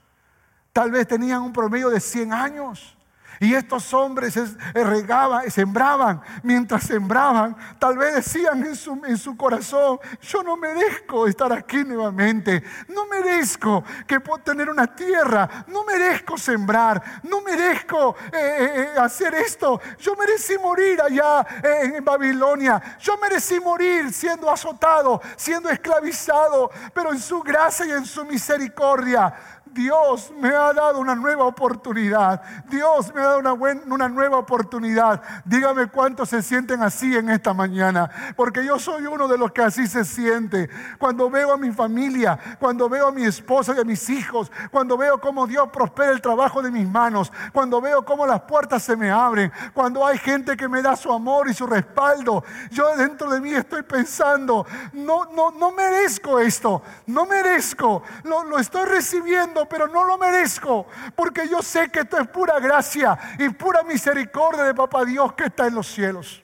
Tal 0.73 0.91
vez 0.91 1.07
tenían 1.07 1.41
un 1.41 1.51
promedio 1.51 1.89
de 1.89 1.99
100 1.99 2.33
años. 2.33 2.97
Y 3.41 3.55
estos 3.55 3.91
hombres 3.95 4.37
regaban, 4.71 5.49
sembraban. 5.49 6.21
Mientras 6.43 6.83
sembraban, 6.83 7.57
tal 7.79 7.97
vez 7.97 8.13
decían 8.13 8.63
en 8.63 9.17
su, 9.17 9.35
corazón, 9.35 9.99
yo 10.21 10.43
no 10.43 10.55
merezco 10.55 11.25
estar 11.25 11.51
aquí 11.51 11.83
nuevamente. 11.83 12.61
No 12.89 13.07
merezco 13.07 13.83
que 14.05 14.19
puedo 14.19 14.43
tener 14.43 14.69
una 14.69 14.85
tierra. 14.85 15.65
No 15.65 15.83
merezco 15.83 16.37
sembrar. 16.37 17.01
No 17.23 17.41
merezco 17.41 18.15
eh, 18.31 18.37
eh, 18.37 18.69
eh, 18.75 18.99
hacer 18.99 19.33
esto. 19.33 19.81
Yo 19.97 20.15
merecí 20.15 20.55
morir 20.59 21.01
allá 21.01 21.43
en 21.81 22.05
Babilonia. 22.05 22.79
Yo 22.99 23.17
merecí 23.17 23.59
morir 23.59 24.13
siendo 24.13 24.51
azotado, 24.51 25.19
siendo 25.35 25.67
esclavizado. 25.67 26.69
Pero 26.93 27.11
en 27.11 27.19
su 27.19 27.41
gracia 27.41 27.87
y 27.87 27.91
en 27.91 28.05
su 28.05 28.23
misericordia 28.23 29.33
Dios 29.73 30.31
me 30.39 30.49
ha 30.49 30.73
dado 30.73 30.99
una 30.99 31.15
nueva 31.15 31.45
oportunidad. 31.45 32.41
Dios 32.69 33.13
me 33.13 33.21
ha 33.21 33.25
dado 33.25 33.39
una, 33.39 33.53
una 33.53 34.09
nueva 34.09 34.37
oportunidad. 34.37 35.21
Dígame 35.45 35.87
cuántos 35.87 36.29
se 36.29 36.41
sienten 36.41 36.81
así 36.81 37.15
en 37.15 37.29
esta 37.29 37.53
mañana. 37.53 38.09
Porque 38.35 38.65
yo 38.65 38.79
soy 38.79 39.05
uno 39.05 39.27
de 39.27 39.37
los 39.37 39.51
que 39.51 39.61
así 39.61 39.87
se 39.87 40.05
siente. 40.05 40.69
Cuando 40.97 41.29
veo 41.29 41.53
a 41.53 41.57
mi 41.57 41.71
familia, 41.71 42.37
cuando 42.59 42.89
veo 42.89 43.07
a 43.07 43.11
mi 43.11 43.23
esposa 43.23 43.73
y 43.75 43.79
a 43.79 43.83
mis 43.83 44.09
hijos, 44.09 44.51
cuando 44.71 44.97
veo 44.97 45.19
cómo 45.19 45.47
Dios 45.47 45.69
prospera 45.71 46.11
el 46.11 46.21
trabajo 46.21 46.61
de 46.61 46.71
mis 46.71 46.87
manos, 46.87 47.31
cuando 47.53 47.81
veo 47.81 48.03
cómo 48.03 48.25
las 48.25 48.41
puertas 48.41 48.83
se 48.83 48.95
me 48.95 49.11
abren, 49.11 49.51
cuando 49.73 50.05
hay 50.05 50.17
gente 50.17 50.57
que 50.57 50.67
me 50.67 50.81
da 50.81 50.95
su 50.95 51.11
amor 51.11 51.49
y 51.49 51.53
su 51.53 51.65
respaldo, 51.67 52.43
yo 52.71 52.95
dentro 52.95 53.29
de 53.29 53.39
mí 53.39 53.53
estoy 53.53 53.83
pensando, 53.83 54.65
no, 54.93 55.25
no, 55.33 55.51
no 55.51 55.71
merezco 55.71 56.39
esto, 56.39 56.81
no 57.07 57.25
merezco, 57.25 58.03
lo, 58.23 58.43
lo 58.43 58.59
estoy 58.59 58.85
recibiendo, 58.85 59.60
pero 59.67 59.87
no 59.87 60.03
lo 60.03 60.17
merezco, 60.17 60.87
porque 61.15 61.47
yo 61.47 61.61
sé 61.61 61.89
que 61.89 62.01
esto 62.01 62.17
es 62.17 62.27
pura 62.27 62.59
gracia 62.59 63.17
y 63.39 63.49
pura 63.49 63.83
misericordia 63.83 64.63
de 64.63 64.73
Papá 64.73 65.05
Dios 65.05 65.33
que 65.33 65.45
está 65.45 65.67
en 65.67 65.75
los 65.75 65.87
cielos. 65.87 66.43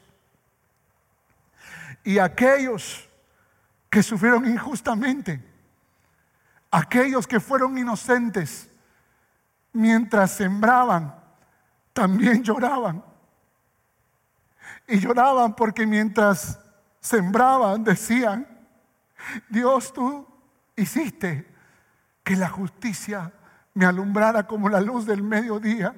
Y 2.03 2.19
aquellos 2.19 3.07
que 3.89 4.01
sufrieron 4.03 4.45
injustamente, 4.45 5.43
aquellos 6.71 7.27
que 7.27 7.39
fueron 7.39 7.77
inocentes, 7.77 8.69
mientras 9.73 10.31
sembraban, 10.31 11.15
también 11.93 12.43
lloraban. 12.43 13.03
Y 14.87 14.99
lloraban 14.99 15.55
porque 15.55 15.85
mientras 15.85 16.59
sembraban 16.99 17.83
decían, 17.83 18.47
Dios 19.49 19.91
tú 19.91 20.25
hiciste 20.75 21.56
que 22.27 22.35
la 22.35 22.49
justicia 22.49 23.31
me 23.73 23.85
alumbrara 23.85 24.45
como 24.45 24.67
la 24.67 24.81
luz 24.81 25.05
del 25.05 25.23
mediodía. 25.23 25.95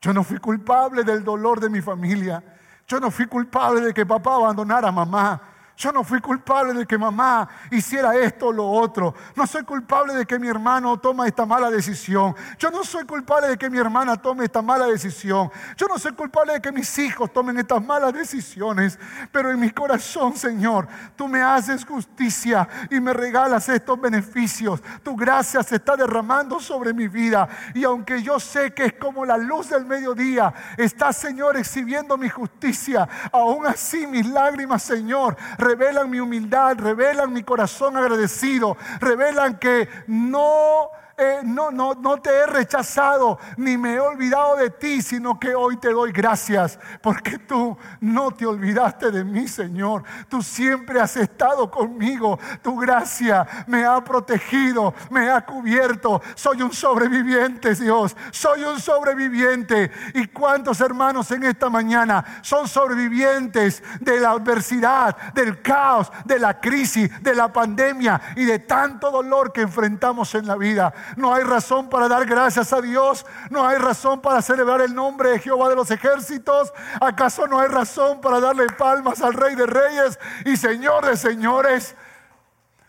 Yo 0.00 0.12
no 0.12 0.22
fui 0.22 0.38
culpable 0.38 1.02
del 1.02 1.24
dolor 1.24 1.58
de 1.58 1.68
mi 1.68 1.80
familia. 1.80 2.40
Yo 2.86 3.00
no 3.00 3.10
fui 3.10 3.26
culpable 3.26 3.80
de 3.80 3.92
que 3.92 4.06
papá 4.06 4.36
abandonara 4.36 4.86
a 4.86 4.92
mamá. 4.92 5.42
Yo 5.76 5.90
no 5.90 6.04
fui 6.04 6.20
culpable 6.20 6.74
de 6.74 6.86
que 6.86 6.98
mamá 6.98 7.48
hiciera 7.70 8.14
esto 8.14 8.48
o 8.48 8.52
lo 8.52 8.68
otro. 8.68 9.14
No 9.34 9.46
soy 9.46 9.64
culpable 9.64 10.14
de 10.14 10.26
que 10.26 10.38
mi 10.38 10.48
hermano 10.48 10.98
tome 10.98 11.26
esta 11.26 11.46
mala 11.46 11.70
decisión. 11.70 12.34
Yo 12.58 12.70
no 12.70 12.84
soy 12.84 13.04
culpable 13.04 13.48
de 13.48 13.56
que 13.56 13.70
mi 13.70 13.78
hermana 13.78 14.16
tome 14.16 14.44
esta 14.44 14.62
mala 14.62 14.86
decisión. 14.86 15.50
Yo 15.76 15.86
no 15.88 15.98
soy 15.98 16.12
culpable 16.12 16.54
de 16.54 16.60
que 16.60 16.72
mis 16.72 16.98
hijos 16.98 17.32
tomen 17.32 17.58
estas 17.58 17.84
malas 17.84 18.12
decisiones. 18.12 18.98
Pero 19.32 19.50
en 19.50 19.58
mi 19.58 19.70
corazón, 19.70 20.36
Señor, 20.36 20.86
tú 21.16 21.26
me 21.26 21.42
haces 21.42 21.84
justicia 21.84 22.68
y 22.90 23.00
me 23.00 23.12
regalas 23.12 23.68
estos 23.68 24.00
beneficios. 24.00 24.82
Tu 25.02 25.16
gracia 25.16 25.62
se 25.62 25.76
está 25.76 25.96
derramando 25.96 26.60
sobre 26.60 26.92
mi 26.92 27.08
vida. 27.08 27.48
Y 27.74 27.84
aunque 27.84 28.22
yo 28.22 28.38
sé 28.38 28.72
que 28.72 28.84
es 28.84 28.92
como 28.94 29.24
la 29.24 29.38
luz 29.38 29.70
del 29.70 29.86
mediodía, 29.86 30.52
está, 30.76 31.12
Señor, 31.12 31.56
exhibiendo 31.56 32.16
mi 32.16 32.28
justicia. 32.28 33.08
Aún 33.32 33.66
así, 33.66 34.06
mis 34.06 34.26
lágrimas, 34.28 34.82
Señor, 34.82 35.36
revelan 35.72 36.10
mi 36.10 36.20
humildad, 36.20 36.76
revelan 36.78 37.32
mi 37.32 37.42
corazón 37.42 37.96
agradecido, 37.96 38.76
revelan 39.00 39.58
que 39.58 39.88
no 40.06 40.90
eh, 41.16 41.40
no, 41.44 41.70
no, 41.70 41.94
no 41.94 42.16
te 42.18 42.30
he 42.30 42.46
rechazado 42.46 43.38
ni 43.56 43.76
me 43.76 43.94
he 43.94 44.00
olvidado 44.00 44.56
de 44.56 44.70
ti, 44.70 45.02
sino 45.02 45.38
que 45.38 45.54
hoy 45.54 45.76
te 45.76 45.90
doy 45.90 46.10
gracias 46.12 46.78
porque 47.02 47.38
tú 47.38 47.76
no 48.00 48.30
te 48.30 48.46
olvidaste 48.46 49.10
de 49.10 49.24
mí, 49.24 49.46
Señor. 49.46 50.04
Tú 50.28 50.42
siempre 50.42 51.00
has 51.00 51.16
estado 51.16 51.70
conmigo. 51.70 52.38
Tu 52.62 52.76
gracia 52.76 53.46
me 53.66 53.84
ha 53.84 54.02
protegido, 54.02 54.94
me 55.10 55.30
ha 55.30 55.44
cubierto. 55.44 56.22
Soy 56.34 56.62
un 56.62 56.72
sobreviviente, 56.72 57.74
Dios. 57.74 58.16
Soy 58.30 58.62
un 58.64 58.80
sobreviviente. 58.80 59.90
¿Y 60.14 60.28
cuántos 60.28 60.80
hermanos 60.80 61.30
en 61.30 61.44
esta 61.44 61.68
mañana 61.68 62.24
son 62.42 62.66
sobrevivientes 62.68 63.82
de 64.00 64.20
la 64.20 64.30
adversidad, 64.30 65.16
del 65.34 65.60
caos, 65.60 66.10
de 66.24 66.38
la 66.38 66.60
crisis, 66.60 67.10
de 67.22 67.34
la 67.34 67.52
pandemia 67.52 68.20
y 68.36 68.44
de 68.44 68.60
tanto 68.60 69.10
dolor 69.10 69.52
que 69.52 69.62
enfrentamos 69.62 70.34
en 70.34 70.46
la 70.46 70.56
vida? 70.56 70.92
No 71.16 71.34
hay 71.34 71.44
razón 71.44 71.88
para 71.88 72.08
dar 72.08 72.26
gracias 72.26 72.72
a 72.72 72.80
Dios. 72.80 73.26
No 73.50 73.66
hay 73.66 73.78
razón 73.78 74.20
para 74.20 74.42
celebrar 74.42 74.80
el 74.80 74.94
nombre 74.94 75.30
de 75.30 75.38
Jehová 75.38 75.68
de 75.68 75.76
los 75.76 75.90
ejércitos. 75.90 76.72
¿Acaso 77.00 77.46
no 77.46 77.58
hay 77.60 77.68
razón 77.68 78.20
para 78.20 78.40
darle 78.40 78.66
palmas 78.66 79.20
al 79.22 79.34
Rey 79.34 79.54
de 79.54 79.66
Reyes 79.66 80.18
y 80.44 80.56
Señor 80.56 81.06
de 81.06 81.16
Señores? 81.16 81.94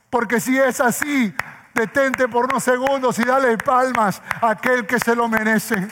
Porque 0.10 0.40
si 0.40 0.60
es 0.60 0.80
así, 0.80 1.36
detente 1.74 2.28
por 2.28 2.46
unos 2.46 2.64
segundos 2.64 3.18
y 3.20 3.24
dale 3.24 3.58
palmas 3.58 4.22
a 4.42 4.52
aquel 4.52 4.86
que 4.86 5.00
se 5.00 5.16
lo 5.16 5.28
merece. 5.28 5.88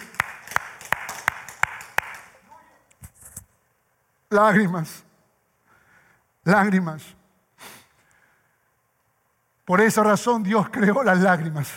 Lágrimas, 4.29 5.03
lágrimas. 6.43 7.03
Por 9.65 9.81
esa 9.81 10.03
razón 10.03 10.43
Dios 10.43 10.67
creó 10.69 11.03
las 11.03 11.19
lágrimas. 11.19 11.71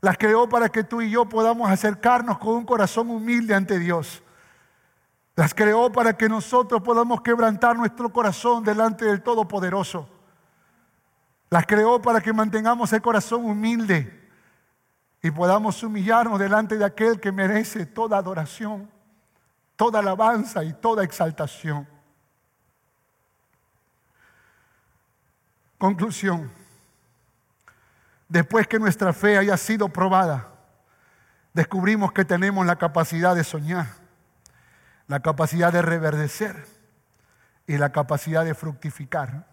Las 0.00 0.16
creó 0.16 0.48
para 0.48 0.68
que 0.68 0.84
tú 0.84 1.02
y 1.02 1.10
yo 1.10 1.28
podamos 1.28 1.68
acercarnos 1.70 2.38
con 2.38 2.54
un 2.54 2.64
corazón 2.64 3.10
humilde 3.10 3.54
ante 3.54 3.78
Dios. 3.78 4.22
Las 5.34 5.54
creó 5.54 5.90
para 5.90 6.16
que 6.16 6.28
nosotros 6.28 6.82
podamos 6.82 7.20
quebrantar 7.20 7.76
nuestro 7.76 8.12
corazón 8.12 8.64
delante 8.64 9.04
del 9.04 9.22
Todopoderoso. 9.22 10.08
Las 11.50 11.66
creó 11.66 12.00
para 12.02 12.20
que 12.20 12.32
mantengamos 12.32 12.92
el 12.92 13.00
corazón 13.00 13.44
humilde 13.44 14.28
y 15.22 15.30
podamos 15.30 15.82
humillarnos 15.82 16.38
delante 16.38 16.76
de 16.76 16.84
aquel 16.84 17.20
que 17.20 17.32
merece 17.32 17.86
toda 17.86 18.18
adoración, 18.18 18.90
toda 19.76 19.98
alabanza 19.98 20.62
y 20.62 20.72
toda 20.74 21.02
exaltación. 21.02 21.88
Conclusión. 25.78 26.57
Después 28.28 28.66
que 28.66 28.78
nuestra 28.78 29.12
fe 29.12 29.38
haya 29.38 29.56
sido 29.56 29.88
probada, 29.88 30.52
descubrimos 31.54 32.12
que 32.12 32.24
tenemos 32.24 32.66
la 32.66 32.76
capacidad 32.76 33.34
de 33.34 33.42
soñar, 33.42 33.86
la 35.06 35.20
capacidad 35.20 35.72
de 35.72 35.80
reverdecer 35.80 36.66
y 37.66 37.78
la 37.78 37.90
capacidad 37.90 38.44
de 38.44 38.54
fructificar. 38.54 39.46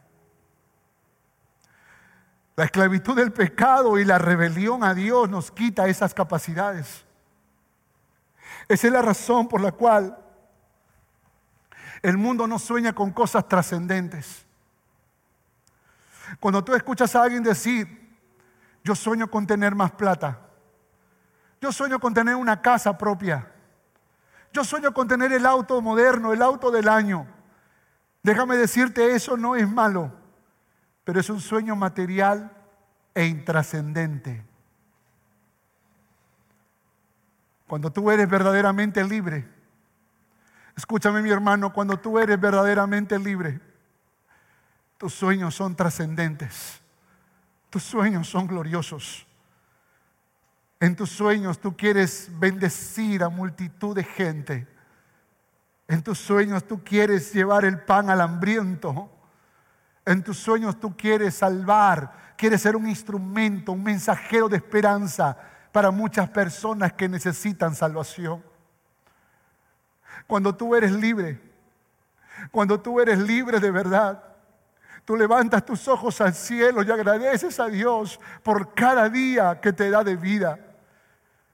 La 2.58 2.66
esclavitud 2.66 3.16
del 3.16 3.32
pecado 3.32 3.98
y 3.98 4.06
la 4.06 4.18
rebelión 4.18 4.84
a 4.84 4.94
Dios 4.94 5.30
nos 5.30 5.52
quita 5.52 5.88
esas 5.88 6.14
capacidades. 6.14 7.06
Esa 8.68 8.88
es 8.88 8.94
la 8.94 9.02
razón 9.02 9.48
por 9.48 9.62
la 9.62 9.72
cual 9.72 10.18
el 12.02 12.18
mundo 12.18 12.46
no 12.46 12.60
sueña 12.60 12.94
con 12.94 13.12
cosas 13.12 13.48
trascendentes. 13.48 14.46
Cuando 16.40 16.64
tú 16.64 16.74
escuchas 16.76 17.16
a 17.16 17.24
alguien 17.24 17.44
decir, 17.44 18.05
yo 18.86 18.94
sueño 18.94 19.32
con 19.32 19.48
tener 19.48 19.74
más 19.74 19.92
plata. 19.94 20.40
Yo 21.60 21.72
sueño 21.72 22.00
con 22.00 22.14
tener 22.14 22.36
una 22.36 22.62
casa 22.62 22.96
propia. 22.96 23.52
Yo 24.54 24.64
sueño 24.64 24.94
con 24.94 25.08
tener 25.08 25.34
el 25.34 25.48
auto 25.48 25.82
moderno, 25.82 26.32
el 26.32 26.42
auto 26.44 26.70
del 26.70 26.88
año. 26.88 27.26
Déjame 28.22 28.58
decirte, 28.58 29.16
eso 29.16 29.38
no 29.38 29.56
es 29.56 29.68
malo, 29.68 30.14
pero 31.04 31.20
es 31.20 31.32
un 31.32 31.42
sueño 31.42 31.76
material 31.76 32.52
e 33.16 33.26
intrascendente. 33.26 34.46
Cuando 37.66 37.92
tú 37.92 38.12
eres 38.12 38.30
verdaderamente 38.30 39.04
libre, 39.04 39.48
escúchame 40.78 41.24
mi 41.24 41.32
hermano, 41.32 41.74
cuando 41.74 41.98
tú 41.98 42.20
eres 42.20 42.40
verdaderamente 42.40 43.18
libre, 43.18 43.60
tus 45.00 45.12
sueños 45.12 45.56
son 45.56 45.76
trascendentes. 45.76 46.85
Tus 47.76 47.84
sueños 47.84 48.30
son 48.30 48.48
gloriosos. 48.48 49.28
En 50.80 50.96
tus 50.96 51.10
sueños 51.10 51.60
tú 51.60 51.76
quieres 51.76 52.30
bendecir 52.40 53.22
a 53.22 53.28
multitud 53.28 53.94
de 53.94 54.06
gente. 54.06 54.66
En 55.86 56.02
tus 56.02 56.18
sueños 56.18 56.66
tú 56.66 56.82
quieres 56.82 57.34
llevar 57.34 57.66
el 57.66 57.82
pan 57.82 58.10
al 58.10 58.22
hambriento. 58.22 59.12
En 60.06 60.24
tus 60.24 60.38
sueños 60.38 60.80
tú 60.80 60.96
quieres 60.96 61.36
salvar, 61.36 62.34
quieres 62.38 62.62
ser 62.62 62.78
un 62.78 62.88
instrumento, 62.88 63.74
un 63.74 63.84
mensajero 63.84 64.48
de 64.48 64.56
esperanza 64.56 65.38
para 65.74 65.92
muchas 65.92 66.30
personas 66.30 66.94
que 66.94 67.10
necesitan 67.10 67.76
salvación. 67.76 68.42
Cuando 70.28 70.56
tú 70.56 70.76
eres 70.76 70.94
libre, 70.94 71.42
cuando 72.52 72.80
tú 72.80 73.02
eres 73.02 73.20
libre 73.20 73.60
de 73.60 73.72
verdad, 73.72 74.35
Tú 75.06 75.16
levantas 75.16 75.64
tus 75.64 75.88
ojos 75.88 76.20
al 76.20 76.34
cielo 76.34 76.82
y 76.82 76.90
agradeces 76.90 77.60
a 77.60 77.68
Dios 77.68 78.20
por 78.42 78.74
cada 78.74 79.08
día 79.08 79.62
que 79.62 79.72
te 79.72 79.92
da 79.92 80.04
de 80.04 80.16
vida. 80.16 80.60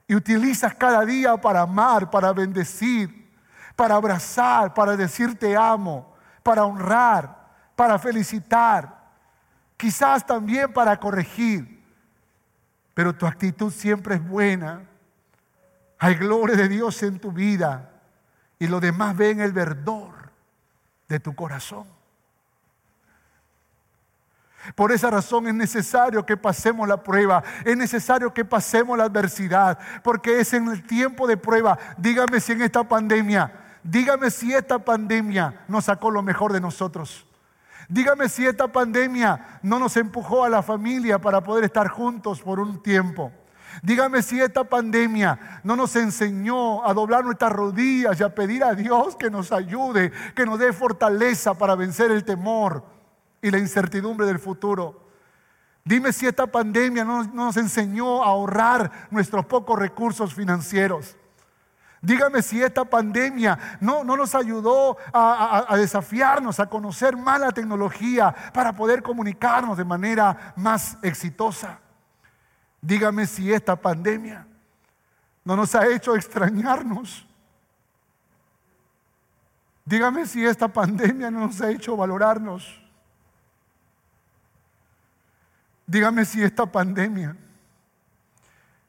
Y 0.08 0.14
utilizas 0.14 0.74
cada 0.74 1.04
día 1.04 1.36
para 1.36 1.60
amar, 1.60 2.10
para 2.10 2.32
bendecir, 2.32 3.30
para 3.76 3.94
abrazar, 3.94 4.72
para 4.72 4.96
decir 4.96 5.38
te 5.38 5.54
amo, 5.54 6.14
para 6.42 6.64
honrar, 6.64 7.42
para 7.76 7.98
felicitar, 7.98 9.10
quizás 9.76 10.26
también 10.26 10.72
para 10.72 10.98
corregir. 10.98 11.80
pero 12.94 13.14
tu 13.14 13.26
actitud 13.26 13.72
siempre 13.72 14.16
es 14.16 14.28
buena. 14.28 14.82
Hay 15.98 16.14
gloria 16.14 16.56
de 16.56 16.68
Dios 16.68 17.02
en 17.02 17.18
tu 17.18 17.32
vida 17.32 17.90
y 18.58 18.66
lo 18.66 18.80
demás 18.80 19.16
ven 19.16 19.40
el 19.40 19.52
verdor 19.52 20.30
de 21.08 21.20
tu 21.20 21.34
corazón. 21.34 21.86
Por 24.74 24.92
esa 24.92 25.10
razón 25.10 25.48
es 25.48 25.54
necesario 25.54 26.24
que 26.24 26.36
pasemos 26.36 26.86
la 26.86 27.02
prueba, 27.02 27.42
es 27.64 27.76
necesario 27.76 28.32
que 28.32 28.44
pasemos 28.44 28.96
la 28.96 29.04
adversidad, 29.04 29.78
porque 30.04 30.40
es 30.40 30.52
en 30.52 30.68
el 30.68 30.86
tiempo 30.86 31.26
de 31.26 31.36
prueba. 31.36 31.78
Dígame 31.98 32.38
si 32.40 32.52
en 32.52 32.62
esta 32.62 32.84
pandemia, 32.84 33.52
dígame 33.82 34.30
si 34.30 34.54
esta 34.54 34.78
pandemia 34.78 35.64
nos 35.66 35.86
sacó 35.86 36.10
lo 36.10 36.22
mejor 36.22 36.52
de 36.52 36.60
nosotros. 36.60 37.26
Dígame 37.88 38.28
si 38.28 38.46
esta 38.46 38.68
pandemia 38.68 39.58
no 39.62 39.80
nos 39.80 39.96
empujó 39.96 40.44
a 40.44 40.48
la 40.48 40.62
familia 40.62 41.18
para 41.18 41.42
poder 41.42 41.64
estar 41.64 41.88
juntos 41.88 42.40
por 42.40 42.60
un 42.60 42.80
tiempo. 42.82 43.32
Dígame 43.82 44.22
si 44.22 44.40
esta 44.40 44.62
pandemia 44.62 45.60
no 45.64 45.74
nos 45.74 45.96
enseñó 45.96 46.86
a 46.86 46.94
doblar 46.94 47.24
nuestras 47.24 47.52
rodillas 47.52 48.20
y 48.20 48.22
a 48.22 48.32
pedir 48.32 48.62
a 48.62 48.74
Dios 48.74 49.16
que 49.16 49.28
nos 49.28 49.50
ayude, 49.50 50.12
que 50.36 50.46
nos 50.46 50.60
dé 50.60 50.72
fortaleza 50.72 51.54
para 51.54 51.74
vencer 51.74 52.12
el 52.12 52.24
temor 52.24 52.91
y 53.42 53.50
la 53.50 53.58
incertidumbre 53.58 54.26
del 54.26 54.38
futuro. 54.38 55.02
Dime 55.84 56.12
si 56.12 56.26
esta 56.26 56.46
pandemia 56.46 57.04
no, 57.04 57.24
nos 57.24 57.56
enseñó 57.56 58.22
a 58.22 58.28
ahorrar 58.28 59.08
nuestros 59.10 59.44
pocos 59.46 59.78
recursos 59.78 60.32
financieros. 60.32 61.16
Dígame 62.00 62.42
si 62.42 62.62
esta 62.62 62.84
pandemia 62.84 63.58
no, 63.80 64.02
no 64.02 64.16
nos 64.16 64.34
ayudó 64.34 64.96
a, 65.12 65.66
a, 65.68 65.76
desafiarnos, 65.76 66.58
a 66.58 66.66
conocer 66.68 67.16
más 67.16 67.40
la 67.40 67.52
tecnología 67.52 68.34
para 68.52 68.72
poder 68.72 69.02
comunicarnos 69.02 69.76
de 69.76 69.84
manera 69.84 70.54
más 70.56 70.98
exitosa. 71.02 71.78
Dígame 72.80 73.26
si 73.26 73.52
esta 73.52 73.76
pandemia 73.76 74.46
no 75.44 75.56
nos 75.56 75.74
ha 75.74 75.86
hecho 75.86 76.16
extrañarnos. 76.16 77.26
Dígame 79.84 80.26
si 80.26 80.44
esta 80.44 80.68
pandemia 80.68 81.30
no 81.30 81.46
nos 81.46 81.60
ha 81.60 81.70
hecho 81.70 81.96
valorarnos. 81.96 82.81
Dígame 85.92 86.24
si 86.24 86.42
esta 86.42 86.64
pandemia, 86.64 87.36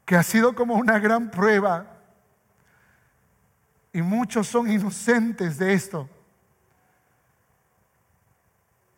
que 0.05 0.15
ha 0.15 0.23
sido 0.23 0.55
como 0.55 0.75
una 0.75 0.99
gran 0.99 1.29
prueba, 1.29 1.85
y 3.91 4.01
muchos 4.01 4.47
son 4.47 4.71
inocentes 4.71 5.57
de 5.57 5.73
esto, 5.73 6.09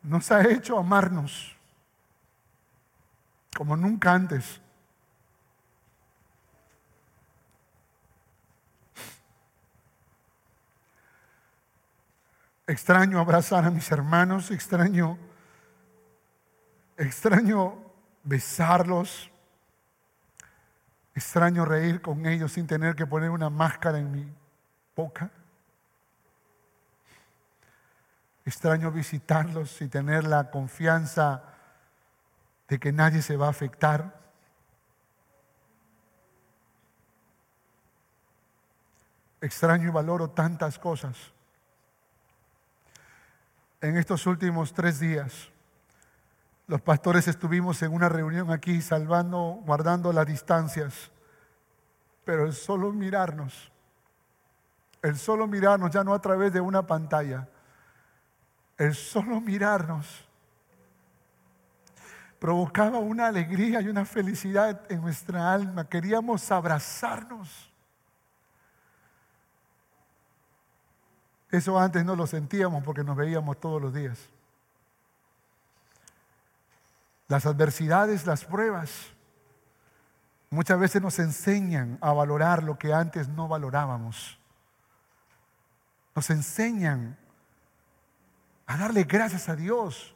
nos 0.04 0.32
ha 0.32 0.48
hecho 0.48 0.78
amarnos 0.78 1.58
como 3.58 3.76
nunca 3.76 4.14
antes. 4.14 4.62
Extraño 12.68 13.20
abrazar 13.20 13.66
a 13.66 13.72
mis 13.72 13.90
hermanos, 13.92 14.52
extraño, 14.52 15.18
extraño 16.98 17.85
besarlos. 18.26 19.32
Extraño 21.14 21.64
reír 21.64 22.02
con 22.02 22.26
ellos 22.26 22.52
sin 22.52 22.68
tener 22.68 22.96
que 22.96 23.08
poner 23.08 23.30
una 23.30 23.50
máscara 23.50 24.00
en 24.00 24.12
mi 24.12 24.28
boca. 24.96 25.32
Extraño 28.44 28.92
visitarlos 28.92 29.82
y 29.82 29.88
tener 29.88 30.26
la 30.26 30.52
confianza 30.52 31.44
de 32.68 32.80
que 32.80 32.92
nadie 32.92 33.22
se 33.22 33.38
va 33.38 33.48
a 33.48 33.52
afectar. 33.52 34.20
Extraño 39.40 39.88
y 39.88 39.92
valoro 39.92 40.32
tantas 40.32 40.78
cosas. 40.78 41.16
En 43.82 43.98
estos 43.98 44.26
últimos 44.26 44.74
tres 44.74 45.00
días 45.00 45.52
los 46.68 46.82
pastores 46.82 47.28
estuvimos 47.28 47.82
en 47.82 47.94
una 47.94 48.10
reunión 48.10 48.52
aquí 48.52 48.82
salvando, 48.82 49.62
guardando 49.66 50.12
las 50.12 50.26
distancias, 50.26 51.12
pero 52.24 52.46
el 52.46 52.54
solo 52.54 52.92
mirarnos, 52.92 53.72
el 55.02 55.18
solo 55.18 55.48
mirarnos, 55.48 55.92
ya 55.92 56.04
no 56.04 56.14
a 56.14 56.22
través 56.22 56.52
de 56.52 56.62
una 56.62 56.86
pantalla, 56.88 57.48
el 58.78 58.96
solo 58.96 59.40
mirarnos 59.40 60.26
provocaba 62.40 63.00
una 63.00 63.26
alegría 63.26 63.82
y 63.82 63.88
una 63.88 64.06
felicidad 64.06 64.80
en 64.92 65.02
nuestra 65.02 65.52
alma. 65.52 65.90
Queríamos 65.90 66.52
abrazarnos. 66.52 67.72
Eso 71.50 71.80
antes 71.80 72.06
no 72.06 72.16
lo 72.16 72.28
sentíamos 72.28 72.84
porque 72.84 73.04
nos 73.04 73.16
veíamos 73.16 73.60
todos 73.60 73.82
los 73.82 73.92
días. 73.92 74.30
Las 77.28 77.46
adversidades, 77.46 78.26
las 78.26 78.46
pruebas, 78.46 78.92
muchas 80.50 80.80
veces 80.80 81.02
nos 81.02 81.20
enseñan 81.20 81.98
a 82.02 82.14
valorar 82.14 82.64
lo 82.64 82.78
que 82.78 82.94
antes 82.94 83.28
no 83.28 83.48
valorábamos. 83.48 84.40
Nos 86.16 86.30
enseñan 86.30 87.18
a 88.68 88.78
darle 88.78 89.04
gracias 89.04 89.50
a 89.50 89.56
Dios 89.56 90.16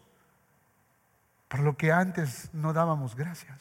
por 1.48 1.62
lo 1.62 1.76
que 1.76 1.92
antes 1.92 2.54
no 2.54 2.74
dábamos 2.74 3.16
gracias. 3.16 3.60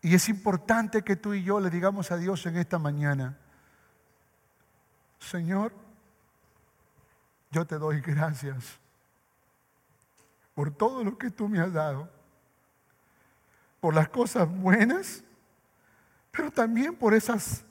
Y 0.00 0.14
es 0.14 0.28
importante 0.28 1.02
que 1.02 1.16
tú 1.16 1.32
y 1.32 1.42
yo 1.42 1.60
le 1.60 1.70
digamos 1.70 2.10
a 2.12 2.18
Dios 2.18 2.44
en 2.44 2.58
esta 2.58 2.78
mañana, 2.78 3.38
Señor, 5.30 5.72
yo 7.50 7.64
te 7.64 7.78
doy 7.78 8.00
gracias 8.00 8.78
por 10.54 10.70
todo 10.70 11.02
lo 11.02 11.16
que 11.16 11.30
tú 11.30 11.48
me 11.48 11.60
has 11.60 11.72
dado, 11.72 12.08
por 13.80 13.94
las 13.94 14.08
cosas 14.08 14.48
buenas, 14.48 15.24
pero 16.30 16.50
también 16.50 16.94
por 16.94 17.14
esas 17.14 17.64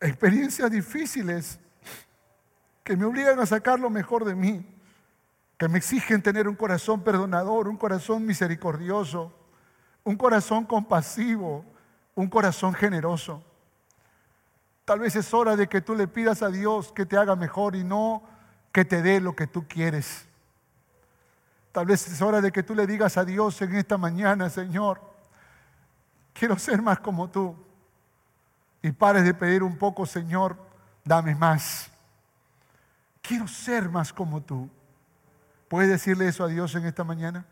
experiencias 0.00 0.70
difíciles 0.70 1.58
que 2.84 2.96
me 2.96 3.04
obligan 3.04 3.38
a 3.38 3.46
sacar 3.46 3.78
lo 3.80 3.90
mejor 3.90 4.24
de 4.24 4.34
mí, 4.34 4.64
que 5.56 5.68
me 5.68 5.78
exigen 5.78 6.22
tener 6.22 6.48
un 6.48 6.56
corazón 6.56 7.02
perdonador, 7.02 7.68
un 7.68 7.76
corazón 7.76 8.26
misericordioso, 8.26 9.32
un 10.04 10.16
corazón 10.16 10.64
compasivo, 10.64 11.64
un 12.14 12.28
corazón 12.28 12.74
generoso. 12.74 13.44
Tal 14.90 14.98
vez 14.98 15.14
es 15.14 15.32
hora 15.32 15.54
de 15.54 15.68
que 15.68 15.80
tú 15.80 15.94
le 15.94 16.08
pidas 16.08 16.42
a 16.42 16.48
Dios 16.48 16.90
que 16.90 17.06
te 17.06 17.16
haga 17.16 17.36
mejor 17.36 17.76
y 17.76 17.84
no 17.84 18.24
que 18.72 18.84
te 18.84 19.02
dé 19.02 19.20
lo 19.20 19.36
que 19.36 19.46
tú 19.46 19.68
quieres. 19.68 20.26
Tal 21.70 21.86
vez 21.86 22.08
es 22.08 22.20
hora 22.20 22.40
de 22.40 22.50
que 22.50 22.64
tú 22.64 22.74
le 22.74 22.88
digas 22.88 23.16
a 23.16 23.24
Dios 23.24 23.62
en 23.62 23.76
esta 23.76 23.96
mañana, 23.96 24.50
Señor, 24.50 25.00
quiero 26.32 26.58
ser 26.58 26.82
más 26.82 26.98
como 26.98 27.30
tú. 27.30 27.54
Y 28.82 28.90
pares 28.90 29.22
de 29.22 29.32
pedir 29.32 29.62
un 29.62 29.78
poco, 29.78 30.06
Señor, 30.06 30.56
dame 31.04 31.36
más. 31.36 31.88
Quiero 33.22 33.46
ser 33.46 33.88
más 33.88 34.12
como 34.12 34.40
tú. 34.40 34.68
¿Puedes 35.68 35.88
decirle 35.88 36.26
eso 36.26 36.42
a 36.42 36.48
Dios 36.48 36.74
en 36.74 36.84
esta 36.84 37.04
mañana? 37.04 37.46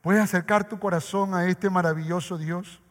¿Puedes 0.00 0.22
acercar 0.22 0.66
tu 0.66 0.78
corazón 0.78 1.34
a 1.34 1.44
este 1.44 1.68
maravilloso 1.68 2.38
Dios? 2.38 2.81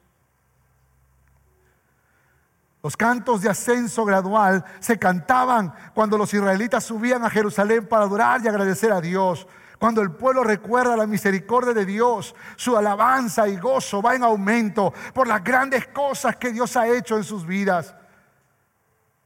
Los 2.83 2.97
cantos 2.97 3.41
de 3.41 3.49
ascenso 3.49 4.05
gradual 4.05 4.65
se 4.79 4.97
cantaban 4.97 5.73
cuando 5.93 6.17
los 6.17 6.33
israelitas 6.33 6.83
subían 6.83 7.23
a 7.23 7.29
Jerusalén 7.29 7.87
para 7.87 8.05
adorar 8.05 8.41
y 8.43 8.47
agradecer 8.47 8.91
a 8.91 8.99
Dios. 8.99 9.47
Cuando 9.77 10.01
el 10.01 10.11
pueblo 10.11 10.43
recuerda 10.43 10.97
la 10.97 11.05
misericordia 11.05 11.73
de 11.73 11.85
Dios, 11.85 12.35
su 12.55 12.75
alabanza 12.75 13.47
y 13.47 13.57
gozo 13.57 14.01
va 14.01 14.15
en 14.15 14.23
aumento 14.23 14.93
por 15.13 15.27
las 15.27 15.43
grandes 15.43 15.87
cosas 15.87 16.35
que 16.37 16.51
Dios 16.51 16.75
ha 16.75 16.87
hecho 16.87 17.17
en 17.17 17.23
sus 17.23 17.45
vidas. 17.45 17.93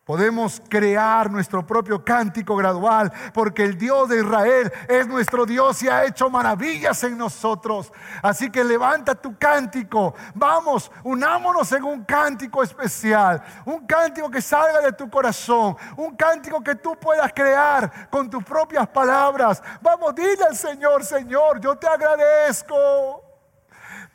Podemos 0.06 0.62
crear 0.70 1.32
nuestro 1.32 1.66
propio 1.66 2.06
cántico 2.06 2.56
gradual 2.56 3.12
porque 3.34 3.64
el 3.64 3.76
Dios 3.76 4.08
de 4.08 4.20
Israel 4.20 4.72
es 4.88 5.08
nuestro 5.08 5.48
Dios 5.48 5.82
y 5.82 5.90
ha 5.90 6.06
hecho 6.06 6.30
maravillas 6.30 7.04
en 7.06 7.18
nosotros. 7.18 7.92
Así 8.22 8.52
que 8.52 8.64
levanta 8.64 9.16
tu 9.16 9.36
cántico. 9.36 10.14
Vamos, 10.36 10.92
unámonos 11.04 11.72
en 11.72 11.86
un 11.86 12.04
cántico 12.04 12.62
especial. 12.62 13.44
Un 13.66 13.88
cántico 13.88 14.30
que 14.30 14.44
salga 14.44 14.80
de 14.82 14.94
tu 14.94 15.10
corazón. 15.10 15.76
Un 15.98 16.16
cántico 16.16 16.62
que 16.62 16.76
tú 16.76 16.96
puedas 16.98 17.34
crear 17.34 18.08
con 18.12 18.30
tus 18.30 18.44
propias 18.44 18.88
palabras. 18.88 19.64
Vamos, 19.82 20.14
dile 20.14 20.44
al 20.48 20.56
Señor, 20.56 21.04
Señor, 21.04 21.60
yo 21.60 21.76
te 21.80 21.88
agradezco. 21.88 23.24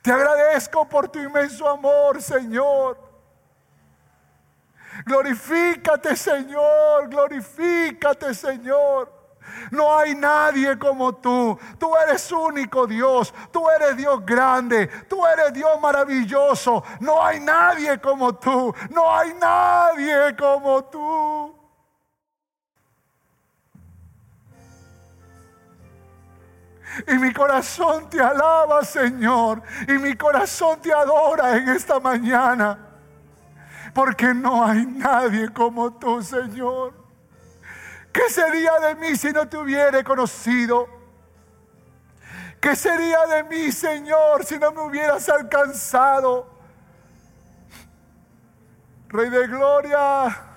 Te 0.02 0.12
agradezco 0.12 0.88
por 0.88 1.08
tu 1.08 1.18
inmenso 1.18 1.68
amor, 1.68 2.22
Señor. 2.22 3.09
Glorifícate, 5.04 6.16
Señor, 6.16 7.08
glorifícate, 7.08 8.34
Señor. 8.34 9.20
No 9.70 9.96
hay 9.96 10.14
nadie 10.14 10.78
como 10.78 11.14
tú. 11.14 11.58
Tú 11.78 11.92
eres 11.96 12.30
único 12.32 12.86
Dios. 12.86 13.32
Tú 13.52 13.68
eres 13.70 13.96
Dios 13.96 14.24
grande. 14.24 14.86
Tú 15.08 15.24
eres 15.26 15.52
Dios 15.52 15.80
maravilloso. 15.80 16.82
No 17.00 17.24
hay 17.24 17.40
nadie 17.40 18.00
como 18.00 18.34
tú. 18.34 18.74
No 18.90 19.14
hay 19.14 19.34
nadie 19.34 20.36
como 20.36 20.84
tú. 20.84 21.56
Y 27.06 27.14
mi 27.14 27.32
corazón 27.32 28.10
te 28.10 28.20
alaba, 28.20 28.84
Señor. 28.84 29.62
Y 29.88 29.92
mi 29.92 30.14
corazón 30.16 30.80
te 30.80 30.92
adora 30.92 31.56
en 31.56 31.68
esta 31.68 32.00
mañana. 32.00 32.89
Porque 33.94 34.32
no 34.34 34.64
hay 34.64 34.86
nadie 34.86 35.48
como 35.50 35.92
tú, 35.92 36.22
Señor. 36.22 36.94
¿Qué 38.12 38.28
sería 38.28 38.78
de 38.80 38.94
mí 38.96 39.16
si 39.16 39.32
no 39.32 39.48
te 39.48 39.56
hubiera 39.56 40.02
conocido? 40.02 40.88
¿Qué 42.60 42.76
sería 42.76 43.26
de 43.26 43.44
mí, 43.44 43.72
Señor, 43.72 44.44
si 44.44 44.58
no 44.58 44.72
me 44.72 44.82
hubieras 44.82 45.28
alcanzado? 45.28 46.46
Rey 49.08 49.30
de 49.30 49.46
gloria. 49.46 50.49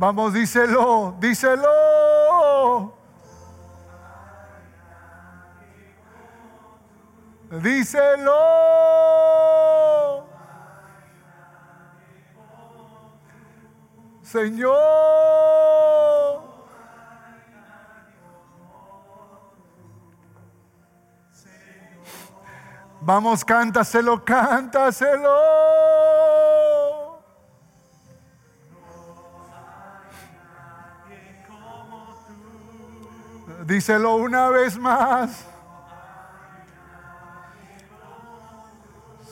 Vamos, 0.00 0.32
díselo, 0.32 1.16
díselo. 1.18 1.66
Díselo. 7.50 8.32
Señor. 14.22 14.68
Vamos, 23.00 23.44
cántaselo, 23.44 24.24
cántaselo. 24.24 25.77
Díselo 33.64 34.16
una 34.16 34.50
vez 34.50 34.78
más. 34.78 35.46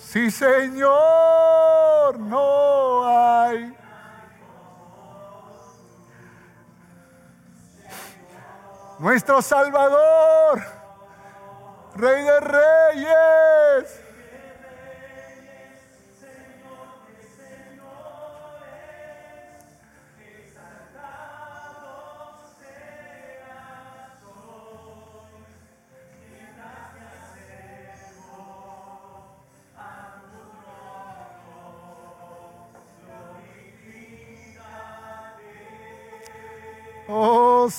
Sí, 0.00 0.30
Señor, 0.30 2.18
no 2.18 3.06
hay. 3.06 3.76
Nuestro 8.98 9.42
Salvador, 9.42 10.62
Rey 11.96 12.24
de 12.24 12.40
Reyes. 12.40 14.05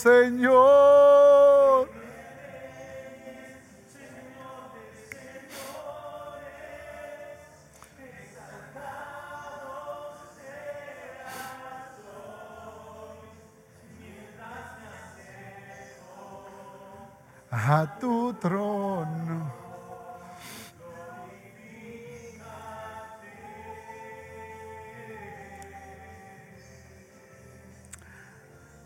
Señor. 0.08 1.90
A 17.52 17.98
tu 18.00 18.34
trono. 18.36 19.54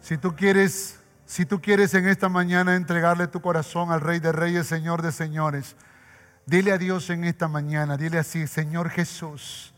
Si 0.02 0.18
tú 0.18 0.36
quieres, 0.36 1.01
si 1.32 1.46
tú 1.46 1.62
quieres 1.62 1.94
en 1.94 2.10
esta 2.10 2.28
mañana 2.28 2.76
entregarle 2.76 3.26
tu 3.26 3.40
corazón 3.40 3.90
al 3.90 4.02
Rey 4.02 4.20
de 4.20 4.34
Reyes, 4.34 4.68
Señor 4.68 5.02
de 5.02 5.14
Señores, 5.14 5.78
dile 6.46 6.74
a 6.74 6.78
Dios 6.78 7.10
en 7.10 7.24
esta 7.24 7.48
mañana, 7.48 7.96
dile 7.96 8.20
así, 8.20 8.48
Señor 8.48 8.90
Jesús, 8.90 9.74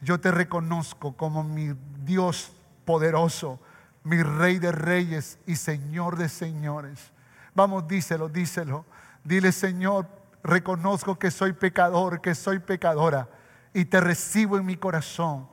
yo 0.00 0.18
te 0.18 0.30
reconozco 0.30 1.14
como 1.14 1.44
mi 1.44 1.74
Dios 1.98 2.50
poderoso, 2.86 3.60
mi 4.04 4.22
Rey 4.22 4.58
de 4.58 4.72
Reyes 4.72 5.38
y 5.46 5.56
Señor 5.56 6.16
de 6.16 6.30
Señores. 6.30 7.12
Vamos, 7.54 7.86
díselo, 7.86 8.30
díselo. 8.30 8.86
Dile, 9.22 9.52
Señor, 9.52 10.08
reconozco 10.42 11.18
que 11.18 11.30
soy 11.30 11.52
pecador, 11.52 12.22
que 12.22 12.34
soy 12.34 12.58
pecadora 12.58 13.28
y 13.74 13.84
te 13.84 14.00
recibo 14.00 14.56
en 14.56 14.64
mi 14.64 14.78
corazón 14.78 15.46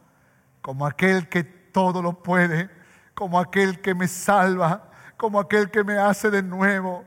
como 0.62 0.86
aquel 0.86 1.28
que 1.28 1.44
todo 1.44 2.02
lo 2.02 2.24
puede 2.24 2.70
como 3.14 3.40
aquel 3.40 3.80
que 3.82 3.94
me 3.94 4.08
salva, 4.08 4.90
como 5.24 5.40
aquel 5.40 5.72
que 5.72 5.86
me 5.86 5.98
hace 5.98 6.30
de 6.30 6.44
nuevo. 6.44 7.06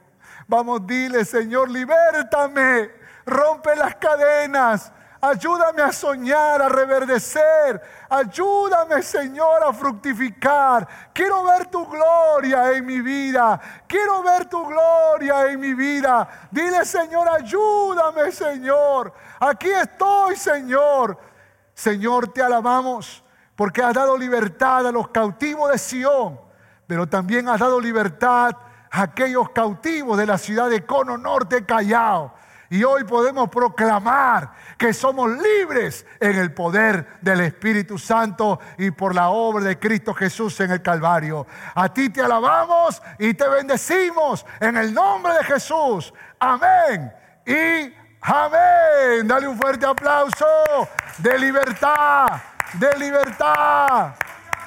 Vamos, 0.48 0.86
dile, 0.86 1.22
Señor, 1.22 1.68
libértame, 1.68 2.90
rompe 3.26 3.76
las 3.76 3.94
cadenas, 3.96 4.90
ayúdame 5.20 5.82
a 5.82 5.92
soñar, 5.92 6.62
a 6.62 6.70
reverdecer, 6.70 7.78
ayúdame, 8.08 9.02
Señor, 9.02 9.62
a 9.62 9.70
fructificar. 9.70 10.88
Quiero 11.12 11.44
ver 11.44 11.66
tu 11.66 11.86
gloria 11.86 12.72
en 12.72 12.86
mi 12.86 13.02
vida, 13.02 13.60
quiero 13.86 14.22
ver 14.22 14.46
tu 14.46 14.66
gloria 14.66 15.48
en 15.48 15.60
mi 15.60 15.74
vida. 15.74 16.48
Dile, 16.50 16.86
Señor, 16.86 17.28
ayúdame, 17.28 18.32
Señor. 18.32 19.12
Aquí 19.38 19.68
estoy, 19.68 20.36
Señor. 20.36 21.18
Señor, 21.74 22.32
te 22.32 22.42
alabamos 22.42 23.22
porque 23.54 23.82
has 23.82 23.92
dado 23.92 24.16
libertad 24.16 24.86
a 24.86 24.92
los 24.92 25.08
cautivos 25.08 25.70
de 25.70 25.76
Sión, 25.76 26.45
pero 26.86 27.08
también 27.08 27.48
has 27.48 27.60
dado 27.60 27.80
libertad 27.80 28.56
a 28.90 29.02
aquellos 29.02 29.50
cautivos 29.50 30.16
de 30.18 30.26
la 30.26 30.38
ciudad 30.38 30.70
de 30.70 30.84
Cono 30.84 31.18
Norte, 31.18 31.64
Callao. 31.64 32.34
Y 32.68 32.82
hoy 32.82 33.04
podemos 33.04 33.48
proclamar 33.48 34.52
que 34.76 34.92
somos 34.92 35.30
libres 35.30 36.04
en 36.18 36.36
el 36.36 36.52
poder 36.52 37.18
del 37.20 37.40
Espíritu 37.40 37.96
Santo 37.96 38.58
y 38.76 38.90
por 38.90 39.14
la 39.14 39.28
obra 39.28 39.64
de 39.64 39.78
Cristo 39.78 40.12
Jesús 40.12 40.58
en 40.60 40.72
el 40.72 40.82
Calvario. 40.82 41.46
A 41.74 41.88
ti 41.92 42.10
te 42.10 42.22
alabamos 42.22 43.00
y 43.20 43.34
te 43.34 43.48
bendecimos 43.48 44.44
en 44.58 44.76
el 44.76 44.92
nombre 44.92 45.34
de 45.34 45.44
Jesús. 45.44 46.12
Amén. 46.40 47.12
Y 47.46 47.94
amén. 48.22 49.26
Dale 49.26 49.46
un 49.46 49.56
fuerte 49.56 49.86
aplauso 49.86 50.46
de 51.18 51.38
libertad 51.38 52.26
de 52.74 52.98
libertad. 52.98 54.14